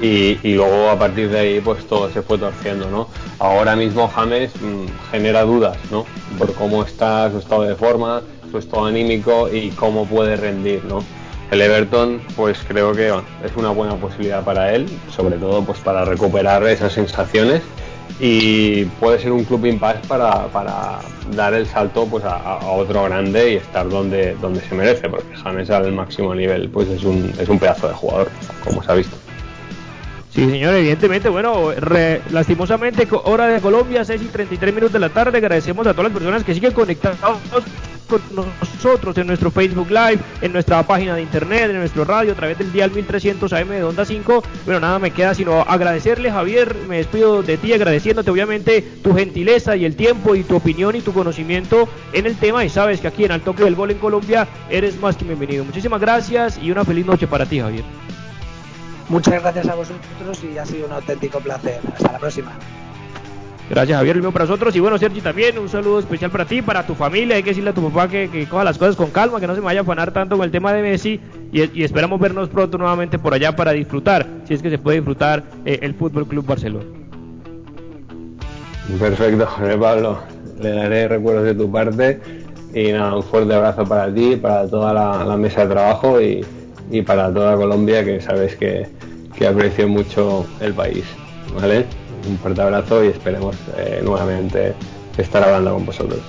y, 0.00 0.54
luego 0.54 0.88
a 0.88 0.98
partir 0.98 1.28
de 1.28 1.38
ahí 1.38 1.60
pues 1.60 1.86
todo 1.86 2.10
se 2.10 2.22
fue 2.22 2.38
torciendo, 2.38 2.90
¿no? 2.90 3.08
Ahora 3.38 3.76
mismo 3.76 4.08
James 4.08 4.50
mm, 4.58 5.10
genera 5.10 5.42
dudas, 5.42 5.76
¿no? 5.90 6.06
Por 6.38 6.54
cómo 6.54 6.82
está 6.82 7.30
su 7.30 7.38
estado 7.38 7.62
de 7.64 7.74
forma, 7.74 8.22
su 8.50 8.56
estado 8.56 8.86
anímico 8.86 9.50
y 9.52 9.70
cómo 9.70 10.06
puede 10.06 10.36
rendir, 10.36 10.82
¿no? 10.86 11.04
El 11.50 11.60
Everton 11.60 12.22
pues 12.34 12.58
creo 12.66 12.92
que 12.92 13.08
es 13.08 13.56
una 13.56 13.70
buena 13.70 13.96
posibilidad 13.96 14.42
para 14.42 14.72
él, 14.72 14.86
sobre 15.14 15.36
todo 15.36 15.62
pues 15.62 15.80
para 15.80 16.06
recuperar 16.06 16.66
esas 16.66 16.94
sensaciones 16.94 17.60
y 18.18 18.84
puede 18.84 19.18
ser 19.18 19.32
un 19.32 19.44
club 19.44 19.66
impasse 19.66 20.00
para, 20.08 20.46
para 20.48 20.98
dar 21.34 21.54
el 21.54 21.66
salto 21.66 22.06
pues 22.06 22.24
a, 22.24 22.58
otro 22.66 23.04
grande 23.04 23.52
y 23.52 23.56
estar 23.56 23.88
donde, 23.88 24.34
donde 24.40 24.60
se 24.60 24.74
merece, 24.74 25.08
porque 25.08 25.34
James 25.36 25.70
al 25.70 25.92
máximo 25.92 26.34
nivel 26.34 26.68
pues 26.68 26.88
es 26.88 27.04
un, 27.04 27.32
es 27.38 27.48
un 27.48 27.58
pedazo 27.58 27.88
de 27.88 27.94
jugador, 27.94 28.30
como 28.64 28.82
se 28.82 28.92
ha 28.92 28.94
visto. 28.94 29.16
Sí, 30.34 30.48
señor, 30.48 30.74
evidentemente, 30.74 31.28
bueno, 31.28 31.70
lastimosamente, 32.30 33.08
hora 33.24 33.48
de 33.48 33.60
Colombia, 33.60 34.04
6 34.04 34.22
y 34.22 34.26
33 34.26 34.74
minutos 34.74 34.92
de 34.92 35.00
la 35.00 35.08
tarde, 35.08 35.38
agradecemos 35.38 35.84
a 35.88 35.92
todas 35.92 36.12
las 36.12 36.12
personas 36.12 36.44
que 36.44 36.54
siguen 36.54 36.72
conectados 36.72 37.18
con 38.10 38.20
nosotros 38.34 39.16
en 39.16 39.26
nuestro 39.26 39.50
Facebook 39.50 39.88
Live, 39.88 40.18
en 40.42 40.52
nuestra 40.52 40.82
página 40.82 41.14
de 41.14 41.22
internet, 41.22 41.70
en 41.70 41.78
nuestro 41.78 42.04
radio, 42.04 42.32
a 42.32 42.34
través 42.34 42.58
del 42.58 42.72
dial 42.72 42.90
1300 42.90 43.52
AM 43.52 43.68
de 43.68 43.84
Onda 43.84 44.04
5. 44.04 44.42
Bueno, 44.66 44.80
nada 44.80 44.98
me 44.98 45.12
queda 45.12 45.34
sino 45.34 45.62
agradecerle, 45.62 46.30
Javier. 46.30 46.74
Me 46.88 46.98
despido 46.98 47.42
de 47.42 47.56
ti 47.56 47.72
agradeciéndote, 47.72 48.30
obviamente, 48.30 48.82
tu 49.02 49.14
gentileza 49.14 49.76
y 49.76 49.84
el 49.84 49.96
tiempo 49.96 50.34
y 50.34 50.42
tu 50.42 50.56
opinión 50.56 50.96
y 50.96 51.00
tu 51.00 51.12
conocimiento 51.12 51.88
en 52.12 52.26
el 52.26 52.36
tema. 52.36 52.64
Y 52.64 52.68
sabes 52.68 53.00
que 53.00 53.08
aquí 53.08 53.24
en 53.24 53.32
Al 53.32 53.40
Toque 53.40 53.64
del 53.64 53.76
Gol 53.76 53.92
en 53.92 53.98
Colombia 53.98 54.46
eres 54.68 54.98
más 55.00 55.16
que 55.16 55.24
bienvenido. 55.24 55.64
Muchísimas 55.64 56.00
gracias 56.00 56.58
y 56.60 56.70
una 56.70 56.84
feliz 56.84 57.06
noche 57.06 57.26
para 57.26 57.46
ti, 57.46 57.60
Javier. 57.60 57.84
Muchas 59.08 59.40
gracias 59.42 59.68
a 59.68 59.74
vosotros 59.74 60.44
y 60.44 60.58
ha 60.58 60.66
sido 60.66 60.86
un 60.86 60.92
auténtico 60.92 61.40
placer. 61.40 61.80
Hasta 61.94 62.12
la 62.12 62.18
próxima. 62.18 62.52
Gracias 63.70 63.96
Javier, 63.96 64.16
lo 64.16 64.22
mismo 64.22 64.32
para 64.32 64.46
nosotros. 64.46 64.74
Y 64.74 64.80
bueno, 64.80 64.98
Sergi, 64.98 65.20
también 65.20 65.56
un 65.56 65.68
saludo 65.68 66.00
especial 66.00 66.32
para 66.32 66.44
ti, 66.44 66.60
para 66.60 66.84
tu 66.84 66.96
familia. 66.96 67.36
Hay 67.36 67.44
que 67.44 67.50
decirle 67.50 67.70
a 67.70 67.72
tu 67.72 67.88
papá 67.88 68.08
que, 68.08 68.28
que 68.28 68.46
coja 68.46 68.64
las 68.64 68.76
cosas 68.76 68.96
con 68.96 69.10
calma, 69.10 69.38
que 69.38 69.46
no 69.46 69.54
se 69.54 69.60
vaya 69.60 69.78
a 69.78 69.82
afanar 69.84 70.10
tanto 70.10 70.36
con 70.36 70.44
el 70.44 70.50
tema 70.50 70.72
de 70.72 70.82
Messi. 70.82 71.20
Y, 71.52 71.84
esperamos 71.84 72.18
vernos 72.18 72.48
pronto 72.48 72.78
nuevamente 72.78 73.20
por 73.20 73.32
allá 73.32 73.54
para 73.54 73.70
disfrutar, 73.70 74.26
si 74.44 74.54
es 74.54 74.62
que 74.62 74.70
se 74.70 74.78
puede 74.78 74.96
disfrutar 74.96 75.44
eh, 75.64 75.78
el 75.82 75.94
Fútbol 75.94 76.26
Club 76.26 76.44
Barcelona. 76.46 76.84
Perfecto, 78.98 79.46
José 79.46 79.78
Pablo. 79.78 80.18
Le 80.60 80.72
daré 80.72 81.06
recuerdos 81.06 81.44
de 81.44 81.54
tu 81.54 81.70
parte. 81.70 82.20
Y 82.74 82.90
nada, 82.90 83.14
un 83.14 83.22
fuerte 83.22 83.54
abrazo 83.54 83.84
para 83.84 84.12
ti, 84.12 84.34
para 84.34 84.66
toda 84.68 84.92
la, 84.92 85.36
mesa 85.36 85.60
de 85.64 85.68
trabajo 85.72 86.20
y, 86.20 86.44
y, 86.90 87.02
para 87.02 87.32
toda 87.32 87.54
Colombia, 87.54 88.04
que 88.04 88.20
sabes 88.20 88.56
que, 88.56 88.88
que 89.36 89.46
aprecio 89.46 89.86
mucho 89.86 90.44
el 90.60 90.74
país. 90.74 91.04
¿Vale? 91.54 91.86
Un 92.28 92.38
fuerte 92.38 92.62
abrazo 92.62 93.04
y 93.04 93.08
esperemos 93.08 93.56
eh, 93.76 94.00
nuevamente 94.02 94.74
estar 95.16 95.42
hablando 95.42 95.74
con 95.74 95.86
vosotros. 95.86 96.20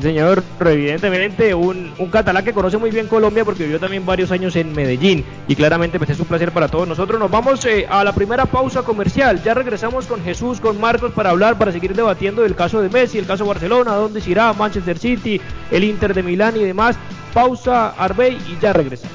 Señor, 0.00 0.42
evidentemente 0.60 1.54
un, 1.54 1.92
un, 1.98 2.10
catalán 2.10 2.44
que 2.44 2.52
conoce 2.52 2.76
muy 2.78 2.90
bien 2.90 3.06
Colombia 3.06 3.44
porque 3.44 3.62
vivió 3.62 3.78
también 3.78 4.04
varios 4.04 4.32
años 4.32 4.56
en 4.56 4.72
Medellín 4.72 5.24
y 5.46 5.54
claramente 5.54 5.98
pues 5.98 6.10
es 6.10 6.18
un 6.18 6.26
placer 6.26 6.50
para 6.50 6.68
todos 6.68 6.88
nosotros. 6.88 7.20
Nos 7.20 7.30
vamos 7.30 7.64
eh, 7.64 7.86
a 7.88 8.02
la 8.02 8.12
primera 8.12 8.46
pausa 8.46 8.82
comercial. 8.82 9.40
Ya 9.44 9.54
regresamos 9.54 10.06
con 10.06 10.22
Jesús, 10.22 10.60
con 10.60 10.80
Marcos 10.80 11.12
para 11.12 11.30
hablar, 11.30 11.58
para 11.58 11.70
seguir 11.70 11.94
debatiendo 11.94 12.42
del 12.42 12.56
caso 12.56 12.82
de 12.82 12.88
Messi, 12.88 13.18
el 13.18 13.26
caso 13.26 13.44
de 13.44 13.50
Barcelona, 13.50 13.92
dónde 13.92 14.20
se 14.20 14.30
irá, 14.30 14.52
Manchester 14.52 14.98
City, 14.98 15.40
el 15.70 15.84
Inter 15.84 16.12
de 16.12 16.22
Milán 16.24 16.56
y 16.56 16.64
demás. 16.64 16.96
Pausa, 17.32 17.90
Arbey 17.90 18.36
y 18.48 18.58
ya 18.60 18.72
regresamos. 18.72 19.14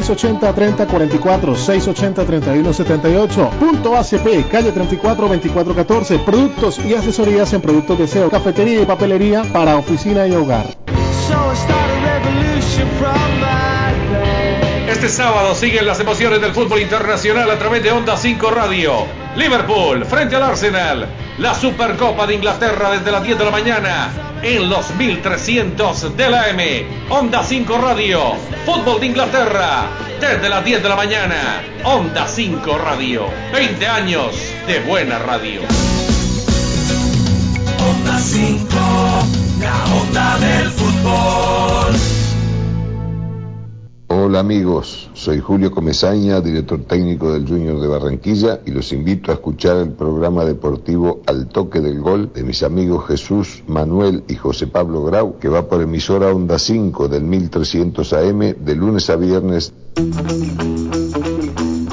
3044 0.00 1.56
680 1.56 2.24
3178. 2.24 3.50
Punto 3.58 3.96
ACP, 3.96 4.48
calle 4.50 4.72
34 4.72 5.28
2414. 5.28 6.18
Productos 6.20 6.78
y 6.78 6.94
asesorías 6.94 7.52
en 7.52 7.60
productos 7.60 7.98
de 7.98 8.06
SEO, 8.06 8.30
cafetería 8.30 8.82
y 8.82 8.86
papelería 8.86 9.42
para 9.52 9.76
oficina 9.76 10.26
y 10.26 10.32
hogar. 10.32 10.66
Este 14.98 15.10
sábado 15.10 15.54
siguen 15.54 15.86
las 15.86 16.00
emociones 16.00 16.40
del 16.40 16.52
fútbol 16.52 16.80
internacional 16.80 17.48
a 17.48 17.56
través 17.56 17.84
de 17.84 17.92
Onda 17.92 18.16
5 18.16 18.50
Radio. 18.50 19.06
Liverpool 19.36 20.04
frente 20.04 20.34
al 20.34 20.42
Arsenal. 20.42 21.08
La 21.38 21.54
Supercopa 21.54 22.26
de 22.26 22.34
Inglaterra 22.34 22.90
desde 22.90 23.12
las 23.12 23.22
10 23.22 23.38
de 23.38 23.44
la 23.44 23.50
mañana 23.52 24.10
en 24.42 24.68
los 24.68 24.92
1300 24.96 26.16
de 26.16 26.28
la 26.28 26.48
M. 26.48 26.84
Onda 27.10 27.44
5 27.44 27.78
Radio. 27.78 28.32
Fútbol 28.66 28.98
de 28.98 29.06
Inglaterra 29.06 29.86
desde 30.20 30.48
las 30.48 30.64
10 30.64 30.82
de 30.82 30.88
la 30.88 30.96
mañana. 30.96 31.62
Onda 31.84 32.26
5 32.26 32.78
Radio. 32.78 33.26
20 33.52 33.86
años 33.86 34.34
de 34.66 34.80
buena 34.80 35.20
radio. 35.20 35.60
Onda 37.88 38.18
5, 38.18 38.68
la 39.60 39.94
onda 39.94 40.38
del 40.38 40.70
fútbol. 40.72 42.27
Hola 44.28 44.40
amigos, 44.40 45.08
soy 45.14 45.40
Julio 45.40 45.70
Comesaña, 45.70 46.42
director 46.42 46.84
técnico 46.84 47.32
del 47.32 47.48
Junior 47.48 47.80
de 47.80 47.88
Barranquilla 47.88 48.60
y 48.66 48.72
los 48.72 48.92
invito 48.92 49.30
a 49.30 49.36
escuchar 49.36 49.78
el 49.78 49.92
programa 49.92 50.44
deportivo 50.44 51.22
Al 51.24 51.48
Toque 51.48 51.80
del 51.80 52.02
Gol 52.02 52.30
de 52.34 52.42
mis 52.42 52.62
amigos 52.62 53.06
Jesús, 53.06 53.64
Manuel 53.66 54.24
y 54.28 54.34
José 54.34 54.66
Pablo 54.66 55.02
Grau, 55.02 55.38
que 55.38 55.48
va 55.48 55.66
por 55.66 55.80
emisora 55.80 56.26
Onda 56.26 56.58
5 56.58 57.08
del 57.08 57.22
1300 57.22 58.12
AM 58.12 58.38
de 58.38 58.74
lunes 58.74 59.08
a 59.08 59.16
viernes. 59.16 59.72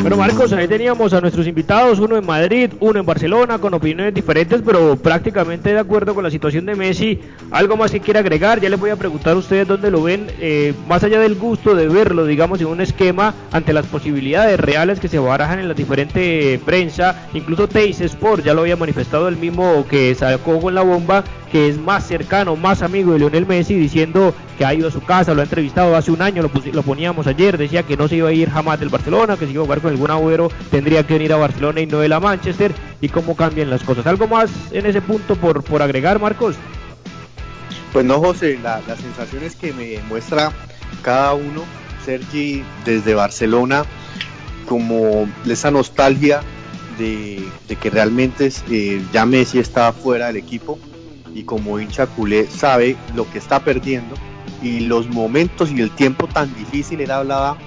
Bueno, 0.05 0.17
Marcos, 0.17 0.53
ahí 0.53 0.67
teníamos 0.67 1.13
a 1.13 1.21
nuestros 1.21 1.47
invitados, 1.47 1.97
uno 1.97 2.15
en 2.15 2.23
Madrid, 2.23 2.69
uno 2.79 2.99
en 2.99 3.05
Barcelona, 3.07 3.57
con 3.57 3.73
opiniones 3.73 4.13
diferentes, 4.13 4.61
pero 4.63 4.95
prácticamente 4.95 5.73
de 5.73 5.79
acuerdo 5.79 6.13
con 6.13 6.23
la 6.23 6.29
situación 6.29 6.67
de 6.67 6.75
Messi. 6.75 7.19
¿Algo 7.49 7.75
más 7.75 7.89
que 7.89 7.99
quiera 7.99 8.19
agregar? 8.19 8.61
Ya 8.61 8.69
les 8.69 8.79
voy 8.79 8.91
a 8.91 8.97
preguntar 8.97 9.33
a 9.33 9.37
ustedes 9.37 9.67
dónde 9.67 9.89
lo 9.89 10.03
ven, 10.03 10.27
eh, 10.39 10.75
más 10.87 11.03
allá 11.03 11.19
del 11.19 11.33
gusto 11.33 11.73
de 11.73 11.87
verlo, 11.87 12.27
digamos, 12.27 12.61
en 12.61 12.67
un 12.67 12.81
esquema 12.81 13.33
ante 13.51 13.73
las 13.73 13.87
posibilidades 13.87 14.59
reales 14.59 14.99
que 14.99 15.07
se 15.07 15.17
barajan 15.17 15.57
en 15.57 15.69
la 15.69 15.73
diferente 15.73 16.59
prensa. 16.63 17.27
Incluso 17.33 17.67
Teis 17.67 17.99
Sport 17.99 18.45
ya 18.45 18.53
lo 18.53 18.61
había 18.61 18.75
manifestado 18.75 19.27
el 19.27 19.37
mismo 19.37 19.87
que 19.89 20.13
sacó 20.13 20.61
con 20.61 20.75
la 20.75 20.83
bomba, 20.83 21.23
que 21.51 21.69
es 21.69 21.77
más 21.77 22.07
cercano, 22.07 22.55
más 22.55 22.81
amigo 22.81 23.13
de 23.13 23.19
Lionel 23.19 23.45
Messi, 23.45 23.75
diciendo 23.75 24.33
que 24.57 24.65
ha 24.65 24.73
ido 24.73 24.87
a 24.87 24.91
su 24.91 25.01
casa, 25.01 25.33
lo 25.33 25.41
ha 25.41 25.43
entrevistado 25.43 25.95
hace 25.95 26.11
un 26.11 26.21
año, 26.21 26.41
lo, 26.41 26.51
lo 26.71 26.83
poníamos 26.83 27.27
ayer, 27.27 27.57
decía 27.57 27.83
que 27.83 27.97
no 27.97 28.07
se 28.07 28.17
iba 28.17 28.29
a 28.29 28.33
ir 28.33 28.49
jamás 28.49 28.79
del 28.79 28.89
Barcelona, 28.89 29.37
que 29.37 29.45
si 29.45 29.53
iba 29.53 29.61
a 29.61 29.65
jugar 29.65 29.81
con 29.81 29.91
algún 29.91 30.11
agüero 30.11 30.49
tendría 30.71 31.05
que 31.05 31.13
venir 31.13 31.33
a 31.33 31.37
Barcelona 31.37 31.81
y 31.81 31.85
no 31.85 31.99
de 31.99 32.09
la 32.09 32.19
Manchester, 32.19 32.73
y 33.01 33.09
cómo 33.09 33.35
cambian 33.35 33.69
las 33.69 33.83
cosas. 33.83 34.05
¿Algo 34.07 34.27
más 34.27 34.49
en 34.71 34.85
ese 34.85 35.01
punto 35.01 35.35
por, 35.35 35.81
agregar, 35.81 36.19
Marcos? 36.19 36.55
Pues 37.93 38.05
no, 38.05 38.19
José, 38.19 38.59
la, 38.61 38.81
las 38.87 38.99
sensaciones 38.99 39.55
que 39.55 39.71
me 39.71 39.99
muestra 40.07 40.51
cada 41.01 41.33
uno, 41.33 41.63
Sergi 42.03 42.63
desde 42.83 43.13
Barcelona, 43.13 43.83
como 44.67 45.29
esa 45.47 45.71
nostalgia 45.71 46.41
de, 46.97 47.43
que 47.79 47.89
realmente 47.89 48.51
eh, 48.69 49.01
ya 49.13 49.25
Messi 49.25 49.59
está 49.59 49.91
fuera 49.93 50.27
del 50.27 50.37
equipo 50.37 50.79
y 51.35 51.43
como 51.43 51.79
hincha 51.79 52.07
culé 52.07 52.47
sabe 52.47 52.95
lo 53.13 53.29
que 53.29 53.37
está 53.37 53.59
perdiendo. 53.59 54.15
Y 54.63 54.79
los 54.79 55.07
momentos 55.09 55.69
y 55.69 55.81
el 55.81 55.91
tiempo 55.91 56.27
tan 56.27 56.51
difícil, 56.55 57.01
él 57.01 57.11
hablaba 57.11 57.57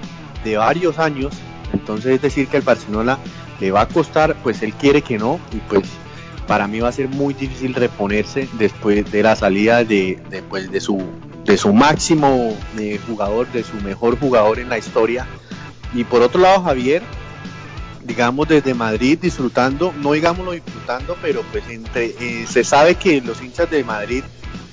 de 0.42 0.56
varios 0.56 0.98
años, 0.98 1.34
entonces 1.72 2.14
es 2.16 2.22
decir 2.22 2.48
que 2.48 2.56
al 2.56 2.62
Barcelona 2.62 3.18
le 3.60 3.70
va 3.70 3.82
a 3.82 3.88
costar, 3.88 4.34
pues 4.42 4.62
él 4.62 4.72
quiere 4.72 5.02
que 5.02 5.18
no. 5.18 5.38
Y 5.52 5.58
pues 5.68 5.82
para 6.46 6.66
mí 6.66 6.80
va 6.80 6.88
a 6.88 6.92
ser 6.92 7.08
muy 7.08 7.34
difícil 7.34 7.74
reponerse 7.74 8.48
después 8.54 9.12
de 9.12 9.22
la 9.22 9.36
salida 9.36 9.84
de, 9.84 10.18
de, 10.30 10.42
pues, 10.42 10.72
de 10.72 10.80
su, 10.80 11.02
de 11.44 11.58
su 11.58 11.72
máximo 11.74 12.56
eh, 12.78 12.98
jugador, 13.06 13.46
de 13.52 13.62
su 13.62 13.76
mejor 13.76 14.18
jugador 14.18 14.58
en 14.58 14.70
la 14.70 14.78
historia. 14.78 15.26
Y 15.94 16.04
por 16.04 16.22
otro 16.22 16.40
lado, 16.40 16.62
Javier, 16.62 17.02
digamos 18.08 18.48
desde 18.48 18.74
Madrid 18.74 19.18
disfrutando, 19.20 19.94
no 20.00 20.12
digámoslo 20.12 20.52
disfrutando, 20.52 21.16
pero 21.22 21.42
pues 21.52 21.62
entre 21.68 22.06
eh, 22.06 22.46
se 22.48 22.64
sabe 22.64 22.96
que 22.96 23.20
los 23.20 23.40
hinchas 23.42 23.70
de 23.70 23.84
Madrid 23.84 24.24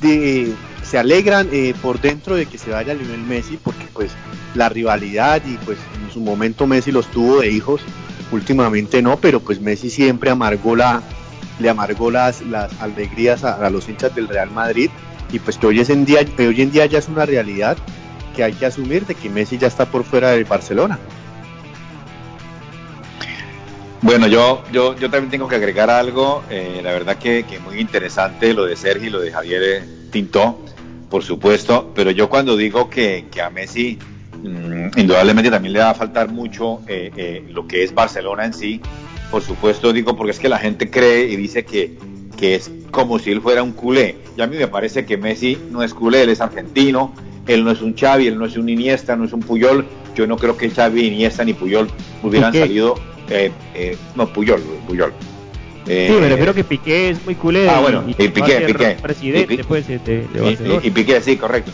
se 0.01 0.97
alegran 0.97 1.49
eh, 1.51 1.73
por 1.81 1.99
dentro 1.99 2.35
de 2.35 2.45
que 2.45 2.57
se 2.57 2.71
vaya 2.71 2.93
Lionel 2.93 3.21
Messi, 3.21 3.57
porque 3.57 3.85
pues 3.91 4.11
la 4.53 4.69
rivalidad 4.69 5.41
y 5.45 5.57
pues 5.57 5.77
en 6.03 6.11
su 6.11 6.21
momento 6.21 6.65
Messi 6.65 6.91
los 6.91 7.07
tuvo 7.07 7.41
de 7.41 7.51
hijos, 7.51 7.81
últimamente 8.31 9.01
no, 9.01 9.17
pero 9.17 9.39
pues 9.39 9.59
Messi 9.59 9.89
siempre 9.89 10.29
amargó 10.29 10.75
la, 10.75 11.01
le 11.59 11.69
amargó 11.69 12.11
las, 12.11 12.41
las 12.41 12.71
alegrías 12.81 13.43
a, 13.43 13.69
los 13.69 13.89
hinchas 13.89 14.15
del 14.15 14.27
Real 14.27 14.51
Madrid 14.51 14.89
y 15.31 15.39
pues 15.39 15.57
que 15.57 15.67
hoy, 15.67 15.79
es 15.79 15.89
en 15.89 16.05
día, 16.05 16.19
hoy 16.37 16.61
en 16.61 16.71
día 16.71 16.85
ya 16.85 16.99
es 16.99 17.09
una 17.09 17.25
realidad 17.25 17.77
que 18.35 18.43
hay 18.43 18.53
que 18.53 18.65
asumir 18.65 19.05
de 19.05 19.15
que 19.15 19.29
Messi 19.29 19.57
ya 19.57 19.67
está 19.67 19.85
por 19.85 20.03
fuera 20.03 20.31
del 20.31 20.45
Barcelona. 20.45 20.99
Bueno, 24.01 24.27
yo, 24.27 24.63
yo, 24.71 24.95
yo 24.95 25.09
también 25.09 25.31
tengo 25.31 25.47
que 25.47 25.55
agregar 25.55 25.89
algo, 25.89 26.43
eh, 26.49 26.81
la 26.83 26.91
verdad 26.91 27.17
que, 27.17 27.43
que, 27.43 27.59
muy 27.59 27.79
interesante 27.79 28.53
lo 28.53 28.65
de 28.65 28.75
Sergio 28.75 29.07
y 29.07 29.11
lo 29.11 29.19
de 29.19 29.31
Javier 29.31 29.63
eh, 29.63 29.83
Tintó, 30.11 30.59
por 31.09 31.23
supuesto, 31.23 31.91
pero 31.95 32.11
yo 32.11 32.29
cuando 32.29 32.55
digo 32.55 32.89
que, 32.89 33.25
que 33.31 33.41
a 33.41 33.49
Messi 33.49 33.97
mmm, 34.43 34.89
indudablemente 34.97 35.49
también 35.49 35.73
le 35.73 35.79
va 35.79 35.91
a 35.91 35.95
faltar 35.95 36.29
mucho 36.29 36.81
eh, 36.87 37.11
eh, 37.15 37.45
lo 37.49 37.67
que 37.67 37.83
es 37.83 37.93
Barcelona 37.93 38.45
en 38.45 38.53
sí, 38.53 38.81
por 39.31 39.41
supuesto 39.41 39.91
digo 39.91 40.15
porque 40.15 40.31
es 40.31 40.39
que 40.39 40.49
la 40.49 40.59
gente 40.59 40.89
cree 40.89 41.25
y 41.25 41.35
dice 41.35 41.65
que, 41.65 41.97
que 42.37 42.55
es 42.55 42.69
como 42.91 43.19
si 43.19 43.31
él 43.31 43.41
fuera 43.41 43.63
un 43.63 43.73
culé. 43.73 44.15
Y 44.37 44.41
a 44.41 44.47
mí 44.47 44.57
me 44.57 44.67
parece 44.67 45.05
que 45.05 45.17
Messi 45.17 45.57
no 45.69 45.83
es 45.83 45.93
culé, 45.93 46.23
él 46.23 46.29
es 46.29 46.41
argentino, 46.41 47.13
él 47.47 47.63
no 47.63 47.71
es 47.71 47.81
un 47.81 47.95
Xavi, 47.95 48.27
él 48.27 48.37
no 48.37 48.45
es 48.45 48.57
un 48.57 48.69
Iniesta, 48.69 49.15
no 49.15 49.25
es 49.25 49.33
un 49.33 49.41
Puyol. 49.41 49.85
Yo 50.15 50.25
no 50.27 50.37
creo 50.37 50.57
que 50.57 50.69
Xavi, 50.69 51.07
Iniesta 51.07 51.43
ni 51.43 51.53
Puyol 51.53 51.89
hubieran 52.23 52.53
salido. 52.53 52.95
Eh, 53.29 53.51
eh, 53.73 53.97
no, 54.15 54.27
Puyol, 54.27 54.61
Puyol. 54.87 55.13
Eh, 55.87 56.07
sí, 56.11 56.19
me 56.19 56.29
refiero 56.29 56.53
que 56.53 56.63
Piqué 56.63 57.09
es 57.09 57.23
muy 57.25 57.35
culé. 57.35 57.69
Ah, 57.69 57.79
bueno, 57.79 58.03
y, 58.07 58.11
y 58.11 58.27
Piqué, 58.29 58.61
Piqué. 58.61 58.97
Presidente, 59.01 59.53
y, 59.53 59.57
pues, 59.57 59.87
de, 59.87 59.99
de 59.99 60.41
Barcelona. 60.41 60.81
Y, 60.83 60.87
y, 60.87 60.91
Piqué, 60.91 61.21
sí, 61.21 61.37
correcto. 61.37 61.71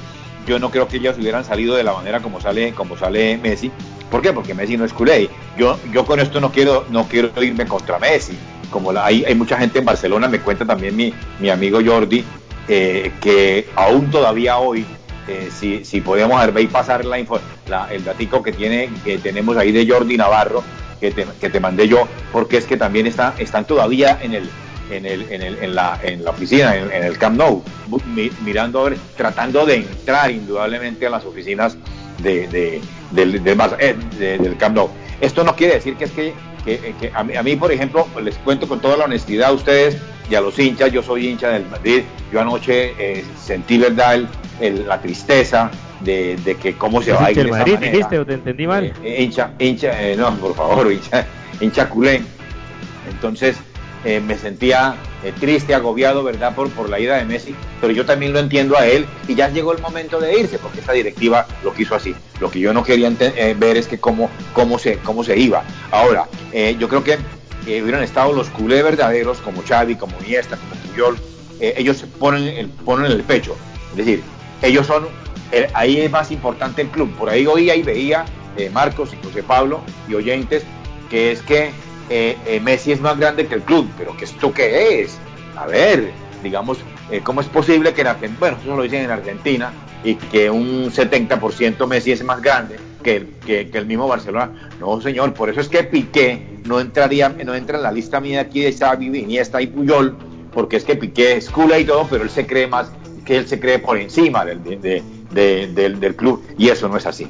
Yo 0.48 0.60
no 0.60 0.70
creo 0.72 0.88
que 0.88 0.98
ellos 0.98 1.18
hubieran 1.18 1.46
salido 1.46 1.76
de 1.76 1.84
la 1.84 1.94
manera 1.94 2.20
como 2.20 2.42
sale, 2.42 2.74
como 2.74 2.98
sale 2.98 3.38
Messi. 3.38 3.72
¿Por 4.10 4.22
qué? 4.22 4.34
Porque 4.34 4.54
Messi 4.54 4.76
no 4.76 4.84
es 4.86 4.92
culé. 4.92 5.30
Yo, 5.58 5.80
yo 5.94 6.06
con 6.06 6.20
esto 6.20 6.42
no 6.42 6.52
quiero, 6.52 6.86
no 6.90 7.08
quiero 7.08 7.32
irme 7.42 7.66
contra 7.66 8.00
Messi. 8.00 8.34
Como 8.70 8.92
la, 8.92 9.06
hay, 9.06 9.24
hay 9.24 9.36
mucha 9.36 9.58
gente 9.58 9.80
en 9.80 9.86
Barcelona, 9.86 10.28
me 10.28 10.40
cuenta 10.40 10.66
también 10.66 10.96
mi, 10.96 11.14
mi 11.40 11.50
amigo 11.50 11.80
Jordi, 11.86 12.24
eh, 12.68 13.12
que 13.22 13.68
aún 13.76 14.10
todavía 14.10 14.58
hoy, 14.58 14.86
eh, 15.28 15.50
si, 15.58 15.86
si 15.86 16.02
podíamos 16.02 16.54
ver 16.54 16.64
y 16.64 16.68
pasar 16.68 17.06
la 17.06 17.20
info, 17.20 17.40
la, 17.68 17.88
el 17.94 18.04
datico 18.04 18.42
que 18.42 18.52
tiene, 18.52 18.90
que 19.06 19.18
tenemos 19.20 19.56
ahí 19.58 19.72
de 19.72 19.88
Jordi 19.88 20.18
Navarro, 20.18 20.64
que 21.02 21.12
te, 21.12 21.26
que 21.42 21.50
te 21.50 21.60
mandé 21.60 21.88
yo, 21.88 22.08
porque 22.32 22.58
es 22.58 22.66
que 22.66 22.78
también 22.78 23.08
está, 23.08 23.34
están 23.40 23.66
todavía 23.66 24.20
en 24.22 24.36
el, 24.36 24.50
en, 24.92 25.06
el, 25.06 25.30
en, 25.32 25.42
el, 25.42 25.58
en, 25.62 25.76
la, 25.76 26.00
en 26.04 26.24
la 26.24 26.30
oficina, 26.30 26.76
en, 26.76 27.04
el 27.04 27.18
Camp 27.18 27.38
Nou, 27.38 27.64
mirando, 28.46 28.90
tratando 29.18 29.66
de 29.66 29.78
entrar 29.78 30.30
indudablemente 30.32 31.08
a 31.08 31.10
las 31.10 31.26
oficinas 31.26 31.76
de, 32.20 32.48
de, 32.48 32.82
del, 33.12 33.36
eh, 33.36 33.96
de, 34.18 34.38
del 34.38 34.58
Camp 34.58 34.76
Nou. 34.76 34.90
Esto 35.20 35.44
no 35.44 35.56
quiere 35.56 35.74
decir 35.74 35.96
que 35.96 36.06
es 36.06 36.12
que, 36.12 36.34
que, 36.64 36.94
que 37.00 37.12
a, 37.14 37.24
mí, 37.24 37.36
a, 37.36 37.44
mí, 37.44 37.56
por 37.56 37.72
ejemplo, 37.72 38.08
les 38.24 38.36
cuento 38.38 38.68
con 38.68 38.80
toda 38.80 38.96
la 38.96 39.06
honestidad 39.06 39.50
a 39.50 39.54
ustedes 39.54 39.98
y 40.30 40.36
a 40.36 40.42
los 40.42 40.58
hinchas, 40.60 40.92
yo 40.92 41.02
soy 41.02 41.28
hincha 41.28 41.50
del 41.50 41.66
Madrid, 41.66 42.04
yo 42.32 42.40
anoche 42.40 42.94
eh, 43.00 43.26
sentí, 43.44 43.80
¿verdad?, 43.80 44.16
el, 44.16 44.28
el, 44.60 44.88
la 44.88 45.02
tristeza 45.02 45.72
de, 46.04 46.38
de, 46.38 46.56
que 46.56 46.78
cómo 46.78 47.02
se 47.02 47.12
va 47.12 47.26
a 47.26 47.32
ir 47.32 47.40
el 47.40 47.46
de 47.46 47.52
Madrid, 47.52 47.74
esa 47.74 47.92
dijiste 47.92 48.20
o 48.20 48.26
te 48.26 48.34
entendí 48.34 48.68
mal? 48.68 48.94
Eh, 49.04 49.24
hincha, 49.24 49.52
hincha, 49.60 49.94
no, 50.18 50.36
por 50.36 50.56
favor, 50.56 50.92
hincha, 50.92 51.26
hincha 51.60 51.90
culé. 51.90 52.22
Entonces, 53.10 53.58
eh, 54.04 54.20
me 54.20 54.36
sentía 54.36 54.96
eh, 55.24 55.32
triste, 55.40 55.76
agobiado, 55.76 56.24
¿verdad?, 56.24 56.56
por, 56.56 56.72
por 56.72 56.90
la 56.90 57.00
ida 57.00 57.18
de 57.18 57.26
Messi, 57.26 57.54
pero 57.80 57.94
yo 57.94 58.04
también 58.04 58.34
lo 58.34 58.40
entiendo 58.40 58.76
a 58.76 58.88
él 58.88 59.06
y 59.28 59.36
ya 59.36 59.50
llegó 59.50 59.74
el 59.74 59.80
momento 59.80 60.20
de 60.20 60.40
irse, 60.40 60.58
porque 60.58 60.80
esta 60.80 60.94
directiva 60.94 61.46
lo 61.64 61.72
quiso 61.72 61.94
así. 61.94 62.16
Lo 62.40 62.50
que 62.50 62.60
yo 62.60 62.74
no 62.74 62.84
quería 62.84 63.12
eh, 63.20 63.56
ver 63.58 63.78
es 63.78 63.86
que 63.88 64.00
cómo, 64.00 64.32
cómo, 64.54 64.80
se, 64.80 64.98
cómo 64.98 65.24
se 65.24 65.38
iba. 65.38 65.64
Ahora, 65.92 66.26
eh, 66.52 66.76
yo 66.80 66.90
creo 66.90 67.04
que 67.04 67.20
hubieran 67.68 68.02
estado 68.02 68.34
los 68.34 68.50
culés 68.50 68.84
verdaderos, 68.84 69.38
como 69.38 69.62
Xavi, 69.62 69.96
como 69.96 70.18
Iniesta, 70.26 70.58
como 70.58 70.72
Puyol, 70.82 71.18
ellos 71.60 72.04
ponen 72.18 72.48
el, 72.48 72.70
ponen 72.70 73.12
el 73.12 73.22
pecho. 73.22 73.56
Es 73.92 73.98
decir, 73.98 74.24
ellos 74.64 74.88
son, 74.88 75.06
ahí 75.74 76.00
es 76.00 76.12
más 76.12 76.32
importante 76.32 76.82
el 76.82 76.90
club. 76.90 77.14
Por 77.16 77.30
ahí 77.30 77.46
oía 77.48 77.76
y 77.76 77.84
veía 77.84 78.26
Marcos 78.74 79.12
y 79.14 79.26
José 79.26 79.44
Pablo 79.44 79.82
y 80.08 80.16
oyentes, 80.16 80.64
que 81.10 81.32
es 81.32 81.42
que 81.42 81.72
eh, 82.14 82.38
eh, 82.46 82.60
Messi 82.60 82.92
es 82.92 83.00
más 83.00 83.18
grande 83.18 83.48
que 83.48 83.56
el 83.56 83.62
club, 83.62 83.90
pero 83.98 84.16
¿qué 84.18 84.26
esto 84.26 84.54
qué 84.54 85.02
es? 85.02 85.18
A 85.56 85.66
ver, 85.66 86.12
digamos, 86.44 86.80
eh, 87.10 87.22
¿cómo 87.24 87.40
es 87.40 87.48
posible 87.48 87.94
que 87.94 88.02
en 88.02 88.08
Argentina, 88.08 88.38
bueno, 88.38 88.58
eso 88.62 88.76
lo 88.76 88.84
dicen 88.84 89.04
en 89.04 89.12
Argentina, 89.12 89.72
y 90.04 90.16
que 90.16 90.50
un 90.50 90.92
70% 90.92 91.88
Messi 91.88 92.12
es 92.12 92.22
más 92.26 92.42
grande 92.42 92.78
que, 93.02 93.28
que, 93.46 93.70
que, 93.70 93.78
el 93.78 93.86
mismo 93.86 94.10
Barcelona? 94.10 94.70
No, 94.78 95.00
señor, 95.00 95.34
por 95.34 95.50
eso 95.50 95.62
es 95.62 95.70
que 95.70 95.86
Piqué 95.86 96.60
no 96.66 96.82
entraría, 96.82 97.30
no 97.30 97.56
entra 97.56 97.78
en 97.78 97.84
la 97.84 97.94
lista 97.94 98.20
mía 98.20 98.42
aquí 98.42 98.60
de 98.60 98.74
Xavi, 98.74 99.06
Iniesta 99.06 99.62
y 99.62 99.68
Puyol, 99.68 100.18
porque 100.54 100.76
es 100.76 100.84
que 100.84 100.98
Piqué 100.98 101.38
es 101.38 101.50
cool 101.50 101.72
y 101.80 101.86
todo, 101.86 102.08
pero 102.10 102.26
él 102.26 102.30
se 102.30 102.46
cree 102.46 102.68
más, 102.68 102.92
que 103.24 103.38
él 103.38 103.48
se 103.48 103.58
cree 103.58 103.80
por 103.80 103.98
encima 103.98 104.44
del, 104.44 104.62
de, 104.62 105.02
de, 105.34 105.68
del, 105.68 106.00
del 106.00 106.16
club, 106.16 106.44
y 106.58 106.70
eso 106.70 106.88
no 106.88 106.98
es 106.98 107.06
así. 107.06 107.28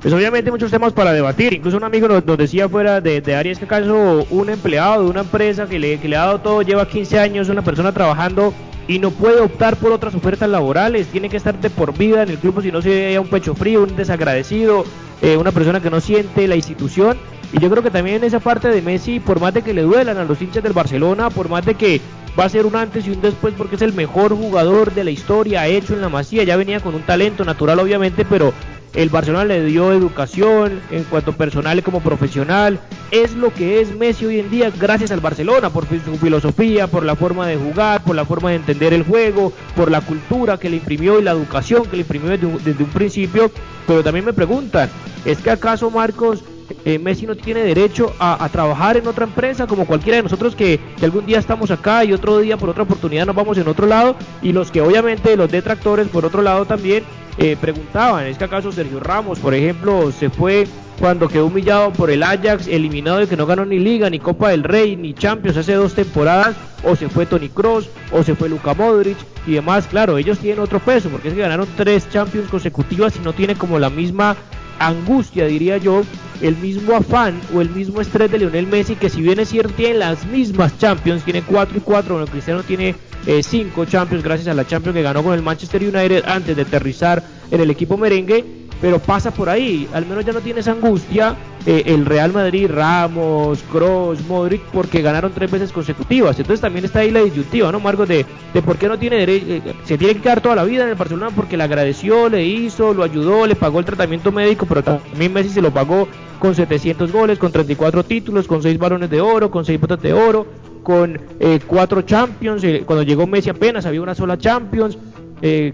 Pues 0.00 0.14
obviamente 0.14 0.50
muchos 0.52 0.70
temas 0.70 0.92
para 0.92 1.12
debatir. 1.12 1.52
Incluso 1.52 1.76
un 1.76 1.84
amigo 1.84 2.06
nos, 2.06 2.24
decía 2.38 2.68
fuera 2.68 3.00
de, 3.00 3.20
de 3.20 3.34
Arias 3.34 3.58
que 3.58 3.64
acaso 3.64 4.26
un 4.30 4.48
empleado 4.48 5.04
de 5.04 5.10
una 5.10 5.20
empresa 5.20 5.66
que 5.66 5.78
le, 5.78 5.96
ha 6.16 6.20
dado 6.20 6.38
todo, 6.38 6.62
lleva 6.62 6.86
15 6.86 7.18
años, 7.18 7.48
una 7.48 7.62
persona 7.62 7.92
trabajando 7.92 8.54
y 8.86 9.00
no 9.00 9.10
puede 9.10 9.40
optar 9.40 9.76
por 9.76 9.92
otras 9.92 10.14
ofertas 10.14 10.48
laborales, 10.48 11.08
tiene 11.08 11.28
que 11.28 11.36
estar 11.36 11.60
de 11.60 11.68
por 11.68 11.96
vida 11.98 12.22
en 12.22 12.30
el 12.30 12.38
club 12.38 12.62
si 12.62 12.72
no 12.72 12.80
se 12.80 13.18
un 13.18 13.26
pecho 13.26 13.54
frío, 13.54 13.82
un 13.82 13.96
desagradecido, 13.96 14.84
eh, 15.20 15.36
una 15.36 15.52
persona 15.52 15.80
que 15.80 15.90
no 15.90 16.00
siente 16.00 16.46
la 16.46 16.56
institución. 16.56 17.18
Y 17.52 17.60
yo 17.60 17.68
creo 17.70 17.82
que 17.82 17.90
también 17.90 18.22
esa 18.24 18.40
parte 18.40 18.68
de 18.68 18.80
Messi, 18.82 19.20
por 19.20 19.40
más 19.40 19.52
de 19.52 19.62
que 19.62 19.74
le 19.74 19.82
duelan 19.82 20.16
a 20.16 20.24
los 20.24 20.40
hinchas 20.40 20.62
del 20.62 20.74
Barcelona, 20.74 21.28
por 21.30 21.48
más 21.48 21.66
de 21.66 21.74
que 21.74 22.00
va 22.38 22.44
a 22.44 22.48
ser 22.48 22.66
un 22.66 22.76
antes 22.76 23.06
y 23.06 23.10
un 23.10 23.20
después 23.20 23.54
porque 23.56 23.76
es 23.76 23.82
el 23.82 23.92
mejor 23.92 24.34
jugador 24.34 24.94
de 24.94 25.04
la 25.04 25.10
historia 25.10 25.66
hecho 25.66 25.94
en 25.94 26.00
la 26.00 26.08
Masía, 26.08 26.44
ya 26.44 26.56
venía 26.56 26.80
con 26.80 26.94
un 26.94 27.02
talento 27.02 27.44
natural 27.44 27.80
obviamente, 27.80 28.24
pero 28.24 28.52
el 28.94 29.10
Barcelona 29.10 29.44
le 29.44 29.64
dio 29.64 29.92
educación 29.92 30.80
en 30.90 31.04
cuanto 31.04 31.32
personal 31.32 31.82
como 31.82 32.00
profesional. 32.00 32.80
Es 33.10 33.34
lo 33.34 33.52
que 33.52 33.80
es 33.80 33.94
Messi 33.94 34.26
hoy 34.26 34.40
en 34.40 34.50
día 34.50 34.72
gracias 34.76 35.10
al 35.10 35.20
Barcelona, 35.20 35.70
por 35.70 35.86
su 35.86 36.16
filosofía, 36.16 36.86
por 36.86 37.04
la 37.04 37.14
forma 37.14 37.46
de 37.46 37.56
jugar, 37.56 38.02
por 38.02 38.16
la 38.16 38.24
forma 38.24 38.50
de 38.50 38.56
entender 38.56 38.92
el 38.92 39.02
juego, 39.02 39.52
por 39.76 39.90
la 39.90 40.00
cultura 40.00 40.58
que 40.58 40.70
le 40.70 40.76
imprimió 40.76 41.20
y 41.20 41.22
la 41.22 41.32
educación 41.32 41.84
que 41.84 41.96
le 41.96 42.02
imprimió 42.02 42.30
desde, 42.30 42.46
desde 42.64 42.84
un 42.84 42.90
principio. 42.90 43.50
Pero 43.86 44.02
también 44.02 44.24
me 44.24 44.32
preguntan, 44.32 44.88
¿es 45.24 45.38
que 45.38 45.50
acaso 45.50 45.90
Marcos 45.90 46.42
eh, 46.84 46.98
Messi 46.98 47.26
no 47.26 47.36
tiene 47.36 47.60
derecho 47.60 48.14
a, 48.18 48.48
trabajar 48.50 48.96
en 48.96 49.06
otra 49.06 49.24
empresa 49.24 49.66
como 49.66 49.86
cualquiera 49.86 50.16
de 50.16 50.22
nosotros 50.22 50.54
que, 50.54 50.80
que, 50.98 51.04
algún 51.04 51.26
día 51.26 51.38
estamos 51.38 51.70
acá 51.70 52.04
y 52.04 52.12
otro 52.12 52.38
día 52.38 52.56
por 52.56 52.68
otra 52.70 52.82
oportunidad 52.82 53.26
nos 53.26 53.36
vamos 53.36 53.58
en 53.58 53.68
otro 53.68 53.86
lado. 53.86 54.16
Y 54.42 54.52
los 54.52 54.70
que 54.70 54.80
obviamente 54.80 55.36
los 55.36 55.50
detractores 55.50 56.08
por 56.08 56.24
otro 56.24 56.42
lado 56.42 56.64
también 56.64 57.04
eh, 57.40 57.56
preguntaban, 57.60 58.26
¿es 58.26 58.36
que 58.36 58.44
acaso 58.44 58.72
Sergio 58.72 58.98
Ramos, 58.98 59.38
por 59.38 59.54
ejemplo, 59.54 60.10
se 60.10 60.28
fue 60.28 60.66
cuando 60.98 61.28
quedó 61.28 61.46
humillado 61.46 61.92
por 61.92 62.10
el 62.10 62.24
Ajax, 62.24 62.66
eliminado 62.66 63.18
de 63.18 63.28
que 63.28 63.36
no 63.36 63.46
ganó 63.46 63.64
ni 63.64 63.78
Liga, 63.78 64.10
ni 64.10 64.18
Copa 64.18 64.50
del 64.50 64.64
Rey, 64.64 64.96
ni 64.96 65.14
Champions 65.14 65.56
hace 65.56 65.74
dos 65.74 65.94
temporadas, 65.94 66.56
o 66.82 66.96
se 66.96 67.08
fue 67.08 67.26
Tony 67.26 67.48
Cross, 67.48 67.88
o 68.10 68.24
se 68.24 68.34
fue 68.34 68.48
Luka 68.48 68.74
Modric 68.74 69.16
y 69.46 69.52
demás? 69.52 69.86
Claro, 69.86 70.18
ellos 70.18 70.40
tienen 70.40 70.58
otro 70.58 70.80
peso, 70.80 71.08
porque 71.10 71.28
es 71.28 71.34
que 71.34 71.40
ganaron 71.40 71.68
tres 71.76 72.10
Champions 72.10 72.50
consecutivas 72.50 73.14
y 73.14 73.20
no 73.20 73.32
tiene 73.32 73.54
como 73.54 73.78
la 73.78 73.88
misma 73.88 74.36
angustia, 74.78 75.46
diría 75.46 75.78
yo, 75.78 76.02
el 76.40 76.56
mismo 76.56 76.94
afán 76.94 77.40
o 77.54 77.60
el 77.60 77.70
mismo 77.70 78.00
estrés 78.00 78.30
de 78.30 78.38
Lionel 78.38 78.66
Messi, 78.66 78.94
que 78.94 79.10
si 79.10 79.20
bien 79.20 79.40
es 79.40 79.48
cierto 79.48 79.74
tiene 79.74 79.94
las 79.94 80.24
mismas 80.26 80.78
Champions, 80.78 81.24
tiene 81.24 81.42
4 81.42 81.78
y 81.78 81.80
4, 81.80 82.14
bueno, 82.14 82.30
Cristiano 82.30 82.62
tiene 82.62 82.94
eh, 83.26 83.42
cinco 83.42 83.84
Champions 83.84 84.22
gracias 84.22 84.48
a 84.48 84.54
la 84.54 84.66
Champions 84.66 84.96
que 84.96 85.02
ganó 85.02 85.22
con 85.22 85.34
el 85.34 85.42
Manchester 85.42 85.82
United 85.82 86.24
antes 86.26 86.56
de 86.56 86.62
aterrizar 86.62 87.22
en 87.50 87.60
el 87.60 87.70
equipo 87.70 87.96
merengue 87.96 88.67
pero 88.80 88.98
pasa 88.98 89.30
por 89.30 89.48
ahí. 89.48 89.88
Al 89.92 90.06
menos 90.06 90.24
ya 90.24 90.32
no 90.32 90.40
tiene 90.40 90.60
esa 90.60 90.72
angustia 90.72 91.36
eh, 91.66 91.82
el 91.86 92.06
Real 92.06 92.32
Madrid, 92.32 92.70
Ramos, 92.70 93.62
Cross, 93.70 94.24
Modric, 94.26 94.62
porque 94.72 95.02
ganaron 95.02 95.32
tres 95.32 95.50
veces 95.50 95.72
consecutivas. 95.72 96.38
Entonces 96.38 96.60
también 96.60 96.84
está 96.84 97.00
ahí 97.00 97.10
la 97.10 97.20
disyuntiva, 97.20 97.70
¿no, 97.72 97.80
Marcos? 97.80 98.08
De, 98.08 98.24
de 98.54 98.62
por 98.62 98.78
qué 98.78 98.88
no 98.88 98.98
tiene 98.98 99.16
derecho, 99.16 99.46
eh, 99.48 99.62
se 99.84 99.98
tiene 99.98 100.14
que 100.14 100.20
quedar 100.20 100.40
toda 100.40 100.54
la 100.54 100.64
vida 100.64 100.84
en 100.84 100.90
el 100.90 100.94
Barcelona 100.94 101.30
porque 101.34 101.56
le 101.56 101.64
agradeció, 101.64 102.28
le 102.28 102.44
hizo, 102.44 102.94
lo 102.94 103.02
ayudó, 103.02 103.46
le 103.46 103.56
pagó 103.56 103.80
el 103.80 103.84
tratamiento 103.84 104.32
médico, 104.32 104.66
pero 104.66 104.82
también 104.82 105.32
Messi 105.32 105.50
se 105.50 105.62
lo 105.62 105.72
pagó 105.72 106.08
con 106.38 106.54
700 106.54 107.10
goles, 107.10 107.38
con 107.38 107.50
34 107.50 108.04
títulos, 108.04 108.46
con 108.46 108.62
6 108.62 108.78
balones 108.78 109.10
de 109.10 109.20
oro, 109.20 109.50
con 109.50 109.64
6 109.64 109.80
botas 109.80 110.00
de 110.00 110.12
oro, 110.12 110.46
con 110.84 111.20
eh, 111.40 111.58
4 111.66 112.02
Champions. 112.02 112.62
Eh, 112.62 112.84
cuando 112.86 113.02
llegó 113.02 113.26
Messi 113.26 113.50
apenas 113.50 113.84
había 113.84 114.00
una 114.00 114.14
sola 114.14 114.38
Champions. 114.38 114.96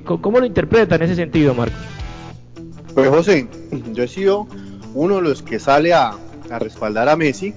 ¿Cómo 0.04 0.40
lo 0.40 0.44
interpreta 0.44 0.96
en 0.96 1.02
ese 1.02 1.14
sentido, 1.14 1.54
Marcos? 1.54 1.78
Pues 2.94 3.08
José, 3.08 3.48
yo 3.92 4.04
he 4.04 4.08
sido 4.08 4.46
uno 4.94 5.16
de 5.16 5.22
los 5.22 5.42
que 5.42 5.58
sale 5.58 5.92
a, 5.92 6.16
respaldar 6.60 7.08
a 7.08 7.16
Messi, 7.16 7.52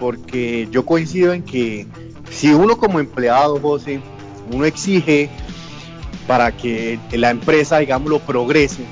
porque 0.00 0.66
yo 0.72 0.84
coincido 0.84 1.32
en 1.32 1.44
que 1.44 1.86
si 2.30 2.52
uno 2.52 2.76
como 2.76 2.98
empleado, 2.98 3.60
José, 3.60 4.00
uno 4.52 4.64
exige 4.64 5.30
para 6.26 6.56
que 6.56 6.98
la 7.12 7.30
empresa, 7.30 7.78
digamos, 7.78 8.10
lo 8.10 8.18
progrese, 8.18 8.82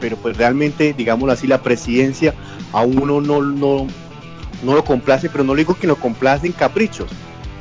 pero 0.00 0.16
pues 0.16 0.36
realmente, 0.36 0.92
digámoslo 0.92 1.32
así, 1.32 1.46
la 1.46 1.62
presidencia 1.62 2.34
a 2.72 2.82
uno 2.82 3.22
no, 3.22 3.40
no, 3.40 3.86
no 4.62 4.74
lo 4.74 4.84
complace, 4.84 5.30
pero 5.30 5.44
no 5.44 5.54
digo 5.54 5.74
que 5.78 5.86
lo 5.86 5.96
complace 5.96 6.46
en 6.46 6.52
caprichos, 6.52 7.08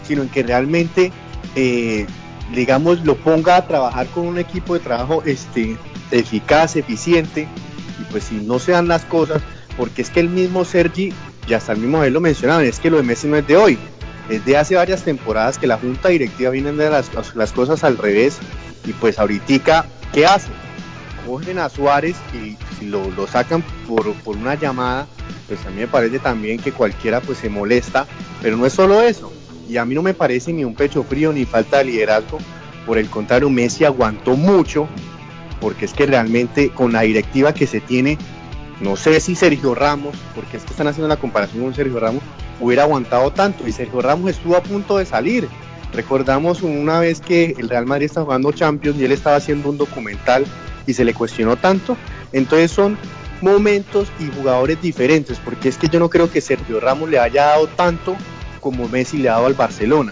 sino 0.05 0.23
en 0.23 0.29
que 0.29 0.43
realmente, 0.43 1.13
eh, 1.55 2.05
digamos, 2.53 3.05
lo 3.05 3.15
ponga 3.15 3.55
a 3.55 3.65
trabajar 3.65 4.07
con 4.07 4.27
un 4.27 4.39
equipo 4.39 4.73
de 4.73 4.81
trabajo 4.81 5.23
este, 5.25 5.77
eficaz, 6.19 6.75
eficiente, 6.75 7.47
y 7.99 8.11
pues 8.11 8.25
si 8.25 8.35
no 8.35 8.59
se 8.59 8.71
dan 8.71 8.87
las 8.87 9.05
cosas, 9.05 9.41
porque 9.77 10.01
es 10.01 10.09
que 10.09 10.19
el 10.19 10.29
mismo 10.29 10.65
Sergi, 10.65 11.13
ya 11.47 11.57
hasta 11.57 11.73
el 11.73 11.79
mismo 11.79 12.03
él 12.03 12.13
lo 12.13 12.21
mencionaba, 12.21 12.63
es 12.63 12.79
que 12.79 12.89
lo 12.89 12.97
de 12.97 13.03
Messi 13.03 13.27
no 13.27 13.35
es 13.35 13.47
de 13.47 13.57
hoy, 13.57 13.77
es 14.29 14.45
de 14.45 14.57
hace 14.57 14.75
varias 14.75 15.03
temporadas 15.03 15.57
que 15.57 15.67
la 15.67 15.77
junta 15.77 16.09
directiva 16.09 16.51
viene 16.51 16.71
de 16.71 16.89
las, 16.89 17.09
las 17.35 17.51
cosas 17.51 17.83
al 17.83 17.97
revés, 17.97 18.37
y 18.85 18.93
pues 18.93 19.19
ahorita, 19.19 19.85
¿qué 20.13 20.25
hacen? 20.25 20.53
Cogen 21.25 21.57
a 21.57 21.69
Suárez 21.69 22.17
y 22.33 22.57
si 22.77 22.87
lo, 22.87 23.09
lo 23.11 23.27
sacan 23.27 23.63
por, 23.87 24.13
por 24.15 24.35
una 24.35 24.55
llamada, 24.55 25.07
pues 25.47 25.65
a 25.65 25.69
mí 25.69 25.77
me 25.77 25.87
parece 25.87 26.19
también 26.19 26.59
que 26.59 26.71
cualquiera 26.71 27.21
pues 27.21 27.37
se 27.37 27.49
molesta, 27.49 28.05
pero 28.41 28.57
no 28.57 28.65
es 28.65 28.73
solo 28.73 29.01
eso, 29.01 29.31
y 29.69 29.77
a 29.77 29.85
mí 29.85 29.95
no 29.95 30.01
me 30.01 30.13
parece 30.13 30.51
ni 30.53 30.65
un 30.65 30.75
pecho 30.75 31.03
frío 31.03 31.31
ni 31.31 31.45
falta 31.45 31.79
de 31.79 31.85
liderazgo, 31.85 32.39
por 32.85 32.97
el 32.97 33.09
contrario, 33.09 33.49
Messi 33.49 33.85
aguantó 33.85 34.35
mucho, 34.35 34.87
porque 35.63 35.85
es 35.85 35.93
que 35.93 36.05
realmente 36.05 36.71
con 36.71 36.91
la 36.91 37.03
directiva 37.03 37.53
que 37.53 37.67
se 37.67 37.79
tiene, 37.79 38.17
no 38.81 38.97
sé 38.97 39.21
si 39.21 39.33
Sergio 39.33 39.73
Ramos, 39.73 40.13
porque 40.35 40.57
es 40.57 40.63
que 40.63 40.71
están 40.71 40.87
haciendo 40.87 41.07
la 41.07 41.15
comparación 41.15 41.63
con 41.63 41.73
Sergio 41.73 42.01
Ramos, 42.01 42.21
hubiera 42.59 42.83
aguantado 42.83 43.31
tanto 43.31 43.65
y 43.65 43.71
Sergio 43.71 44.01
Ramos 44.01 44.29
estuvo 44.29 44.57
a 44.57 44.61
punto 44.61 44.97
de 44.97 45.05
salir. 45.05 45.47
Recordamos 45.93 46.63
una 46.63 46.99
vez 46.99 47.21
que 47.21 47.55
el 47.57 47.69
Real 47.69 47.85
Madrid 47.85 48.07
estaba 48.07 48.25
jugando 48.25 48.51
Champions 48.51 48.99
y 48.99 49.05
él 49.05 49.13
estaba 49.13 49.37
haciendo 49.37 49.69
un 49.69 49.77
documental 49.77 50.45
y 50.85 50.93
se 50.95 51.05
le 51.05 51.13
cuestionó 51.13 51.55
tanto. 51.55 51.95
Entonces 52.33 52.69
son 52.69 52.97
momentos 53.39 54.09
y 54.19 54.29
jugadores 54.35 54.81
diferentes, 54.81 55.39
porque 55.39 55.69
es 55.69 55.77
que 55.77 55.87
yo 55.87 56.01
no 56.01 56.09
creo 56.09 56.29
que 56.29 56.41
Sergio 56.41 56.81
Ramos 56.81 57.09
le 57.09 57.19
haya 57.19 57.45
dado 57.45 57.67
tanto 57.67 58.17
como 58.59 58.89
Messi 58.89 59.17
le 59.17 59.29
ha 59.29 59.33
dado 59.33 59.45
al 59.45 59.53
Barcelona. 59.53 60.11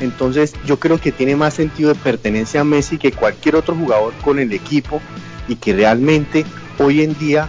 Entonces 0.00 0.54
yo 0.66 0.78
creo 0.78 0.98
que 0.98 1.12
tiene 1.12 1.36
más 1.36 1.54
sentido 1.54 1.92
de 1.92 1.98
pertenencia 1.98 2.60
a 2.60 2.64
Messi 2.64 2.98
que 2.98 3.12
cualquier 3.12 3.56
otro 3.56 3.74
jugador 3.74 4.12
con 4.22 4.38
el 4.38 4.52
equipo 4.52 5.00
y 5.48 5.56
que 5.56 5.72
realmente 5.72 6.44
hoy 6.78 7.02
en 7.02 7.18
día 7.18 7.48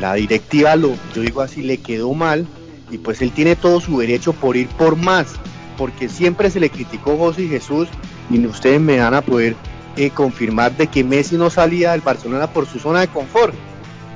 la 0.00 0.14
directiva, 0.14 0.76
lo, 0.76 0.94
yo 1.14 1.22
digo 1.22 1.40
así, 1.40 1.62
le 1.62 1.78
quedó 1.78 2.12
mal 2.12 2.46
y 2.90 2.98
pues 2.98 3.22
él 3.22 3.32
tiene 3.32 3.56
todo 3.56 3.80
su 3.80 3.98
derecho 3.98 4.32
por 4.32 4.56
ir 4.56 4.68
por 4.68 4.96
más, 4.96 5.34
porque 5.76 6.08
siempre 6.08 6.50
se 6.50 6.60
le 6.60 6.70
criticó 6.70 7.16
José 7.16 7.42
y 7.42 7.48
Jesús 7.48 7.88
y 8.30 8.44
ustedes 8.46 8.80
me 8.80 8.98
van 8.98 9.14
a 9.14 9.22
poder 9.22 9.56
eh, 9.96 10.10
confirmar 10.10 10.76
de 10.76 10.88
que 10.88 11.04
Messi 11.04 11.36
no 11.36 11.50
salía 11.50 11.92
del 11.92 12.00
Barcelona 12.00 12.48
por 12.48 12.66
su 12.66 12.78
zona 12.78 13.00
de 13.00 13.08
confort, 13.08 13.54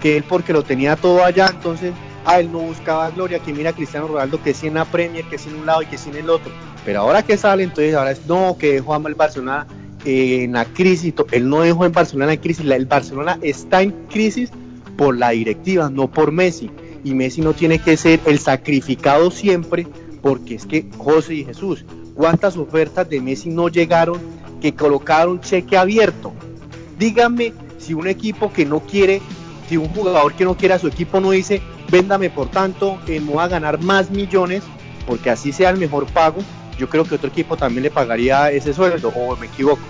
que 0.01 0.17
él 0.17 0.25
porque 0.25 0.53
lo 0.53 0.63
tenía 0.63 0.97
todo 0.97 1.25
allá, 1.25 1.51
entonces 1.55 1.93
a 2.25 2.41
él 2.41 2.53
no 2.53 2.59
buscaba 2.59 3.11
gloria, 3.11 3.39
que 3.39 3.53
mira 3.53 3.71
a 3.71 3.73
Cristiano 3.73 4.09
Ronaldo 4.09 4.43
que 4.43 4.55
si 4.55 4.67
en 4.67 4.75
la 4.75 4.85
Premier, 4.85 5.25
que 5.25 5.39
si 5.39 5.49
en 5.49 5.57
un 5.57 5.67
lado 5.67 5.83
y 5.83 5.87
que 5.87 5.99
si 5.99 6.11
en 6.11 6.17
el 6.17 6.31
otro. 6.31 6.53
Pero 6.91 7.03
ahora 7.03 7.23
que 7.23 7.37
sale, 7.37 7.63
entonces 7.63 7.95
ahora 7.95 8.11
es 8.11 8.27
no, 8.27 8.57
que 8.59 8.73
dejó 8.73 8.97
el 8.97 9.15
Barcelona 9.15 9.65
en 10.05 10.55
la 10.55 10.65
crisis. 10.65 11.15
Él 11.31 11.49
no 11.49 11.61
dejó 11.61 11.87
en 11.87 11.93
Barcelona 11.93 12.33
en 12.33 12.41
crisis. 12.41 12.69
El 12.69 12.87
Barcelona 12.87 13.39
está 13.43 13.81
en 13.81 13.93
crisis 14.09 14.51
por 14.97 15.17
la 15.17 15.31
directiva, 15.31 15.89
no 15.89 16.11
por 16.11 16.33
Messi. 16.33 16.69
Y 17.05 17.15
Messi 17.15 17.43
no 17.43 17.53
tiene 17.53 17.79
que 17.79 17.97
ser 17.97 18.19
el 18.27 18.41
sacrificado 18.41 19.31
siempre, 19.31 19.87
porque 20.21 20.57
es 20.57 20.67
que 20.67 20.91
José 20.99 21.35
y 21.35 21.45
Jesús, 21.45 21.85
¿cuántas 22.17 22.57
ofertas 22.57 23.09
de 23.09 23.21
Messi 23.21 23.51
no 23.51 23.69
llegaron 23.69 24.19
que 24.61 24.75
colocaron 24.75 25.41
cheque 25.41 25.77
abierto? 25.77 26.33
Díganme 26.99 27.53
si 27.79 27.95
un 27.95 28.09
equipo 28.09 28.53
que 28.53 28.67
no 28.67 28.81
quiere, 28.81 29.23
si 29.69 29.77
un 29.77 29.87
jugador 29.91 30.35
que 30.35 30.45
no 30.45 30.57
quiere 30.57 30.75
a 30.75 30.81
su 30.81 30.89
equipo 30.89 31.21
no 31.21 31.31
dice, 31.31 31.63
véndame 31.89 32.31
por 32.31 32.51
tanto, 32.51 32.99
eh, 33.07 33.21
me 33.21 33.35
voy 33.35 33.45
a 33.45 33.47
ganar 33.47 33.81
más 33.81 34.11
millones, 34.11 34.65
porque 35.07 35.31
así 35.31 35.53
sea 35.53 35.71
el 35.71 35.77
mejor 35.77 36.07
pago, 36.07 36.41
yo 36.81 36.89
creo 36.89 37.05
que 37.05 37.17
otro 37.17 37.29
equipo 37.29 37.57
también 37.57 37.83
le 37.83 37.91
pagaría 37.91 38.51
ese 38.51 38.73
sueldo, 38.73 39.13
o 39.15 39.37
me 39.37 39.47
equivoco. 39.47 39.83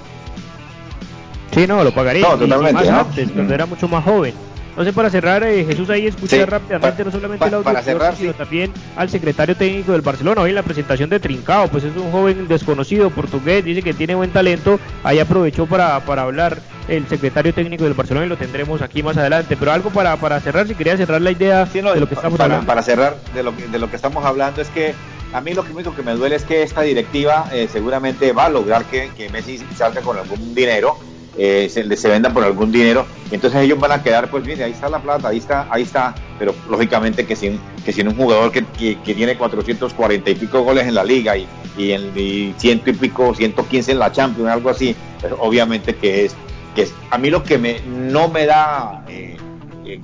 Sí, 1.52 1.66
no, 1.66 1.82
lo 1.84 1.92
pagaría. 1.92 2.28
No, 2.28 2.36
totalmente, 2.36 2.88
antes, 2.88 3.30
cuando 3.30 3.54
era 3.54 3.66
mucho 3.66 3.88
más 3.88 4.04
joven. 4.04 4.34
Entonces, 4.70 4.94
para 4.94 5.10
cerrar, 5.10 5.42
eh, 5.42 5.64
Jesús, 5.64 5.90
ahí 5.90 6.06
escuchar 6.06 6.50
rápidamente 6.50 7.04
no 7.04 7.10
solamente 7.10 7.44
el 7.44 7.54
audio, 7.54 8.12
sino 8.16 8.34
también 8.34 8.72
al 8.96 9.10
secretario 9.10 9.56
técnico 9.56 9.92
del 9.92 10.00
Barcelona. 10.00 10.40
Hoy 10.40 10.50
en 10.50 10.56
la 10.56 10.62
presentación 10.62 11.10
de 11.10 11.20
Trincao, 11.20 11.68
pues 11.68 11.84
es 11.84 11.94
un 11.96 12.10
joven 12.10 12.48
desconocido 12.48 13.10
portugués, 13.10 13.64
dice 13.64 13.82
que 13.82 13.94
tiene 13.94 14.14
buen 14.14 14.30
talento. 14.30 14.80
Ahí 15.04 15.18
aprovechó 15.18 15.66
para, 15.66 16.00
para 16.00 16.22
hablar 16.22 16.58
el 16.88 17.06
secretario 17.08 17.52
técnico 17.52 17.84
del 17.84 17.94
Barcelona 17.94 18.26
y 18.26 18.28
lo 18.28 18.36
tendremos 18.36 18.80
aquí 18.80 19.02
más 19.02 19.16
adelante. 19.16 19.56
Pero 19.56 19.72
algo 19.72 19.90
para, 19.90 20.16
para 20.16 20.40
cerrar, 20.40 20.66
si 20.66 20.74
quería 20.74 20.96
cerrar 20.96 21.20
la 21.20 21.32
idea 21.32 21.64
de 21.66 22.00
lo 22.00 22.08
que 22.08 22.14
estamos 22.14 22.38
para, 22.38 22.54
hablando. 22.54 22.66
Para 22.66 22.82
cerrar, 22.82 23.16
de 23.34 23.42
lo, 23.42 23.52
de 23.52 23.78
lo 23.78 23.90
que 23.90 23.96
estamos 23.96 24.24
hablando 24.24 24.62
es 24.62 24.68
que 24.68 24.94
a 25.32 25.40
mí 25.40 25.54
lo 25.54 25.62
único 25.62 25.94
que 25.94 26.02
me 26.02 26.12
duele 26.14 26.36
es 26.36 26.44
que 26.44 26.62
esta 26.62 26.82
directiva 26.82 27.48
eh, 27.52 27.68
seguramente 27.70 28.32
va 28.32 28.46
a 28.46 28.48
lograr 28.48 28.84
que, 28.84 29.10
Messi 29.30 29.58
salga 29.76 30.00
con 30.00 30.16
algún 30.16 30.54
dinero, 30.54 30.98
eh, 31.36 31.68
se, 31.70 31.96
se 31.96 32.08
vendan 32.08 32.34
por 32.34 32.42
algún 32.42 32.72
dinero, 32.72 33.06
entonces 33.30 33.60
ellos 33.60 33.78
van 33.78 33.92
a 33.92 34.02
quedar, 34.02 34.28
pues 34.30 34.44
mire, 34.44 34.64
ahí 34.64 34.72
está 34.72 34.88
la 34.88 35.00
plata, 35.00 35.28
ahí 35.28 35.38
está, 35.38 35.68
ahí 35.70 35.82
está, 35.82 36.14
pero 36.38 36.54
lógicamente 36.68 37.26
que 37.26 37.36
sin, 37.36 37.60
que 37.84 38.02
un 38.02 38.16
jugador 38.16 38.50
que, 38.50 38.62
tiene 39.04 39.36
440 39.36 40.30
y 40.30 40.34
pico 40.34 40.62
goles 40.62 40.86
en 40.86 40.94
la 40.94 41.04
liga 41.04 41.36
y, 41.36 41.46
y, 41.78 41.92
y 41.92 42.54
ciento 42.58 42.90
y 42.90 42.94
pico, 42.94 43.34
115 43.34 43.92
en 43.92 43.98
la 44.00 44.10
Champions, 44.10 44.50
algo 44.50 44.70
así, 44.70 44.96
pues 45.20 45.32
obviamente 45.38 45.94
que 45.94 46.24
es, 46.24 46.34
que 46.74 46.82
es, 46.82 46.94
a 47.10 47.18
mí 47.18 47.30
lo 47.30 47.44
que 47.44 47.58
me, 47.58 47.80
no 47.86 48.28
me 48.28 48.46
da 48.46 49.04
eh, 49.08 49.36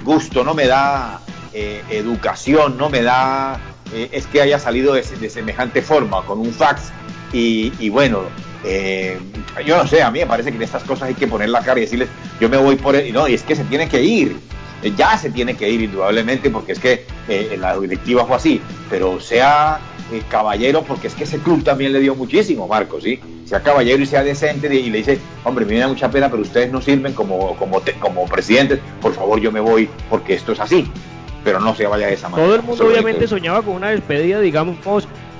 gusto, 0.04 0.44
no 0.44 0.54
me 0.54 0.66
da 0.66 1.20
educación, 1.88 2.76
no 2.76 2.90
me 2.90 3.00
da 3.00 3.58
eh, 3.92 4.08
es 4.12 4.26
que 4.26 4.40
haya 4.40 4.58
salido 4.58 4.94
de, 4.94 5.02
semejante 5.02 5.82
forma, 5.82 6.24
con 6.24 6.38
un 6.40 6.52
fax. 6.52 6.92
Y, 7.32 7.88
bueno, 7.90 8.22
eh, 8.64 9.18
yo 9.66 9.76
no 9.76 9.86
sé, 9.86 10.02
a 10.02 10.10
mí 10.10 10.20
me 10.20 10.26
parece 10.26 10.50
que 10.50 10.56
en 10.56 10.62
estas 10.62 10.84
cosas 10.84 11.08
hay 11.08 11.14
que 11.14 11.26
poner 11.26 11.50
la 11.50 11.60
cara 11.60 11.78
y 11.78 11.82
decirles, 11.82 12.08
yo 12.40 12.48
me 12.48 12.56
voy 12.56 12.76
por 12.76 12.96
él. 12.96 13.08
Y 13.08 13.12
no, 13.12 13.28
y 13.28 13.34
es 13.34 13.42
que 13.42 13.54
se 13.54 13.64
tiene 13.64 13.88
que 13.88 14.02
ir. 14.02 14.36
Eh, 14.82 14.92
ya 14.96 15.18
se 15.18 15.30
tiene 15.30 15.54
que 15.54 15.68
ir, 15.68 15.82
indudablemente, 15.82 16.48
porque 16.50 16.72
es 16.72 16.78
que 16.78 17.06
la 17.58 17.78
directiva 17.78 18.24
fue 18.24 18.36
así. 18.36 18.60
Pero 18.88 19.20
sea 19.20 19.80
caballero, 20.28 20.82
porque 20.82 21.08
es 21.08 21.14
que 21.14 21.24
ese 21.24 21.38
club 21.38 21.64
también 21.64 21.92
le 21.92 22.00
dio 22.00 22.14
muchísimo, 22.14 22.68
Marcos, 22.68 23.02
¿sí? 23.02 23.20
Sea 23.44 23.60
caballero 23.60 24.02
y 24.02 24.06
sea 24.06 24.22
decente 24.22 24.72
y 24.74 24.88
le 24.88 24.98
dice, 24.98 25.18
hombre, 25.44 25.66
me 25.66 25.76
da 25.78 25.88
mucha 25.88 26.10
pena, 26.10 26.30
pero 26.30 26.42
ustedes 26.42 26.70
no 26.70 26.80
sirven 26.80 27.12
como, 27.12 27.56
como, 27.56 27.82
como 27.98 28.24
presidentes, 28.26 28.78
por 29.00 29.12
favor 29.14 29.40
yo 29.40 29.50
me 29.50 29.60
voy 29.60 29.90
porque 30.08 30.34
esto 30.34 30.52
es 30.52 30.60
así 30.60 30.88
pero 31.46 31.60
no 31.60 31.76
se 31.76 31.86
vaya 31.86 32.08
de 32.08 32.14
esa 32.14 32.28
manera. 32.28 32.44
Todo 32.44 32.56
el 32.56 32.62
mundo 32.64 32.86
obviamente 32.88 33.28
soñaba 33.28 33.62
con 33.62 33.76
una 33.76 33.90
despedida, 33.90 34.40
digamos, 34.40 34.76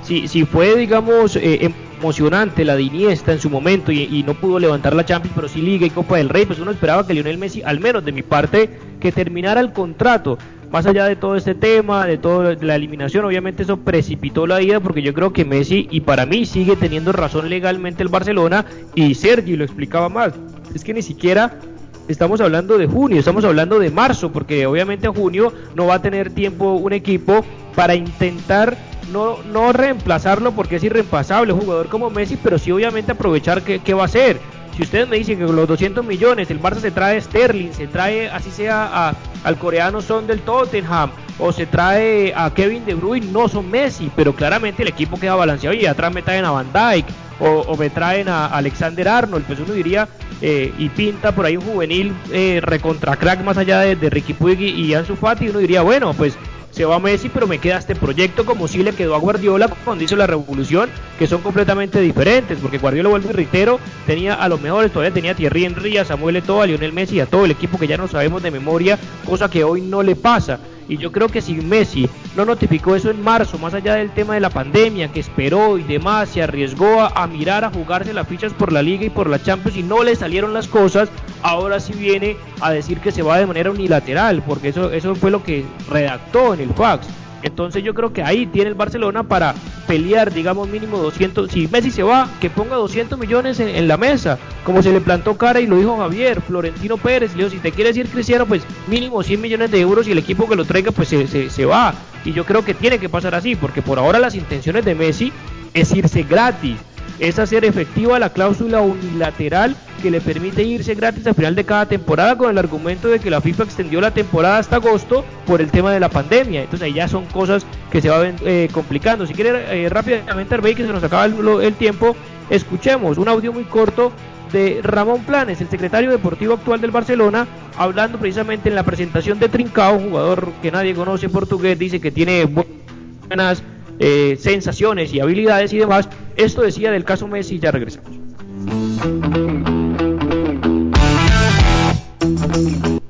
si, 0.03 0.29
si 0.29 0.45
fue, 0.45 0.77
digamos, 0.77 1.35
eh, 1.35 1.69
emocionante 1.99 2.63
la 2.63 2.77
de 2.77 2.83
Iniesta 2.83 3.33
en 3.33 3.41
su 3.41 3.49
momento 3.49 3.91
y, 3.91 4.23
no 4.25 4.33
pudo 4.33 4.57
levantar 4.57 4.95
la 4.95 5.03
Champions, 5.03 5.35
pero 5.35 5.49
sí 5.49 5.61
Liga 5.61 5.85
y 5.85 5.89
Copa 5.89 6.15
del 6.15 6.29
Rey, 6.29 6.45
pues 6.45 6.59
uno 6.59 6.71
esperaba 6.71 7.05
que 7.05 7.13
Lionel 7.13 7.37
Messi, 7.37 7.61
al 7.61 7.81
menos 7.81 8.05
de 8.05 8.13
mi 8.13 8.23
parte, 8.23 8.69
que 9.01 9.11
terminara 9.11 9.59
el 9.59 9.73
contrato. 9.73 10.37
Más 10.71 10.85
allá 10.85 11.03
de 11.05 11.17
todo 11.17 11.35
este 11.35 11.55
tema, 11.55 12.05
de 12.05 12.17
toda 12.17 12.55
la 12.61 12.75
eliminación, 12.75 13.25
obviamente 13.25 13.63
eso 13.63 13.75
precipitó 13.75 14.47
la 14.47 14.59
vida 14.59 14.79
porque 14.79 15.01
yo 15.01 15.13
creo 15.13 15.33
que 15.33 15.43
Messi, 15.43 15.89
y 15.91 16.01
para 16.01 16.25
mí 16.25 16.45
sigue 16.45 16.77
teniendo 16.77 17.11
razón 17.11 17.49
legalmente 17.49 18.01
el 18.01 18.07
Barcelona, 18.09 18.65
y 18.95 19.13
Sergi 19.13 19.57
lo 19.57 19.65
explicaba 19.65 20.07
más, 20.07 20.33
es 20.73 20.85
que 20.85 20.93
ni 20.93 21.01
siquiera 21.01 21.59
estamos 22.07 22.41
hablando 22.41 22.77
de 22.77 22.87
junio, 22.87 23.19
estamos 23.19 23.43
hablando 23.45 23.79
de 23.79 23.91
marzo, 23.91 24.31
porque 24.31 24.65
obviamente 24.65 25.07
en 25.07 25.13
junio 25.13 25.53
no 25.75 25.87
va 25.87 25.95
a 25.95 26.01
tener 26.01 26.31
tiempo 26.31 26.73
un 26.73 26.93
equipo 26.93 27.45
para 27.75 27.95
intentar 27.95 28.77
no, 29.11 29.37
no 29.51 29.73
reemplazarlo 29.73 30.51
porque 30.51 30.77
es 30.77 30.83
irreemplazable, 30.83 31.53
un 31.53 31.61
jugador 31.61 31.87
como 31.87 32.09
Messi, 32.09 32.37
pero 32.37 32.57
sí 32.57 32.71
obviamente 32.71 33.11
aprovechar 33.11 33.61
qué, 33.61 33.79
qué 33.79 33.93
va 33.93 34.03
a 34.03 34.05
hacer. 34.05 34.37
Si 34.75 34.83
ustedes 34.83 35.07
me 35.07 35.17
dicen 35.17 35.39
que 35.39 35.45
con 35.45 35.55
los 35.55 35.67
200 35.67 36.05
millones 36.05 36.51
el 36.51 36.61
Barça 36.61 36.79
se 36.81 36.91
trae 36.91 37.19
Sterling, 37.19 37.71
se 37.71 37.87
trae 37.87 38.29
así 38.29 38.51
sea 38.51 39.09
a, 39.09 39.15
al 39.43 39.57
coreano 39.57 40.01
Son 40.01 40.27
del 40.27 40.41
Tottenham 40.41 41.09
o 41.39 41.51
se 41.51 41.65
trae 41.65 42.31
a 42.35 42.53
Kevin 42.53 42.85
De 42.85 42.93
Bruyne, 42.93 43.31
no 43.31 43.47
son 43.47 43.71
Messi, 43.71 44.11
pero 44.15 44.33
claramente 44.33 44.83
el 44.83 44.89
equipo 44.89 45.19
queda 45.19 45.35
balanceado 45.35 45.75
y 45.75 45.87
atrás 45.87 46.13
me 46.13 46.21
a 46.21 46.51
Van 46.51 46.67
Dijk 46.71 47.07
o, 47.39 47.47
o 47.47 47.77
me 47.77 47.89
traen 47.89 48.29
a 48.29 48.47
Alexander 48.47 49.07
Arnold, 49.07 49.45
pues 49.45 49.59
uno 49.59 49.73
diría 49.73 50.07
eh, 50.41 50.73
y 50.77 50.89
pinta 50.89 51.33
por 51.33 51.45
ahí 51.45 51.57
un 51.57 51.63
juvenil 51.63 52.13
eh, 52.31 52.59
recontra 52.61 53.15
crack 53.15 53.43
más 53.43 53.57
allá 53.57 53.79
de, 53.79 53.95
de 53.95 54.09
Ricky 54.09 54.33
Puig 54.33 54.59
y 54.59 54.93
Ansu 54.93 55.15
Fati, 55.15 55.49
uno 55.49 55.59
diría, 55.59 55.81
bueno, 55.81 56.13
pues 56.13 56.37
se 56.77 56.85
va 56.85 56.99
Messi, 56.99 57.29
pero 57.29 57.47
me 57.47 57.57
queda 57.57 57.79
este 57.79 57.95
proyecto 57.95 58.45
como 58.45 58.67
si 58.67 58.83
le 58.83 58.93
quedó 58.93 59.15
a 59.15 59.19
Guardiola 59.19 59.67
cuando 59.83 60.03
hizo 60.03 60.15
la 60.15 60.27
revolución, 60.27 60.91
que 61.17 61.25
son 61.25 61.41
completamente 61.41 61.99
diferentes, 61.99 62.59
porque 62.61 62.77
Guardiola, 62.77 63.09
vuelve 63.09 63.29
y 63.29 63.33
reitero, 63.33 63.79
tenía 64.05 64.35
a 64.35 64.47
los 64.47 64.61
mejores, 64.61 64.91
todavía 64.91 65.11
tenía 65.11 65.31
a 65.31 65.35
Thierry 65.35 65.65
Henry, 65.65 65.97
a 65.97 66.05
Samuel 66.05 66.35
Eto'o, 66.35 66.61
a 66.61 66.67
Lionel 66.67 66.93
Messi, 66.93 67.19
a 67.19 67.25
todo 67.25 67.45
el 67.45 67.51
equipo 67.51 67.79
que 67.79 67.87
ya 67.87 67.97
no 67.97 68.07
sabemos 68.07 68.43
de 68.43 68.51
memoria, 68.51 68.99
cosa 69.25 69.49
que 69.49 69.63
hoy 69.63 69.81
no 69.81 70.03
le 70.03 70.15
pasa. 70.15 70.59
Y 70.89 70.97
yo 70.97 71.11
creo 71.11 71.27
que 71.27 71.41
si 71.41 71.55
Messi 71.55 72.09
no 72.35 72.45
notificó 72.45 72.95
eso 72.95 73.09
en 73.09 73.21
marzo, 73.21 73.57
más 73.57 73.73
allá 73.73 73.95
del 73.95 74.11
tema 74.11 74.35
de 74.35 74.39
la 74.39 74.49
pandemia, 74.49 75.11
que 75.11 75.19
esperó 75.19 75.77
y 75.77 75.83
demás, 75.83 76.29
se 76.29 76.41
arriesgó 76.41 77.01
a, 77.01 77.27
mirar 77.27 77.65
a 77.65 77.71
jugarse 77.71 78.13
las 78.13 78.27
fichas 78.27 78.53
por 78.53 78.71
la 78.71 78.81
Liga 78.81 79.05
y 79.05 79.09
por 79.09 79.29
la 79.29 79.41
Champions 79.41 79.77
y 79.77 79.83
no 79.83 80.03
le 80.03 80.15
salieron 80.15 80.53
las 80.53 80.67
cosas, 80.67 81.09
ahora 81.41 81.79
sí 81.79 81.93
viene 81.93 82.37
a 82.61 82.71
decir 82.71 82.99
que 82.99 83.11
se 83.11 83.21
va 83.21 83.37
de 83.37 83.45
manera 83.45 83.71
unilateral, 83.71 84.41
porque 84.45 84.69
eso, 84.69 84.91
eso 84.91 85.13
fue 85.15 85.31
lo 85.31 85.43
que 85.43 85.65
redactó 85.89 86.53
en 86.53 86.61
el 86.61 86.73
fax. 86.73 87.07
Entonces 87.43 87.83
yo 87.83 87.93
creo 87.93 88.13
que 88.13 88.23
ahí 88.23 88.45
tiene 88.45 88.69
el 88.69 88.75
Barcelona 88.75 89.23
para 89.23 89.53
pelear, 89.87 90.33
digamos, 90.33 90.67
mínimo 90.67 90.97
200. 90.97 91.51
Si 91.51 91.67
Messi 91.67 91.91
se 91.91 92.03
va, 92.03 92.29
que 92.41 92.49
ponga 92.49 92.75
200 92.75 93.17
millones 93.17 93.59
en, 93.59 93.87
la 93.87 93.97
mesa, 93.97 94.37
como 94.63 94.81
se 94.81 94.91
le 94.91 95.01
plantó 95.01 95.37
cara 95.37 95.59
y 95.59 95.67
lo 95.67 95.77
dijo 95.77 95.97
Javier, 95.97 96.41
Florentino 96.41 96.97
Pérez. 96.97 97.31
Le 97.31 97.43
dijo, 97.43 97.49
si 97.49 97.59
te 97.59 97.71
quieres 97.71 97.95
ir 97.97 98.09
Cristiano, 98.09 98.45
pues 98.45 98.63
mínimo 98.87 99.23
100 99.23 99.39
millones 99.41 99.71
de 99.71 99.79
euros 99.79 100.07
y 100.07 100.11
el 100.11 100.17
equipo 100.17 100.47
que 100.47 100.55
lo 100.55 100.65
traiga, 100.65 100.91
pues 100.91 101.09
se, 101.09 101.27
se, 101.27 101.49
se 101.49 101.65
va. 101.65 101.93
Y 102.25 102.33
yo 102.33 102.45
creo 102.45 102.65
que 102.65 102.73
tiene 102.73 102.99
que 102.99 103.09
pasar 103.09 103.35
así, 103.35 103.55
porque 103.55 103.81
por 103.81 103.99
ahora 103.99 104.19
las 104.19 104.35
intenciones 104.35 104.83
de 104.83 104.95
Messi 104.95 105.31
es 105.73 105.93
irse 105.93 106.23
gratis 106.23 106.77
es 107.19 107.39
hacer 107.39 107.65
efectiva 107.65 108.19
la 108.19 108.29
cláusula 108.29 108.81
unilateral 108.81 109.75
que 110.01 110.11
le 110.11 110.21
permite 110.21 110.63
irse 110.63 110.93
gratis 110.95 111.25
al 111.25 111.33
final 111.33 111.55
de 111.55 111.65
cada 111.65 111.87
temporada 111.87 112.37
con 112.37 112.49
el 112.49 112.57
argumento 112.57 113.07
de 113.07 113.19
que 113.19 113.29
la 113.29 113.41
FIFA 113.41 113.63
extendió 113.63 113.99
la 113.99 114.11
temporada 114.11 114.59
hasta 114.59 114.75
agosto 114.75 115.25
por 115.45 115.61
el 115.61 115.71
tema 115.71 115.91
de 115.91 115.99
la 115.99 116.09
pandemia. 116.09 116.61
Entonces 116.61 116.85
ahí 116.85 116.93
ya 116.93 117.07
son 117.07 117.25
cosas 117.25 117.65
que 117.91 118.01
se 118.01 118.09
van 118.09 118.35
eh, 118.45 118.69
complicando. 118.71 119.25
Si 119.25 119.33
quiere 119.33 119.85
eh, 119.85 119.89
rápidamente, 119.89 120.53
Arbey, 120.53 120.75
que 120.75 120.85
se 120.85 120.93
nos 120.93 121.03
acaba 121.03 121.25
el, 121.25 121.73
tiempo, 121.73 122.15
escuchemos 122.49 123.17
un 123.17 123.27
audio 123.27 123.51
muy 123.51 123.63
corto 123.63 124.11
de 124.51 124.79
Ramón 124.83 125.23
Planes, 125.23 125.59
el 125.59 125.67
secretario 125.67 126.11
deportivo 126.11 126.53
actual 126.53 126.79
del 126.79 126.91
Barcelona, 126.91 127.47
hablando 127.77 128.17
precisamente 128.17 128.69
en 128.69 128.75
la 128.75 128.83
presentación 128.83 129.39
de 129.39 129.49
Trincao, 129.49 129.99
jugador 129.99 130.51
que 130.61 130.71
nadie 130.71 130.93
conoce 130.93 131.27
portugués, 131.27 131.77
dice 131.77 131.99
que 131.99 132.11
tiene 132.11 132.45
buenas 132.45 133.61
eh, 133.99 134.37
sensaciones 134.39 135.13
y 135.13 135.19
habilidades 135.19 135.73
y 135.73 135.79
demás. 135.79 136.07
Esto 136.35 136.61
decía 136.61 136.91
del 136.91 137.03
caso 137.03 137.27
Messi, 137.27 137.59
ya 137.59 137.71
regresamos. 137.71 138.11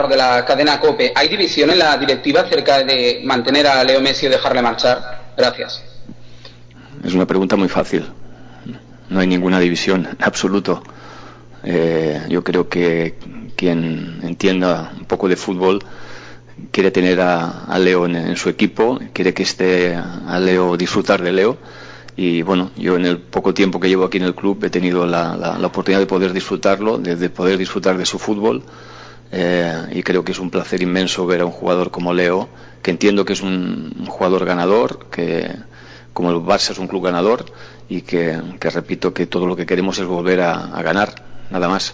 de 0.08 0.16
la 0.16 0.46
cadena 0.46 0.80
COPE, 0.80 1.12
¿hay 1.16 1.28
división 1.28 1.70
en 1.70 1.80
la 1.80 1.98
directiva 1.98 2.42
acerca 2.42 2.84
de 2.84 3.22
mantener 3.26 3.68
a 3.68 3.84
Leo 3.84 4.00
Messi 4.00 4.28
o 4.28 4.30
dejarle 4.30 4.62
marchar? 4.62 5.26
Gracias. 5.36 5.84
Es 7.04 7.14
una 7.14 7.26
pregunta 7.26 7.56
muy 7.56 7.68
fácil. 7.68 8.06
No 9.10 9.20
hay 9.20 9.28
ninguna 9.28 9.60
división, 9.60 10.06
en 10.06 10.24
absoluto. 10.24 10.84
Eh, 11.64 12.22
yo 12.30 12.44
creo 12.44 12.70
que 12.70 13.16
quien 13.56 14.20
entienda 14.24 14.94
un 14.98 15.06
poco 15.06 15.28
de 15.28 15.36
fútbol 15.36 15.84
quiere 16.72 16.92
tener 16.92 17.20
a, 17.22 17.66
a 17.66 17.80
Leo 17.80 18.06
en, 18.06 18.36
su 18.36 18.50
equipo, 18.50 19.00
quiere 19.14 19.34
que 19.34 19.44
esté 19.44 19.96
a 19.96 20.40
Leo 20.40 20.78
disfrutar 20.78 21.22
de 21.22 21.32
Leo. 21.32 21.58
Y 22.16 22.42
bueno, 22.42 22.72
yo 22.76 22.96
en 22.96 23.06
el 23.06 23.20
poco 23.20 23.54
tiempo 23.54 23.80
que 23.80 23.90
llevo 23.90 24.06
aquí 24.06 24.18
en 24.18 24.24
el 24.24 24.34
club 24.34 24.64
he 24.64 24.70
tenido 24.72 25.06
la, 25.06 25.36
la, 25.36 25.68
oportunidad 25.68 26.00
de 26.00 26.08
poder 26.08 26.34
disfrutarlo, 26.34 26.98
de, 26.98 27.16
de, 27.16 27.30
poder 27.30 27.58
disfrutar 27.58 27.98
de 27.98 28.06
su 28.06 28.18
fútbol. 28.18 28.64
Eh, 29.32 29.90
y 29.92 30.04
creo 30.04 30.24
que 30.24 30.32
es 30.32 30.40
un 30.40 30.50
placer 30.50 30.82
inmenso 30.82 31.26
ver 31.26 31.42
a 31.42 31.46
un 31.46 31.52
jugador 31.52 31.92
como 31.92 32.14
Leo, 32.14 32.50
que 32.82 32.92
entiendo 32.92 33.24
que 33.26 33.34
es 33.34 33.42
un, 33.42 34.06
jugador 34.08 34.46
ganador, 34.46 35.08
que 35.12 35.52
como 36.14 36.32
el 36.32 36.38
Barça 36.38 36.72
es 36.72 36.80
un 36.80 36.88
club 36.88 37.04
ganador 37.04 37.46
y 37.88 38.02
que, 38.02 38.42
repito 38.62 39.14
que 39.14 39.28
todo 39.28 39.46
lo 39.46 39.56
que 39.56 39.68
queremos 39.68 40.00
es 40.00 40.06
volver 40.06 40.42
a 40.42 40.82
ganar, 40.82 41.14
nada 41.52 41.68
más. 41.68 41.94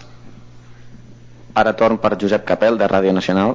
Ara 1.60 1.72
torn 1.80 1.98
per 2.02 2.16
Josep 2.18 2.42
Capel, 2.48 2.78
de 2.80 2.86
Ràdio 2.90 3.12
Nacional. 3.14 3.54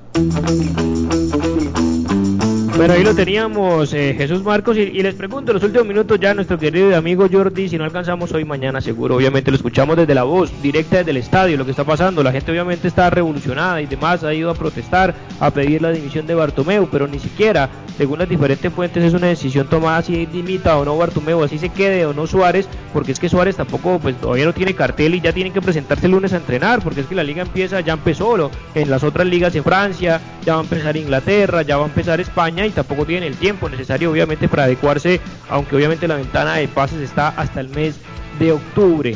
Bueno, 2.79 2.93
ahí 2.93 3.03
lo 3.03 3.13
teníamos, 3.13 3.93
eh, 3.93 4.15
Jesús 4.17 4.41
Marcos, 4.41 4.77
y, 4.77 5.03
les 5.03 5.13
pregunto, 5.13 5.51
en 5.51 5.55
los 5.55 5.63
últimos 5.65 5.85
minutos 5.85 6.17
ya 6.17 6.33
nuestro 6.33 6.57
querido 6.57 6.95
amigo 6.95 7.27
Jordi, 7.29 7.67
si 7.67 7.77
no 7.77 7.83
alcanzamos 7.83 8.31
hoy, 8.31 8.45
mañana 8.45 8.79
seguro, 8.79 9.17
obviamente 9.17 9.51
lo 9.51 9.57
escuchamos 9.57 9.97
desde 9.97 10.15
la 10.15 10.23
voz, 10.23 10.49
directa 10.61 10.99
desde 10.99 11.11
el 11.11 11.17
estadio, 11.17 11.57
lo 11.57 11.65
que 11.65 11.71
está 11.71 11.83
pasando, 11.83 12.23
la 12.23 12.31
gente 12.31 12.53
obviamente 12.53 12.87
está 12.87 13.09
revolucionada 13.09 13.81
y 13.81 13.85
demás, 13.85 14.23
ha 14.23 14.33
ido 14.33 14.49
a 14.49 14.53
protestar, 14.53 15.13
a 15.41 15.51
pedir 15.51 15.81
la 15.81 15.91
dimisión 15.91 16.25
de 16.25 16.35
Bartomeu, 16.35 16.87
pero 16.89 17.05
ni 17.05 17.19
siquiera, 17.19 17.67
según 17.97 18.19
las 18.19 18.29
diferentes 18.29 18.71
fuentes, 18.71 19.03
es 19.03 19.13
una 19.13 19.27
decisión 19.27 19.67
tomada 19.67 20.01
si 20.01 20.25
dimita 20.25 20.77
o 20.77 20.85
no 20.85 20.97
Bartomeu, 20.97 21.43
así 21.43 21.57
se 21.57 21.67
quede 21.67 22.05
o 22.05 22.13
no 22.13 22.27
Suárez, 22.27 22.69
porque 22.93 23.11
es 23.11 23.19
que 23.19 23.27
Suárez 23.27 23.57
tampoco, 23.57 23.99
pues 23.99 24.15
todavía 24.15 24.45
no 24.45 24.53
tiene 24.53 24.73
cartel 24.73 25.15
y 25.15 25.19
ya 25.19 25.33
tienen 25.33 25.51
que 25.51 25.61
presentarse 25.61 26.05
el 26.05 26.13
lunes 26.13 26.31
a 26.31 26.37
entrenar, 26.37 26.81
porque 26.81 27.01
es 27.01 27.07
que 27.07 27.15
la 27.15 27.25
liga 27.25 27.41
empieza, 27.41 27.81
ya 27.81 27.91
empezó, 27.91 28.49
en 28.73 28.89
las 28.89 29.03
otras 29.03 29.27
ligas 29.27 29.53
en 29.55 29.65
Francia, 29.65 30.21
ya 30.45 30.53
va 30.53 30.59
a 30.59 30.63
empezar 30.63 30.95
Inglaterra, 30.95 31.61
ya 31.63 31.75
va 31.75 31.83
a 31.83 31.87
empezar 31.87 32.21
España 32.21 32.68
y 32.69 32.71
tampoco 32.71 33.05
tienen 33.05 33.31
el 33.31 33.37
tiempo 33.37 33.69
necesario 33.69 34.11
obviamente 34.11 34.47
para 34.47 34.63
adecuarse, 34.63 35.19
aunque 35.49 35.75
obviamente 35.75 36.07
la 36.07 36.15
ventana 36.15 36.55
de 36.55 36.67
pases 36.67 37.01
está 37.01 37.29
hasta 37.29 37.59
el 37.59 37.69
mes 37.69 37.95
de 38.39 38.53
octubre. 38.53 39.15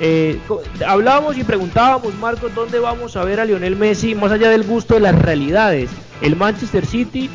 Eh, 0.00 0.38
hablábamos 0.86 1.36
y 1.36 1.44
preguntábamos, 1.44 2.14
Marcos, 2.14 2.54
¿dónde 2.54 2.78
vamos 2.78 3.16
a 3.16 3.24
ver 3.24 3.38
a 3.38 3.44
Lionel 3.44 3.76
Messi 3.76 4.14
más 4.14 4.32
allá 4.32 4.50
del 4.50 4.64
gusto 4.64 4.94
de 4.94 5.00
las 5.00 5.20
realidades? 5.20 5.90
El 6.22 6.36
Manchester 6.36 6.86
City, 6.86 7.28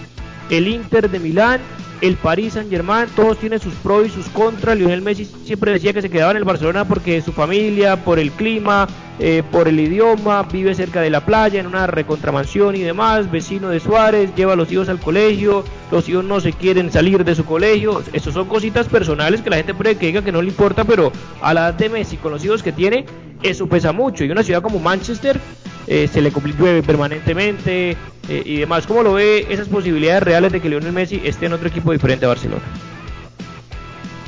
el 0.49 0.67
Inter 0.67 1.09
de 1.09 1.19
Milán, 1.19 1.61
el 2.01 2.15
Paris 2.15 2.53
Saint 2.53 2.69
Germain, 2.69 3.07
todos 3.15 3.37
tienen 3.37 3.59
sus 3.59 3.73
pros 3.75 4.07
y 4.07 4.09
sus 4.09 4.27
contras. 4.29 4.77
Lionel 4.77 5.01
Messi 5.01 5.25
siempre 5.25 5.71
decía 5.71 5.93
que 5.93 6.01
se 6.01 6.09
quedaba 6.09 6.31
en 6.31 6.37
el 6.37 6.43
Barcelona 6.43 6.85
porque 6.85 7.21
su 7.21 7.31
familia, 7.31 8.03
por 8.03 8.19
el 8.19 8.31
clima, 8.31 8.87
eh, 9.19 9.43
por 9.51 9.67
el 9.67 9.79
idioma, 9.79 10.43
vive 10.43 10.75
cerca 10.75 11.01
de 11.01 11.09
la 11.09 11.25
playa, 11.25 11.59
en 11.59 11.67
una 11.67 11.87
recontramansión 11.87 12.75
y 12.75 12.81
demás, 12.81 13.31
vecino 13.31 13.69
de 13.69 13.79
Suárez, 13.79 14.35
lleva 14.35 14.53
a 14.53 14.55
los 14.55 14.71
hijos 14.71 14.89
al 14.89 14.99
colegio, 14.99 15.63
los 15.91 16.07
hijos 16.07 16.23
no 16.23 16.39
se 16.39 16.53
quieren 16.53 16.91
salir 16.91 17.23
de 17.23 17.33
su 17.33 17.43
colegio. 17.45 18.03
Eso 18.13 18.31
son 18.31 18.47
cositas 18.47 18.87
personales 18.87 19.41
que 19.41 19.49
la 19.49 19.57
gente 19.57 19.73
puede 19.73 19.95
que 19.97 20.07
diga 20.07 20.21
que 20.21 20.31
no 20.31 20.41
le 20.41 20.49
importa, 20.49 20.83
pero 20.83 21.11
a 21.41 21.53
la 21.53 21.69
edad 21.69 21.73
de 21.73 21.89
Messi, 21.89 22.17
con 22.17 22.31
los 22.31 22.45
hijos 22.45 22.61
que 22.61 22.71
tiene, 22.71 23.05
eso 23.43 23.67
pesa 23.67 23.91
mucho. 23.91 24.23
Y 24.23 24.31
una 24.31 24.43
ciudad 24.43 24.61
como 24.61 24.79
Manchester 24.79 25.39
eh, 25.87 26.09
se 26.11 26.21
le 26.21 26.31
llueve 26.31 26.83
permanentemente 26.83 27.91
eh, 28.29 28.43
y 28.45 28.57
demás. 28.57 28.85
¿Cómo 28.85 29.03
lo 29.03 29.13
ve 29.13 29.47
esas 29.49 29.67
posibilidades 29.67 30.23
reales 30.23 30.51
de 30.51 30.61
que 30.61 30.69
Lionel 30.69 30.91
Messi 30.91 31.21
esté 31.23 31.45
en 31.45 31.53
otro 31.53 31.67
equipo 31.67 31.91
diferente 31.91 32.25
a 32.25 32.29
Barcelona? 32.29 32.63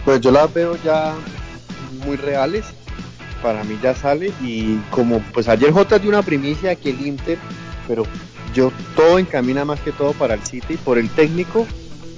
Pues 0.05 0.21
yo 0.21 0.31
las 0.31 0.53
veo 0.53 0.77
ya 0.83 1.15
muy 2.05 2.15
reales. 2.17 2.65
Para 3.41 3.63
mí 3.63 3.79
ya 3.81 3.95
sale 3.95 4.33
y 4.43 4.77
como 4.89 5.21
pues 5.33 5.47
ayer 5.47 5.71
J 5.71 5.99
dio 5.99 6.09
una 6.09 6.21
primicia 6.21 6.75
que 6.75 6.89
el 6.89 7.07
Inter, 7.07 7.37
pero 7.87 8.03
yo 8.53 8.71
todo 8.97 9.17
encamina 9.17 9.63
más 9.63 9.79
que 9.79 9.93
todo 9.93 10.11
para 10.13 10.33
el 10.33 10.41
City 10.45 10.75
por 10.75 10.97
el 10.97 11.09
técnico, 11.09 11.65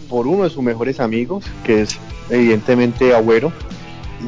por 0.09 0.25
uno 0.25 0.45
de 0.45 0.49
sus 0.49 0.63
mejores 0.63 0.99
amigos, 0.99 1.45
que 1.63 1.81
es 1.81 1.99
evidentemente 2.31 3.13
Agüero, 3.13 3.51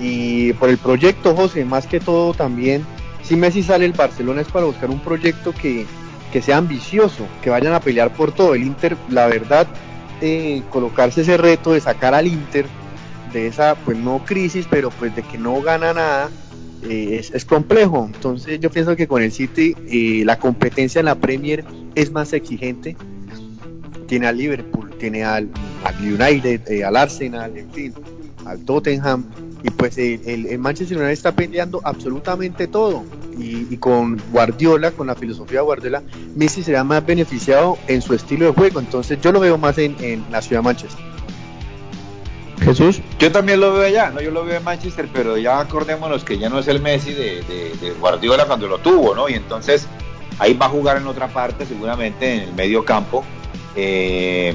y 0.02 0.54
por 0.54 0.70
el 0.70 0.78
proyecto 0.78 1.36
José, 1.36 1.66
más 1.66 1.88
que 1.88 2.00
todo 2.00 2.34
también 2.34 2.84
si 3.24 3.38
Messi 3.38 3.64
sale 3.64 3.86
el 3.86 3.94
Barcelona 3.94 4.42
es 4.42 4.50
para 4.50 4.66
buscar 4.66 4.90
un 4.90 5.00
proyecto 5.00 5.54
que, 5.54 5.86
que 6.32 6.42
sea 6.42 6.58
ambicioso, 6.58 7.26
que 7.42 7.50
vayan 7.50 7.74
a 7.74 7.80
pelear 7.80 8.14
por 8.14 8.34
todo. 8.34 8.54
El 8.54 8.64
Inter, 8.64 8.98
la 9.10 9.28
verdad, 9.28 9.66
eh, 10.22 10.62
colocarse 10.70 11.22
ese 11.22 11.38
reto 11.38 11.72
de 11.72 11.80
sacar 11.80 12.14
al 12.14 12.28
Inter 12.28 12.66
de 13.32 13.48
esa, 13.48 13.76
pues 13.76 13.98
no 13.98 14.24
crisis, 14.26 14.68
pero 14.70 14.92
pues 14.92 15.16
de 15.16 15.24
que 15.24 15.38
no 15.38 15.62
gana 15.62 15.94
nada, 15.94 16.30
eh, 16.84 17.22
es, 17.34 17.46
complejo. 17.46 18.10
Entonces 18.14 18.60
yo 18.60 18.70
pienso 18.70 18.96
que 18.98 19.08
con 19.08 19.24
el 19.24 19.32
City 19.32 19.74
eh, 19.88 20.24
la 20.26 20.38
competencia 20.38 21.00
en 21.00 21.06
la 21.06 21.16
Premier 21.16 21.64
es 21.96 22.12
más 22.12 22.34
exigente. 22.34 22.98
Tiene 24.08 24.28
al 24.28 24.38
Liverpool, 24.38 24.94
tiene 25.00 25.24
al, 25.24 25.50
al 25.86 25.96
United, 25.96 26.70
eh, 26.70 26.84
al 26.84 26.98
Arsenal, 26.98 27.54
al 28.46 28.60
Tottenham 28.66 29.26
y 29.64 29.70
pues 29.70 29.98
el, 29.98 30.22
el, 30.26 30.46
el, 30.48 30.60
Manchester 30.60 30.98
United 30.98 31.14
está 31.14 31.32
peleando 31.32 31.82
absolutamente 31.84 32.68
todo 32.68 33.04
y, 33.38 33.68
y, 33.74 33.78
con 33.78 34.22
Guardiola, 34.32 34.92
con 34.92 35.08
la 35.08 35.16
filosofía 35.16 35.60
de 35.60 35.66
Guardiola, 35.66 36.04
Messi 36.36 36.64
será 36.64 36.84
más 36.84 37.06
beneficiado 37.06 37.78
en 37.88 38.02
su 38.02 38.14
estilo 38.14 38.46
de 38.46 38.52
juego, 38.52 38.80
entonces 38.80 39.20
yo 39.22 39.32
lo 39.32 39.40
veo 39.40 39.58
más 39.58 39.78
en, 39.78 39.96
en 40.02 40.26
la 40.30 40.42
ciudad 40.42 40.62
de 40.62 40.66
Manchester. 40.66 41.06
Jesús. 42.60 43.02
Yo 43.20 43.32
también 43.32 43.60
lo 43.60 43.74
veo 43.74 43.84
allá, 43.84 44.10
¿no? 44.10 44.22
Yo 44.22 44.32
lo 44.32 44.46
veo 44.46 44.58
en 44.58 44.64
Manchester, 44.64 45.10
pero 45.12 45.38
ya 45.38 45.60
acordémonos 45.60 46.24
que 46.24 46.38
ya 46.38 46.50
no 46.50 46.60
es 46.60 46.68
el 46.68 46.82
Messi 46.82 47.14
de, 47.14 47.42
de, 47.44 47.76
de 47.82 47.92
Guardiola 48.00 48.46
cuando 48.46 48.68
lo 48.68 48.78
tuvo, 48.80 49.16
¿no? 49.16 49.28
Y 49.28 49.34
entonces 49.34 49.88
ahí 50.40 50.54
va 50.54 50.68
a 50.68 50.70
jugar 50.70 50.98
en 50.98 51.08
otra 51.08 51.28
parte, 51.28 51.66
seguramente 51.66 52.34
en 52.34 52.40
el 52.42 52.54
medio 52.54 52.86
campo, 52.86 53.24
eh, 53.76 54.54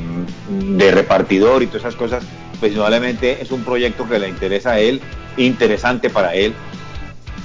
de 0.48 0.90
repartidor 0.90 1.62
y 1.62 1.66
todas 1.66 1.82
esas 1.82 1.96
cosas. 1.96 2.24
Pues 2.60 2.72
indudablemente 2.72 3.40
es 3.40 3.50
un 3.50 3.64
proyecto 3.64 4.08
que 4.08 4.18
le 4.18 4.28
interesa 4.28 4.72
a 4.72 4.80
él, 4.80 5.00
interesante 5.36 6.10
para 6.10 6.34
él. 6.34 6.54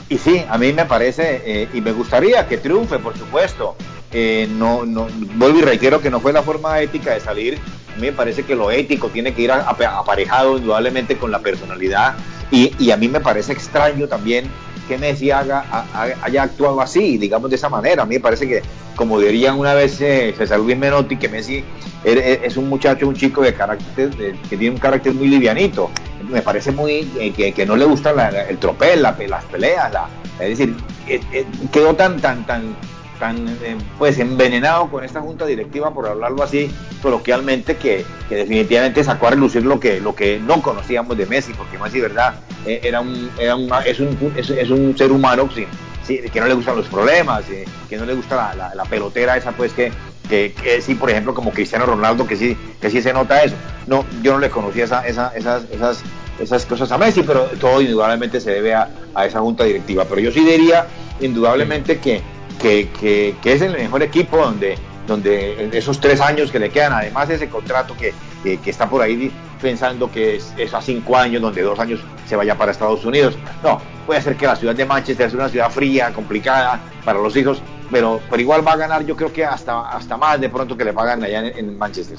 Y 0.09 0.17
sí, 0.17 0.43
a 0.49 0.57
mí 0.57 0.73
me 0.73 0.85
parece, 0.85 1.41
eh, 1.45 1.67
y 1.73 1.81
me 1.81 1.91
gustaría 1.91 2.47
que 2.47 2.57
triunfe, 2.57 2.99
por 2.99 3.17
supuesto. 3.17 3.75
Eh, 4.11 4.47
no, 4.51 4.85
no, 4.85 5.07
vuelvo 5.35 5.59
y 5.59 5.61
reitero 5.61 6.01
que 6.01 6.09
no 6.09 6.19
fue 6.19 6.33
la 6.33 6.43
forma 6.43 6.79
ética 6.81 7.13
de 7.13 7.19
salir. 7.19 7.57
A 7.95 7.99
mí 7.99 8.07
me 8.07 8.11
parece 8.11 8.43
que 8.43 8.55
lo 8.55 8.71
ético 8.71 9.09
tiene 9.09 9.33
que 9.33 9.43
ir 9.43 9.51
aparejado 9.51 10.57
indudablemente 10.57 11.17
con 11.17 11.31
la 11.31 11.39
personalidad. 11.39 12.15
Y 12.51 12.91
a 12.91 12.97
mí 12.97 13.07
me 13.07 13.19
parece 13.19 13.51
extraño 13.53 14.07
también 14.07 14.47
que 14.87 14.97
Messi 14.97 15.31
haga, 15.31 15.65
ha- 15.71 15.85
ha- 15.93 16.25
haya 16.25 16.43
actuado 16.43 16.81
así, 16.81 17.17
digamos 17.17 17.49
de 17.49 17.55
esa 17.55 17.69
manera. 17.69 18.03
A 18.03 18.05
mí 18.05 18.15
me 18.15 18.21
parece 18.21 18.47
que, 18.47 18.61
como 18.95 19.19
dirían 19.19 19.57
una 19.57 19.73
vez 19.73 19.99
eh, 20.01 20.33
César 20.37 20.59
Luis 20.59 20.77
Menotti, 20.77 21.17
que 21.17 21.29
Messi 21.29 21.63
er- 22.03 22.17
er- 22.17 22.39
es 22.43 22.57
un 22.57 22.67
muchacho, 22.69 23.07
un 23.07 23.15
chico 23.15 23.41
de 23.41 23.53
carácter, 23.53 24.09
que 24.49 24.57
tiene 24.57 24.71
un 24.71 24.77
carácter 24.79 25.13
muy 25.13 25.27
livianito. 25.27 25.89
Me 26.29 26.41
parece 26.41 26.71
muy 26.71 27.09
eh, 27.19 27.31
que, 27.35 27.51
que 27.53 27.65
no 27.65 27.75
le 27.75 27.85
gusta 27.85 28.13
la- 28.13 28.29
el 28.47 28.57
tropel, 28.57 29.01
la 29.01 29.15
pe- 29.15 29.27
las 29.27 29.43
peleas, 29.45 29.91
la, 29.91 30.07
es 30.39 30.57
decir, 30.57 30.75
eh, 31.07 31.45
quedó 31.71 31.95
tan, 31.95 32.19
tan, 32.19 32.45
tan, 32.45 32.75
tan 33.23 33.47
eh, 33.47 33.77
pues 33.97 34.19
envenenado 34.19 34.89
con 34.91 35.01
esta 35.05 35.21
junta 35.21 35.45
directiva, 35.45 35.93
por 35.93 36.05
hablarlo 36.07 36.43
así 36.43 36.69
coloquialmente, 37.01 37.77
que, 37.77 38.03
que 38.27 38.35
definitivamente 38.35 39.01
sacó 39.01 39.27
a 39.27 39.29
relucir 39.29 39.63
lo 39.65 39.79
que, 39.79 40.01
lo 40.01 40.13
que 40.13 40.41
no 40.41 40.61
conocíamos 40.61 41.15
de 41.17 41.25
Messi, 41.25 41.53
porque 41.53 41.77
Messi, 41.77 42.01
verdad, 42.01 42.33
eh, 42.65 42.81
era 42.83 42.99
un, 42.99 43.29
era 43.39 43.55
un- 43.55 43.71
es, 43.85 43.99
un, 44.01 44.33
es, 44.35 44.69
un 44.69 44.97
ser 44.97 45.09
humano 45.13 45.47
sin, 45.55 45.67
sin- 46.05 46.29
que 46.29 46.39
no 46.41 46.47
le 46.47 46.53
gustan 46.53 46.75
los 46.75 46.87
problemas, 46.87 47.49
eh, 47.49 47.63
que 47.89 47.95
no 47.95 48.05
le 48.05 48.13
gusta 48.13 48.35
la, 48.35 48.55
la- 48.55 48.75
la 48.75 48.83
pelotera 48.83 49.37
esa, 49.37 49.53
pues 49.53 49.71
que, 49.71 49.89
que, 50.29 50.53
que 50.61 50.81
sí, 50.81 50.95
por 50.95 51.09
ejemplo, 51.09 51.33
como 51.33 51.51
Cristiano 51.51 51.85
Ronaldo, 51.85 52.27
que 52.27 52.35
sí, 52.35 52.57
que 52.81 52.89
sí 52.89 53.01
se 53.01 53.13
nota 53.13 53.41
eso. 53.41 53.55
No, 53.87 54.03
yo 54.21 54.33
no 54.33 54.39
le 54.39 54.49
conocía 54.49 54.83
esa, 54.83 55.07
esa, 55.07 55.31
esas, 55.33 55.63
esas, 55.71 56.03
esas 56.41 56.65
cosas 56.65 56.91
a 56.91 56.97
Messi, 56.97 57.23
pero 57.23 57.43
todo 57.59 57.81
indudablemente 57.81 58.41
se 58.41 58.51
debe 58.51 58.73
a, 58.73 58.89
a 59.15 59.25
esa 59.25 59.39
junta 59.39 59.63
directiva. 59.63 60.03
Pero 60.09 60.19
yo 60.19 60.29
sí 60.31 60.43
diría 60.43 60.87
indudablemente 61.21 61.99
que, 61.99 62.21
que, 62.59 62.89
que, 63.41 63.53
es 63.53 63.61
el 63.61 63.73
mejor 63.73 64.03
equipo 64.03 64.37
donde, 64.37 64.77
donde 65.07 65.69
esos 65.73 65.99
tres 65.99 66.21
años 66.21 66.51
que 66.51 66.59
le 66.59 66.69
quedan, 66.69 66.93
además 66.93 67.29
ese 67.29 67.49
contrato 67.49 67.95
que, 67.97 68.13
que, 68.43 68.69
está 68.69 68.89
por 68.89 69.01
ahí 69.01 69.31
pensando 69.61 70.11
que 70.11 70.37
es, 70.37 70.53
es 70.57 70.73
a 70.73 70.81
cinco 70.81 71.17
años, 71.17 71.41
donde 71.41 71.61
dos 71.61 71.79
años 71.79 71.99
se 72.27 72.35
vaya 72.35 72.57
para 72.57 72.71
Estados 72.71 73.05
Unidos. 73.05 73.35
No, 73.63 73.81
puede 74.05 74.21
ser 74.21 74.35
que 74.35 74.45
la 74.45 74.55
ciudad 74.55 74.75
de 74.75 74.85
Manchester 74.85 75.29
sea 75.29 75.39
una 75.39 75.49
ciudad 75.49 75.69
fría, 75.69 76.11
complicada 76.11 76.79
para 77.05 77.19
los 77.19 77.35
hijos, 77.35 77.61
pero, 77.91 78.19
pero 78.29 78.41
igual 78.41 78.65
va 78.67 78.73
a 78.73 78.77
ganar 78.77 79.05
yo 79.05 79.15
creo 79.15 79.31
que 79.31 79.45
hasta, 79.45 79.89
hasta 79.89 80.17
más 80.17 80.41
de 80.41 80.49
pronto 80.49 80.75
que 80.75 80.83
le 80.83 80.93
pagan 80.93 81.23
allá 81.23 81.47
en, 81.47 81.77
Manchester. 81.77 82.17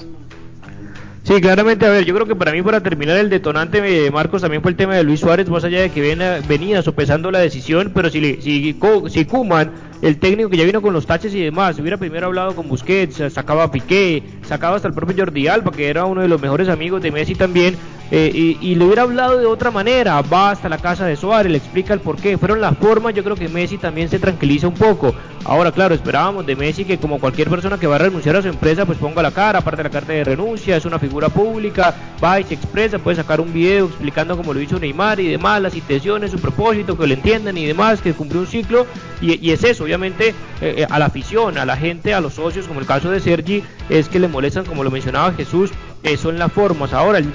Sí, 1.24 1.40
claramente, 1.40 1.86
a 1.86 1.88
ver, 1.88 2.04
yo 2.04 2.14
creo 2.14 2.26
que 2.26 2.36
para 2.36 2.52
mí, 2.52 2.60
para 2.60 2.82
terminar, 2.82 3.16
el 3.16 3.30
detonante, 3.30 3.78
eh, 4.06 4.10
Marcos, 4.10 4.42
también 4.42 4.60
fue 4.60 4.72
el 4.72 4.76
tema 4.76 4.94
de 4.94 5.02
Luis 5.02 5.20
Suárez, 5.20 5.48
más 5.48 5.64
allá 5.64 5.80
de 5.80 5.90
que 5.90 6.02
venía, 6.02 6.40
venía 6.46 6.82
sopesando 6.82 7.30
la 7.30 7.38
decisión, 7.38 7.92
pero 7.94 8.10
si, 8.10 8.42
si, 8.42 8.78
si 9.08 9.24
Kuman, 9.24 9.72
el 10.04 10.18
técnico 10.18 10.50
que 10.50 10.58
ya 10.58 10.64
vino 10.64 10.82
con 10.82 10.92
los 10.92 11.06
taches 11.06 11.34
y 11.34 11.40
demás, 11.40 11.78
hubiera 11.78 11.96
primero 11.96 12.26
hablado 12.26 12.54
con 12.54 12.68
Busquets, 12.68 13.20
eh, 13.20 13.30
sacaba 13.30 13.64
a 13.64 13.70
Piqué, 13.70 14.22
sacaba 14.46 14.76
hasta 14.76 14.86
el 14.86 14.92
propio 14.92 15.16
Jordi 15.16 15.48
Alba, 15.48 15.70
que 15.70 15.88
era 15.88 16.04
uno 16.04 16.20
de 16.20 16.28
los 16.28 16.42
mejores 16.42 16.68
amigos 16.68 17.00
de 17.00 17.10
Messi 17.10 17.34
también, 17.34 17.74
eh, 18.10 18.58
y, 18.60 18.74
le 18.74 18.84
hubiera 18.84 19.02
hablado 19.02 19.38
de 19.38 19.46
otra 19.46 19.70
manera, 19.70 20.20
va 20.20 20.50
hasta 20.50 20.68
la 20.68 20.76
casa 20.76 21.06
de 21.06 21.16
Suárez, 21.16 21.50
le 21.50 21.58
explica 21.58 21.94
el 21.94 22.00
por 22.00 22.16
qué, 22.16 22.36
fueron 22.36 22.60
las 22.60 22.76
formas, 22.76 23.14
yo 23.14 23.24
creo 23.24 23.34
que 23.34 23.48
Messi 23.48 23.78
también 23.78 24.10
se 24.10 24.18
tranquiliza 24.18 24.68
un 24.68 24.74
poco. 24.74 25.14
Ahora, 25.46 25.72
claro, 25.72 25.94
esperábamos 25.94 26.46
de 26.46 26.54
Messi 26.54 26.84
que 26.84 26.98
como 26.98 27.18
cualquier 27.18 27.48
persona 27.48 27.78
que 27.78 27.86
va 27.86 27.96
a 27.96 27.98
renunciar 27.98 28.36
a 28.36 28.42
su 28.42 28.48
empresa, 28.48 28.84
pues 28.84 28.98
ponga 28.98 29.22
la 29.22 29.30
cara, 29.30 29.60
aparte 29.60 29.78
de 29.78 29.84
la 29.84 29.90
carta 29.90 30.12
de 30.12 30.22
renuncia, 30.22 30.76
es 30.76 30.84
una 30.84 30.98
figura 30.98 31.28
pública, 31.28 31.94
va 32.22 32.38
y 32.40 32.44
se 32.44 32.54
expresa, 32.54 32.98
puede 32.98 33.16
sacar 33.16 33.40
un 33.40 33.52
video 33.52 33.86
explicando 33.86 34.36
como 34.36 34.52
lo 34.52 34.60
hizo 34.60 34.78
Neymar 34.78 35.18
y 35.20 35.28
demás, 35.28 35.62
las 35.62 35.74
intenciones, 35.74 36.30
su 36.30 36.38
propósito, 36.38 36.96
que 36.96 37.06
lo 37.06 37.14
entiendan 37.14 37.56
y 37.56 37.66
demás, 37.66 38.00
que 38.00 38.12
cumplió 38.12 38.42
un 38.42 38.46
ciclo, 38.46 38.86
y, 39.20 39.44
y 39.44 39.50
es 39.50 39.64
eso, 39.64 39.86
obviamente, 39.94 40.34
eh, 40.60 40.74
eh, 40.78 40.86
a 40.90 40.98
la 40.98 41.06
afición, 41.06 41.56
a 41.56 41.64
la 41.64 41.76
gente, 41.76 42.14
a 42.14 42.20
los 42.20 42.34
socios, 42.34 42.66
como 42.66 42.80
el 42.80 42.86
caso 42.86 43.10
de 43.10 43.20
Sergi, 43.20 43.62
es 43.88 44.08
que 44.08 44.18
le 44.18 44.26
molestan, 44.26 44.64
como 44.64 44.82
lo 44.82 44.90
mencionaba 44.90 45.32
Jesús, 45.32 45.70
eh, 46.02 46.16
son 46.16 46.36
las 46.36 46.52
formas. 46.52 46.92
Ahora, 46.92 47.18
el 47.18 47.26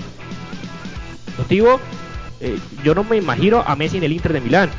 motivo, 1.38 1.80
eh, 2.42 2.60
yo 2.84 2.94
no 2.94 3.06
me 3.06 3.16
imagino 3.16 3.64
a 3.66 3.76
Messi 3.78 3.98
en 3.98 4.04
el 4.04 4.12
Inter 4.12 4.34
de 4.34 4.42
Milán. 4.42 4.70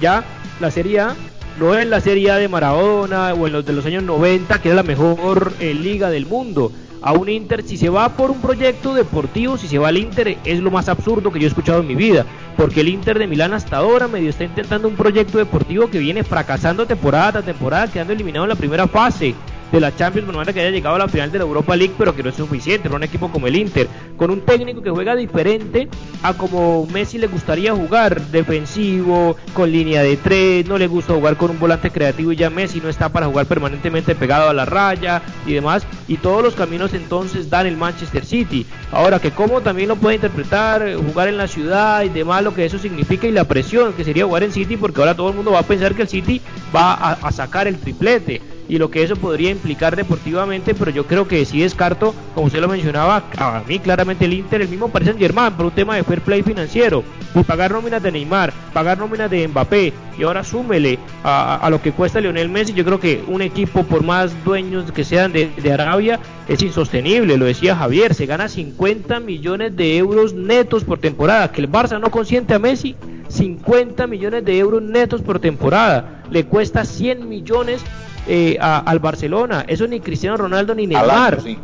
Ya 0.00 0.22
la 0.60 0.70
Serie 0.70 1.00
A 1.00 1.16
no 1.58 1.74
es 1.74 1.86
la 1.86 2.00
Serie 2.00 2.30
A 2.30 2.36
de 2.36 2.48
Maradona 2.48 3.32
o 3.32 3.46
en 3.46 3.54
los 3.54 3.64
de 3.64 3.72
los 3.72 3.86
años 3.86 4.02
90, 4.02 4.60
que 4.60 4.68
era 4.68 4.76
la 4.76 4.82
mejor 4.82 5.52
liga 5.60 6.10
del 6.10 6.26
mundo. 6.26 6.72
A 7.06 7.12
un 7.12 7.28
Inter, 7.28 7.62
si 7.62 7.76
se 7.76 7.90
va 7.90 8.08
por 8.08 8.30
un 8.30 8.40
proyecto 8.40 8.94
deportivo, 8.94 9.58
si 9.58 9.68
se 9.68 9.76
va 9.76 9.88
al 9.88 9.98
Inter, 9.98 10.38
es 10.42 10.60
lo 10.60 10.70
más 10.70 10.88
absurdo 10.88 11.30
que 11.30 11.38
yo 11.38 11.44
he 11.44 11.48
escuchado 11.48 11.80
en 11.82 11.86
mi 11.86 11.94
vida. 11.94 12.24
Porque 12.56 12.80
el 12.80 12.88
Inter 12.88 13.18
de 13.18 13.26
Milán 13.26 13.52
hasta 13.52 13.76
ahora 13.76 14.08
medio 14.08 14.30
está 14.30 14.44
intentando 14.44 14.88
un 14.88 14.96
proyecto 14.96 15.36
deportivo 15.36 15.90
que 15.90 15.98
viene 15.98 16.24
fracasando 16.24 16.86
temporada 16.86 17.32
tras 17.32 17.44
temporada, 17.44 17.88
quedando 17.88 18.14
eliminado 18.14 18.46
en 18.46 18.48
la 18.48 18.54
primera 18.54 18.88
fase 18.88 19.34
de 19.74 19.80
la 19.80 19.94
Champions, 19.94 20.26
por 20.26 20.36
más 20.36 20.46
que 20.54 20.60
haya 20.60 20.70
llegado 20.70 20.94
a 20.94 20.98
la 21.00 21.08
final 21.08 21.32
de 21.32 21.38
la 21.38 21.44
Europa 21.44 21.74
League, 21.74 21.94
pero 21.98 22.14
que 22.14 22.22
no 22.22 22.30
es 22.30 22.36
suficiente 22.36 22.88
para 22.88 22.96
un 22.96 23.02
equipo 23.02 23.30
como 23.30 23.48
el 23.48 23.56
Inter, 23.56 23.88
con 24.16 24.30
un 24.30 24.42
técnico 24.42 24.82
que 24.82 24.90
juega 24.90 25.16
diferente 25.16 25.88
a 26.22 26.34
como 26.34 26.86
Messi 26.86 27.18
le 27.18 27.26
gustaría 27.26 27.74
jugar, 27.74 28.20
defensivo, 28.28 29.36
con 29.52 29.72
línea 29.72 30.02
de 30.02 30.16
tres, 30.16 30.66
no 30.68 30.78
le 30.78 30.86
gusta 30.86 31.14
jugar 31.14 31.36
con 31.36 31.50
un 31.50 31.58
volante 31.58 31.90
creativo 31.90 32.30
y 32.30 32.36
ya 32.36 32.50
Messi 32.50 32.80
no 32.80 32.88
está 32.88 33.08
para 33.08 33.26
jugar 33.26 33.46
permanentemente 33.46 34.14
pegado 34.14 34.48
a 34.48 34.54
la 34.54 34.64
raya 34.64 35.22
y 35.44 35.54
demás, 35.54 35.84
y 36.06 36.18
todos 36.18 36.44
los 36.44 36.54
caminos 36.54 36.94
entonces 36.94 37.50
dan 37.50 37.66
el 37.66 37.76
Manchester 37.76 38.24
City. 38.24 38.66
Ahora 38.92 39.18
que 39.18 39.32
como 39.32 39.60
también 39.60 39.88
lo 39.88 39.96
puede 39.96 40.14
interpretar, 40.14 40.94
jugar 40.94 41.26
en 41.26 41.36
la 41.36 41.48
ciudad 41.48 42.04
y 42.04 42.10
demás, 42.10 42.44
lo 42.44 42.54
que 42.54 42.64
eso 42.64 42.78
significa 42.78 43.26
y 43.26 43.32
la 43.32 43.44
presión 43.44 43.92
que 43.94 44.04
sería 44.04 44.24
jugar 44.24 44.44
en 44.44 44.52
City, 44.52 44.76
porque 44.76 45.00
ahora 45.00 45.16
todo 45.16 45.30
el 45.30 45.34
mundo 45.34 45.50
va 45.50 45.58
a 45.58 45.64
pensar 45.64 45.96
que 45.96 46.02
el 46.02 46.08
City 46.08 46.40
va 46.74 46.94
a 46.94 47.32
sacar 47.32 47.66
el 47.66 47.78
triplete 47.78 48.53
y 48.68 48.78
lo 48.78 48.90
que 48.90 49.02
eso 49.02 49.16
podría 49.16 49.50
implicar 49.50 49.96
deportivamente, 49.96 50.74
pero 50.74 50.90
yo 50.90 51.06
creo 51.06 51.28
que 51.28 51.44
sí 51.44 51.60
descarto, 51.60 52.14
como 52.34 52.46
usted 52.46 52.60
lo 52.60 52.68
mencionaba, 52.68 53.24
a 53.36 53.62
mí 53.66 53.78
claramente 53.78 54.24
el 54.24 54.32
Inter, 54.32 54.62
el 54.62 54.68
mismo 54.68 54.88
Paris 54.88 55.06
Saint 55.06 55.20
Germain, 55.20 55.52
por 55.52 55.66
un 55.66 55.72
tema 55.72 55.96
de 55.96 56.04
fair 56.04 56.20
play 56.20 56.42
financiero, 56.42 57.04
y 57.34 57.42
pagar 57.42 57.72
nóminas 57.72 58.02
de 58.02 58.12
Neymar, 58.12 58.52
pagar 58.72 58.98
nóminas 58.98 59.30
de 59.30 59.46
Mbappé, 59.48 59.92
y 60.18 60.22
ahora 60.22 60.44
súmele 60.44 60.98
a, 61.22 61.56
a 61.56 61.70
lo 61.70 61.82
que 61.82 61.92
cuesta 61.92 62.20
Lionel 62.20 62.48
Messi, 62.48 62.72
yo 62.72 62.84
creo 62.84 63.00
que 63.00 63.22
un 63.26 63.42
equipo, 63.42 63.84
por 63.84 64.02
más 64.02 64.32
dueños 64.44 64.90
que 64.92 65.04
sean 65.04 65.32
de, 65.32 65.50
de 65.56 65.72
Arabia, 65.72 66.20
es 66.48 66.62
insostenible, 66.62 67.36
lo 67.36 67.46
decía 67.46 67.76
Javier, 67.76 68.14
se 68.14 68.26
gana 68.26 68.48
50 68.48 69.20
millones 69.20 69.76
de 69.76 69.96
euros 69.96 70.34
netos 70.34 70.84
por 70.84 70.98
temporada, 70.98 71.50
que 71.52 71.60
el 71.60 71.70
Barça 71.70 72.00
no 72.00 72.10
consiente 72.10 72.54
a 72.54 72.58
Messi, 72.58 72.96
50 73.34 74.06
millones 74.06 74.44
de 74.44 74.58
euros 74.58 74.82
netos 74.82 75.20
por 75.22 75.38
temporada, 75.40 76.22
le 76.30 76.44
cuesta 76.44 76.84
100 76.84 77.28
millones 77.28 77.82
eh, 78.26 78.56
a- 78.60 78.78
al 78.78 79.00
Barcelona. 79.00 79.64
Eso 79.68 79.86
ni 79.86 80.00
Cristiano 80.00 80.36
Ronaldo 80.36 80.74
ni 80.74 80.86
Neymar. 80.86 81.34
año, 81.34 81.42
sí. 81.42 81.58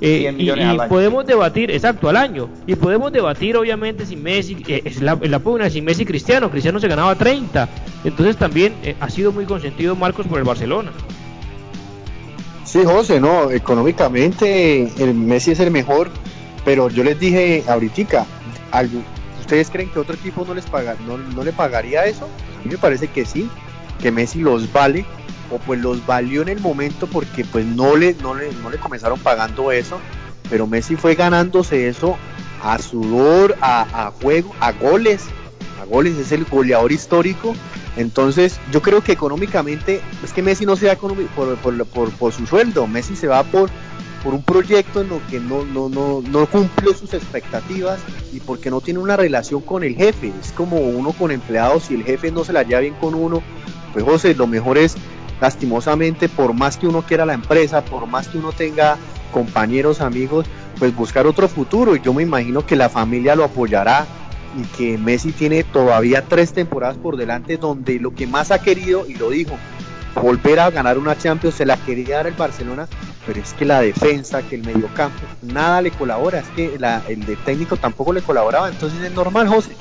Eh, 0.00 0.32
100 0.36 0.40
y, 0.40 0.78
podemos 0.88 1.26
debatir, 1.26 1.70
exacto, 1.72 2.08
al 2.08 2.16
año. 2.16 2.48
Y 2.68 2.76
podemos 2.76 3.10
debatir, 3.12 3.56
obviamente, 3.56 4.06
si 4.06 4.14
Messi, 4.16 4.56
eh, 4.68 4.82
es 4.84 5.02
la, 5.02 5.18
la 5.20 5.38
pugna, 5.40 5.68
si 5.68 5.82
Messi 5.82 6.02
y 6.02 6.06
Cristiano. 6.06 6.50
Cristiano 6.50 6.78
se 6.78 6.86
ganaba 6.88 7.14
30. 7.16 7.68
Entonces 8.04 8.36
también 8.36 8.74
eh, 8.84 8.94
ha 9.00 9.10
sido 9.10 9.32
muy 9.32 9.44
consentido 9.44 9.96
Marcos 9.96 10.26
por 10.28 10.38
el 10.38 10.44
Barcelona. 10.44 10.92
Sí, 12.64 12.80
José, 12.84 13.18
no, 13.20 13.50
económicamente 13.50 14.88
el 15.02 15.14
Messi 15.14 15.50
es 15.52 15.60
el 15.60 15.70
mejor, 15.70 16.10
pero 16.64 16.88
yo 16.90 17.02
les 17.02 17.18
dije 17.18 17.64
ahorita, 17.66 18.24
¿algo- 18.72 19.02
¿ustedes 19.48 19.70
creen 19.70 19.88
que 19.88 19.98
otro 19.98 20.14
equipo 20.14 20.44
no 20.44 20.52
les 20.52 20.66
paga, 20.66 20.94
no, 21.06 21.16
no 21.16 21.42
le 21.42 21.54
pagaría 21.54 22.04
eso? 22.04 22.28
Pues 22.44 22.58
a 22.58 22.62
mí 22.64 22.70
me 22.70 22.76
parece 22.76 23.08
que 23.08 23.24
sí, 23.24 23.48
que 23.98 24.12
Messi 24.12 24.40
los 24.40 24.70
vale, 24.74 25.06
o 25.50 25.58
pues 25.58 25.80
los 25.80 26.04
valió 26.04 26.42
en 26.42 26.48
el 26.48 26.60
momento 26.60 27.06
porque 27.06 27.46
pues 27.46 27.64
no 27.64 27.96
le, 27.96 28.12
no 28.16 28.34
le, 28.34 28.52
no 28.62 28.68
le 28.68 28.76
comenzaron 28.76 29.18
pagando 29.18 29.72
eso, 29.72 30.00
pero 30.50 30.66
Messi 30.66 30.96
fue 30.96 31.14
ganándose 31.14 31.88
eso 31.88 32.18
a 32.62 32.78
sudor, 32.78 33.56
a, 33.62 34.12
juego, 34.20 34.54
a 34.60 34.72
goles, 34.72 35.24
a 35.80 35.86
goles, 35.86 36.18
es 36.18 36.30
el 36.30 36.44
goleador 36.44 36.92
histórico. 36.92 37.54
Entonces, 37.96 38.60
yo 38.70 38.82
creo 38.82 39.02
que 39.02 39.12
económicamente, 39.12 40.02
es 40.22 40.34
que 40.34 40.42
Messi 40.42 40.66
no 40.66 40.76
se 40.76 40.88
va 40.88 40.96
por, 40.96 41.14
por, 41.28 41.56
por, 41.86 42.10
por 42.10 42.32
su 42.34 42.46
sueldo, 42.46 42.86
Messi 42.86 43.16
se 43.16 43.28
va 43.28 43.44
por, 43.44 43.70
por 44.22 44.34
un 44.34 44.42
proyecto 44.42 45.00
en 45.00 45.08
lo 45.08 45.20
que 45.28 45.40
no, 45.40 45.64
no, 45.64 45.88
no, 45.88 46.22
no 46.22 46.46
cumple 46.46 46.94
sus 46.94 47.14
expectativas 47.14 48.00
y 48.32 48.40
porque 48.40 48.70
no 48.70 48.80
tiene 48.80 49.00
una 49.00 49.16
relación 49.16 49.60
con 49.60 49.84
el 49.84 49.94
jefe. 49.94 50.32
Es 50.40 50.52
como 50.52 50.76
uno 50.78 51.12
con 51.12 51.30
empleados, 51.30 51.84
si 51.84 51.94
el 51.94 52.04
jefe 52.04 52.30
no 52.30 52.44
se 52.44 52.52
la 52.52 52.62
lleva 52.62 52.80
bien 52.80 52.94
con 52.94 53.14
uno, 53.14 53.42
pues 53.92 54.04
José, 54.04 54.34
lo 54.34 54.46
mejor 54.46 54.78
es 54.78 54.96
lastimosamente, 55.40 56.28
por 56.28 56.52
más 56.52 56.76
que 56.76 56.86
uno 56.86 57.02
quiera 57.02 57.26
la 57.26 57.34
empresa, 57.34 57.84
por 57.84 58.06
más 58.06 58.28
que 58.28 58.38
uno 58.38 58.52
tenga 58.52 58.96
compañeros, 59.32 60.00
amigos, 60.00 60.46
pues 60.78 60.94
buscar 60.94 61.26
otro 61.26 61.48
futuro. 61.48 61.94
Y 61.96 62.00
yo 62.00 62.12
me 62.12 62.22
imagino 62.22 62.66
que 62.66 62.76
la 62.76 62.88
familia 62.88 63.36
lo 63.36 63.44
apoyará 63.44 64.06
y 64.58 64.62
que 64.76 64.98
Messi 64.98 65.32
tiene 65.32 65.62
todavía 65.62 66.24
tres 66.26 66.52
temporadas 66.52 66.96
por 66.96 67.16
delante 67.16 67.56
donde 67.56 68.00
lo 68.00 68.14
que 68.14 68.26
más 68.26 68.50
ha 68.50 68.60
querido, 68.60 69.06
y 69.06 69.14
lo 69.14 69.30
dijo, 69.30 69.56
volver 70.20 70.60
a 70.60 70.70
ganar 70.70 70.98
una 70.98 71.16
Champions, 71.16 71.54
se 71.54 71.66
la 71.66 71.76
quería 71.76 72.16
dar 72.16 72.26
el 72.26 72.34
Barcelona, 72.34 72.88
pero 73.28 73.40
es 73.42 73.52
que 73.52 73.66
la 73.66 73.82
defensa, 73.82 74.40
que 74.40 74.54
el 74.54 74.64
mediocampo, 74.64 75.20
nada 75.42 75.82
le 75.82 75.90
colabora, 75.90 76.38
es 76.38 76.48
que 76.56 76.78
la, 76.78 77.02
el 77.08 77.26
de 77.26 77.36
técnico 77.36 77.76
tampoco 77.76 78.14
le 78.14 78.22
colaboraba, 78.22 78.70
entonces 78.70 79.02
es 79.02 79.12
normal, 79.12 79.46
José. 79.46 79.72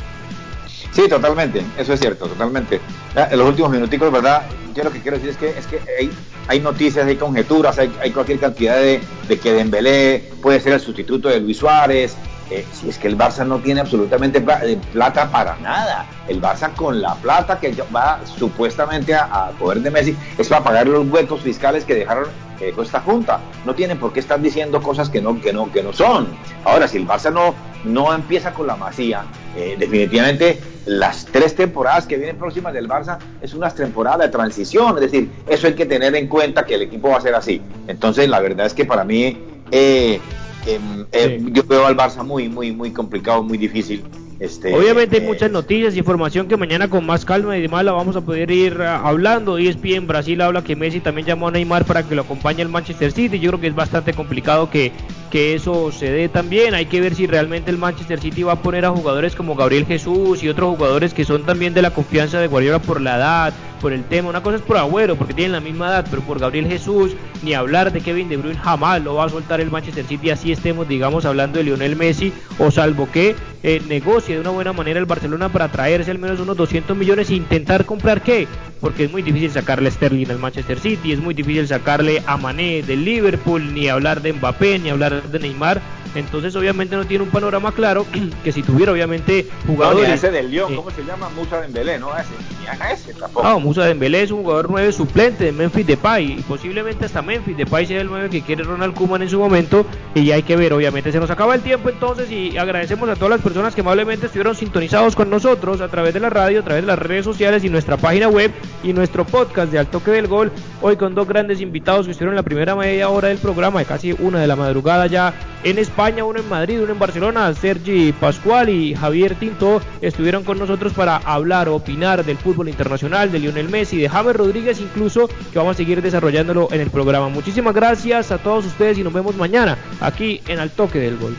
Sí, 0.92 1.08
totalmente, 1.08 1.64
eso 1.78 1.94
es 1.94 2.00
cierto, 2.02 2.28
totalmente. 2.28 2.82
En 3.16 3.40
los 3.40 3.48
últimos 3.48 3.72
minuticos, 3.72 4.12
¿verdad? 4.12 4.42
Yo 4.76 4.84
lo 4.84 4.92
que 4.92 5.00
quiero 5.00 5.16
decir 5.16 5.30
es 5.30 5.38
que, 5.38 5.58
es 5.58 5.66
que 5.66 5.80
hay, 5.98 6.12
hay 6.50 6.60
noticias, 6.60 7.08
hay 7.08 7.16
conjeturas, 7.16 7.80
hay, 7.80 7.90
hay 8.02 8.12
cualquier 8.12 8.40
cantidad 8.40 8.76
de, 8.76 9.00
de, 9.30 9.40
que 9.40 9.54
Dembélé 9.54 10.30
puede 10.42 10.60
ser 10.60 10.74
el 10.74 10.82
sustituto 10.82 11.30
de 11.30 11.40
Luis 11.40 11.58
Suárez. 11.58 12.18
Eh, 12.50 12.66
si 12.74 12.90
es 12.90 12.98
que 12.98 13.08
el 13.08 13.18
Barça 13.18 13.46
no 13.46 13.60
tiene 13.60 13.82
absolutamente 13.82 14.44
eh, 14.64 14.78
plata 14.92 15.30
para 15.30 15.58
nada. 15.58 16.06
El 16.28 16.42
Barça 16.42 16.74
con 16.74 17.02
la 17.02 17.16
plata 17.16 17.60
que 17.60 17.74
va 17.94 18.22
supuestamente 18.26 19.14
a, 19.14 19.24
a 19.26 19.50
poder 19.52 19.82
de 19.82 19.92
Messi 19.92 20.18
es 20.38 20.48
para 20.48 20.64
pagar 20.64 20.88
los 20.88 21.08
huecos 21.10 21.42
fiscales 21.42 21.84
que 21.84 21.96
dejaron 21.96 22.26
esta 22.60 23.02
junta. 23.02 23.40
No 23.66 23.74
tienen 23.74 23.98
por 23.98 24.14
qué 24.14 24.20
estar 24.20 24.42
diciendo 24.42 24.82
cosas 24.82 25.10
que 25.10 25.22
no, 25.22 25.40
que 25.42 25.54
no, 25.54 25.72
que 25.72 25.84
no 25.84 25.94
son. 25.94 26.28
Ahora, 26.64 26.88
si 26.88 26.98
el 26.98 27.08
Barça 27.08 27.32
no, 27.32 27.54
no 27.84 28.14
empieza 28.14 28.54
con 28.54 28.68
la 28.68 28.76
masía, 28.76 29.26
eh, 29.56 29.76
definitivamente 29.78 30.60
las 30.86 31.26
tres 31.26 31.56
temporadas 31.56 32.08
que 32.08 32.18
vienen 32.18 32.38
próximas 32.38 32.74
del 32.74 32.88
Barça 32.88 33.18
es 33.42 33.54
una 33.54 33.70
temporada 33.70 34.26
de 34.26 34.30
transición, 34.30 34.96
es 34.96 35.02
decir, 35.02 35.30
eso 35.48 35.68
hay 35.68 35.74
que 35.74 35.86
tener 35.86 36.16
en 36.16 36.28
cuenta 36.28 36.66
que 36.66 36.76
el 36.76 36.84
equipo 36.84 37.10
va 37.10 37.18
a 37.18 37.22
ser 37.22 37.36
así. 37.36 37.62
Entonces, 37.88 38.30
la 38.30 38.40
verdad 38.40 38.66
es 38.66 38.74
que 38.74 38.86
para 38.86 39.04
mí, 39.04 39.38
eh, 39.72 40.20
eh, 40.66 41.40
sí. 41.40 41.52
yo 41.52 41.64
veo 41.64 41.86
al 41.86 41.96
Barça 41.96 42.24
muy, 42.24 42.50
muy, 42.50 42.72
muy 42.72 42.92
complicado, 42.92 43.44
muy 43.44 43.58
difícil. 43.58 44.04
Este, 44.40 44.74
Obviamente 44.76 45.18
hay 45.18 45.26
muchas 45.26 45.50
noticias 45.50 45.96
y 45.96 46.00
información 46.00 46.48
que 46.48 46.58
mañana 46.58 46.90
con 46.90 47.06
más 47.06 47.26
calma 47.26 47.58
y 47.58 47.62
demás 47.62 47.84
la 47.84 47.92
vamos 47.92 48.16
a 48.16 48.22
poder 48.22 48.52
ir 48.52 48.80
uh, 48.80 48.84
hablando. 48.84 49.58
ESPN 49.58 50.06
Brasil 50.06 50.40
habla 50.42 50.64
que 50.64 50.76
Messi 50.76 51.00
también 51.00 51.26
llamó 51.26 51.48
a 51.48 51.52
Neymar 51.52 51.86
para 51.86 52.04
que 52.04 52.14
lo 52.14 52.22
acompañe 52.22 52.62
al 52.62 52.70
Manchester 52.70 53.12
City. 53.12 53.40
Yo 53.40 53.50
creo 53.52 53.62
que 53.62 53.68
es 53.68 53.76
bastante 53.76 54.14
complicado 54.14 54.70
que, 54.70 54.92
que 55.32 55.56
eso 55.56 55.92
se 55.92 56.12
dé 56.12 56.30
también. 56.30 56.76
Hay 56.76 56.86
que 56.86 57.02
ver 57.02 57.16
si 57.16 57.26
realmente 57.26 57.72
el 57.72 57.80
Manchester 57.80 58.20
City 58.20 58.44
va 58.44 58.54
a 58.54 58.62
poner 58.62 58.86
a 58.86 58.92
jugadores 58.92 59.36
como 59.36 59.56
Gabriel 59.56 59.88
Jesús 59.88 60.44
y 60.44 60.50
otros 60.50 60.76
jugadores 60.76 61.16
que 61.16 61.26
son 61.26 61.44
también 61.44 61.74
de 61.74 61.82
la 61.82 61.90
confianza 61.90 62.40
de 62.40 62.48
Guardiola 62.48 62.80
por 62.80 63.02
la 63.02 63.18
edad, 63.18 63.54
por 63.78 63.94
el 63.94 64.04
tema. 64.04 64.30
Una 64.30 64.44
cosa 64.44 64.58
es 64.58 64.62
por 64.62 64.78
Agüero, 64.78 65.16
porque 65.16 65.34
tienen 65.34 65.54
la 65.54 65.60
misma 65.60 65.88
edad, 65.88 66.06
pero 66.10 66.22
por 66.22 66.40
Gabriel 66.40 66.68
Jesús, 66.68 67.16
ni 67.44 67.54
hablar 67.54 67.92
de 67.92 68.02
Kevin 68.02 68.30
De 68.30 68.38
Bruyne 68.38 68.60
jamás 68.60 69.02
lo 69.04 69.16
va 69.16 69.26
a 69.26 69.30
soltar 69.30 69.62
el 69.62 69.72
Manchester 69.72 70.06
City. 70.06 70.30
Así 70.30 70.52
estemos, 70.52 70.88
digamos, 70.88 71.26
hablando 71.26 71.58
de 71.58 71.66
Lionel 71.66 71.96
Messi, 71.96 72.34
o 72.60 72.72
salvo 72.72 73.10
que 73.12 73.36
eh, 73.64 73.82
negocie 73.88 74.36
de 74.36 74.42
una 74.42 74.52
buena 74.52 74.74
manera 74.74 75.00
el 75.00 75.06
Barcelona 75.06 75.50
para 75.50 75.70
traerse 75.70 76.12
al 76.12 76.20
menos 76.20 76.40
unos 76.40 76.58
200 76.58 76.96
millones 76.96 77.30
e 77.30 77.36
intentar 77.36 77.86
comprar 77.86 78.22
qué. 78.22 78.48
Porque 78.80 79.06
es 79.06 79.12
muy 79.12 79.22
difícil 79.22 79.52
sacarle 79.52 79.90
Sterling 79.90 80.30
al 80.30 80.40
Manchester 80.40 80.80
City, 80.80 81.12
es 81.12 81.20
muy 81.20 81.34
difícil 81.34 81.68
sacarle 81.68 82.22
a 82.26 82.38
Mané 82.38 82.84
del 82.84 83.04
Liverpool, 83.04 83.74
ni 83.74 83.88
hablar 83.88 84.22
de 84.22 84.34
Mbappé, 84.34 84.80
ni 84.80 84.90
hablar 84.90 85.24
de 85.24 85.40
Neymar. 85.40 85.82
Entonces, 86.16 86.56
obviamente, 86.56 86.96
no 86.96 87.06
tiene 87.06 87.24
un 87.24 87.30
panorama 87.30 87.72
claro 87.72 88.06
que 88.44 88.52
si 88.52 88.64
tuviera, 88.64 88.92
obviamente, 88.92 89.48
jugadores. 89.66 90.10
No, 90.10 90.16
ese 90.16 90.32
del 90.32 90.52
Lyon, 90.52 90.74
eh, 90.74 90.76
¿cómo 90.76 90.92
se 90.92 91.04
llama? 91.04 91.30
Musa 91.30 91.62
Dembélé, 91.62 92.00
¿no? 92.00 92.16
Ese, 92.18 92.30
ni 92.60 92.68
a 92.68 92.92
ese 92.92 93.14
tampoco. 93.14 93.48
No, 93.48 93.60
Musa 93.60 93.86
Dembélé 93.86 94.24
es 94.24 94.32
un 94.32 94.44
jugador 94.44 94.70
9 94.70 94.92
suplente 94.92 95.46
de 95.46 95.52
Memphis 95.52 95.88
Depay 95.88 96.40
y 96.40 96.42
posiblemente 96.44 97.06
hasta 97.06 97.22
Memphis 97.22 97.58
Depay 97.58 97.86
sea 97.86 98.02
el 98.02 98.08
9 98.08 98.30
que 98.30 98.42
quiere 98.42 98.64
Ronald 98.64 98.94
Koeman 98.94 99.22
en 99.22 99.30
su 99.30 99.40
momento 99.40 99.86
y 100.16 100.26
ya 100.26 100.36
hay 100.36 100.44
que 100.44 100.56
ver, 100.56 100.74
obviamente 100.74 101.12
se 101.12 101.20
nos 101.20 101.30
acaba 101.30 101.56
el 101.56 101.62
tiempo 101.62 101.90
entonces 101.90 102.32
y 102.32 102.58
agradecemos 102.58 103.10
a 103.10 103.16
todas 103.16 103.30
las 103.30 103.42
personas 103.42 103.76
que 103.76 103.82
amablemente 103.82 104.26
estuvieron 104.26 104.56
sintonizados 104.56 105.16
con 105.16 105.30
nosotros 105.30 105.82
a 105.82 105.88
través 105.88 106.14
de 106.14 106.20
la 106.20 106.30
radio, 106.30 106.62
a 106.62 106.64
través 106.64 106.84
de 106.84 106.88
las 106.88 107.00
redes 107.00 107.26
sociales 107.26 107.64
y 107.64 107.70
nuestra 107.70 107.98
página 107.98 108.28
web 108.28 108.52
y 108.84 108.94
nuestro 108.94 109.26
podcast 109.26 109.72
de 109.72 109.80
Al 109.80 109.88
Toque 109.88 110.12
del 110.12 110.28
Gol, 110.28 110.52
hoy 110.82 110.98
con 110.98 111.16
dos 111.16 111.28
grandes 111.28 111.62
invitados 111.62 112.06
que 112.06 112.12
estuvieron 112.12 112.34
en 112.34 112.38
la 112.38 112.44
primera 112.44 112.76
media 112.76 113.10
hora 113.10 113.30
del 113.30 113.38
programa 113.38 113.80
de 113.80 113.86
casi 113.86 114.14
una 114.14 114.40
de 114.40 114.48
la 114.48 114.56
madrugada 114.56 115.08
ya 115.08 115.34
en 115.64 115.80
España, 115.98 116.24
uno 116.26 116.40
en 116.40 116.48
Madrid, 116.48 116.80
uno 116.80 116.92
en 116.92 117.00
Barcelona, 117.00 117.52
Sergi 117.56 118.12
Pascual 118.12 118.70
y 118.70 118.94
Javier 118.94 119.34
Tinto 119.34 119.82
estuvieron 120.00 120.44
con 120.44 120.60
nosotros 120.60 120.94
para 120.94 121.18
hablar, 121.18 121.70
opinar 121.70 122.24
del 122.24 122.38
fútbol 122.38 122.70
internacional, 122.70 123.32
de 123.32 123.40
Lionel 123.40 123.68
Messi, 123.68 123.98
de 123.98 124.08
James 124.08 124.36
Rodríguez 124.36 124.80
incluso, 124.80 125.28
que 125.28 125.58
vamos 125.58 125.76
a 125.76 125.78
seguir 125.78 126.04
desarrollándolo 126.04 126.68
en 126.72 126.82
el 126.82 126.92
programa. 126.92 127.30
Muchísimas 127.30 127.74
gracias 127.74 128.32
a 128.32 128.38
todos 128.38 128.68
ustedes 128.68 129.00
y 129.00 129.04
nos 129.04 129.12
vemos 129.12 129.36
mañana 129.38 129.76
aquí 130.00 130.40
en 130.48 130.60
Al 130.60 130.70
Toque 130.70 131.00
del 131.00 131.18
Gol. 131.18 131.36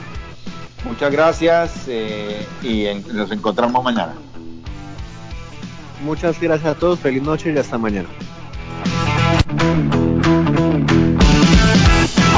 Muchas 0.82 1.12
gracias 1.12 1.84
eh, 1.86 2.44
y 2.60 2.86
en, 2.86 3.04
nos 3.16 3.30
encontramos 3.30 3.84
mañana. 3.84 4.14
Muchas 6.02 6.40
gracias 6.40 6.76
a 6.76 6.76
todos, 6.76 6.98
feliz 6.98 7.22
noche 7.22 7.52
y 7.54 7.58
hasta 7.58 7.78
mañana. 7.78 8.08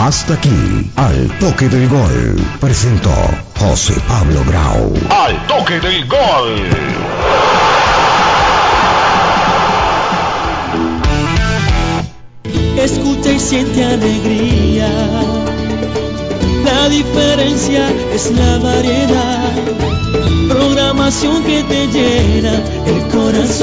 Hasta 0.03 0.32
aquí, 0.32 0.90
al 0.96 1.28
toque 1.38 1.68
del 1.68 1.86
gol, 1.86 2.42
presentó 2.59 3.12
José 3.59 3.92
Pablo 4.09 4.42
Grau. 4.46 4.94
Al 5.11 5.46
toque 5.46 5.78
del 5.78 6.09
gol. 6.09 6.55
Escucha 12.78 13.30
y 13.30 13.38
siente 13.38 13.84
alegría. 13.84 14.88
La 16.64 16.88
diferencia 16.88 17.90
es 18.14 18.30
la 18.30 18.57
variedad. 18.57 19.53
Programación 20.48 21.44
que 21.44 21.62
te 21.64 21.86
llena 21.88 22.55
el 22.86 23.03
corazón. 23.09 23.51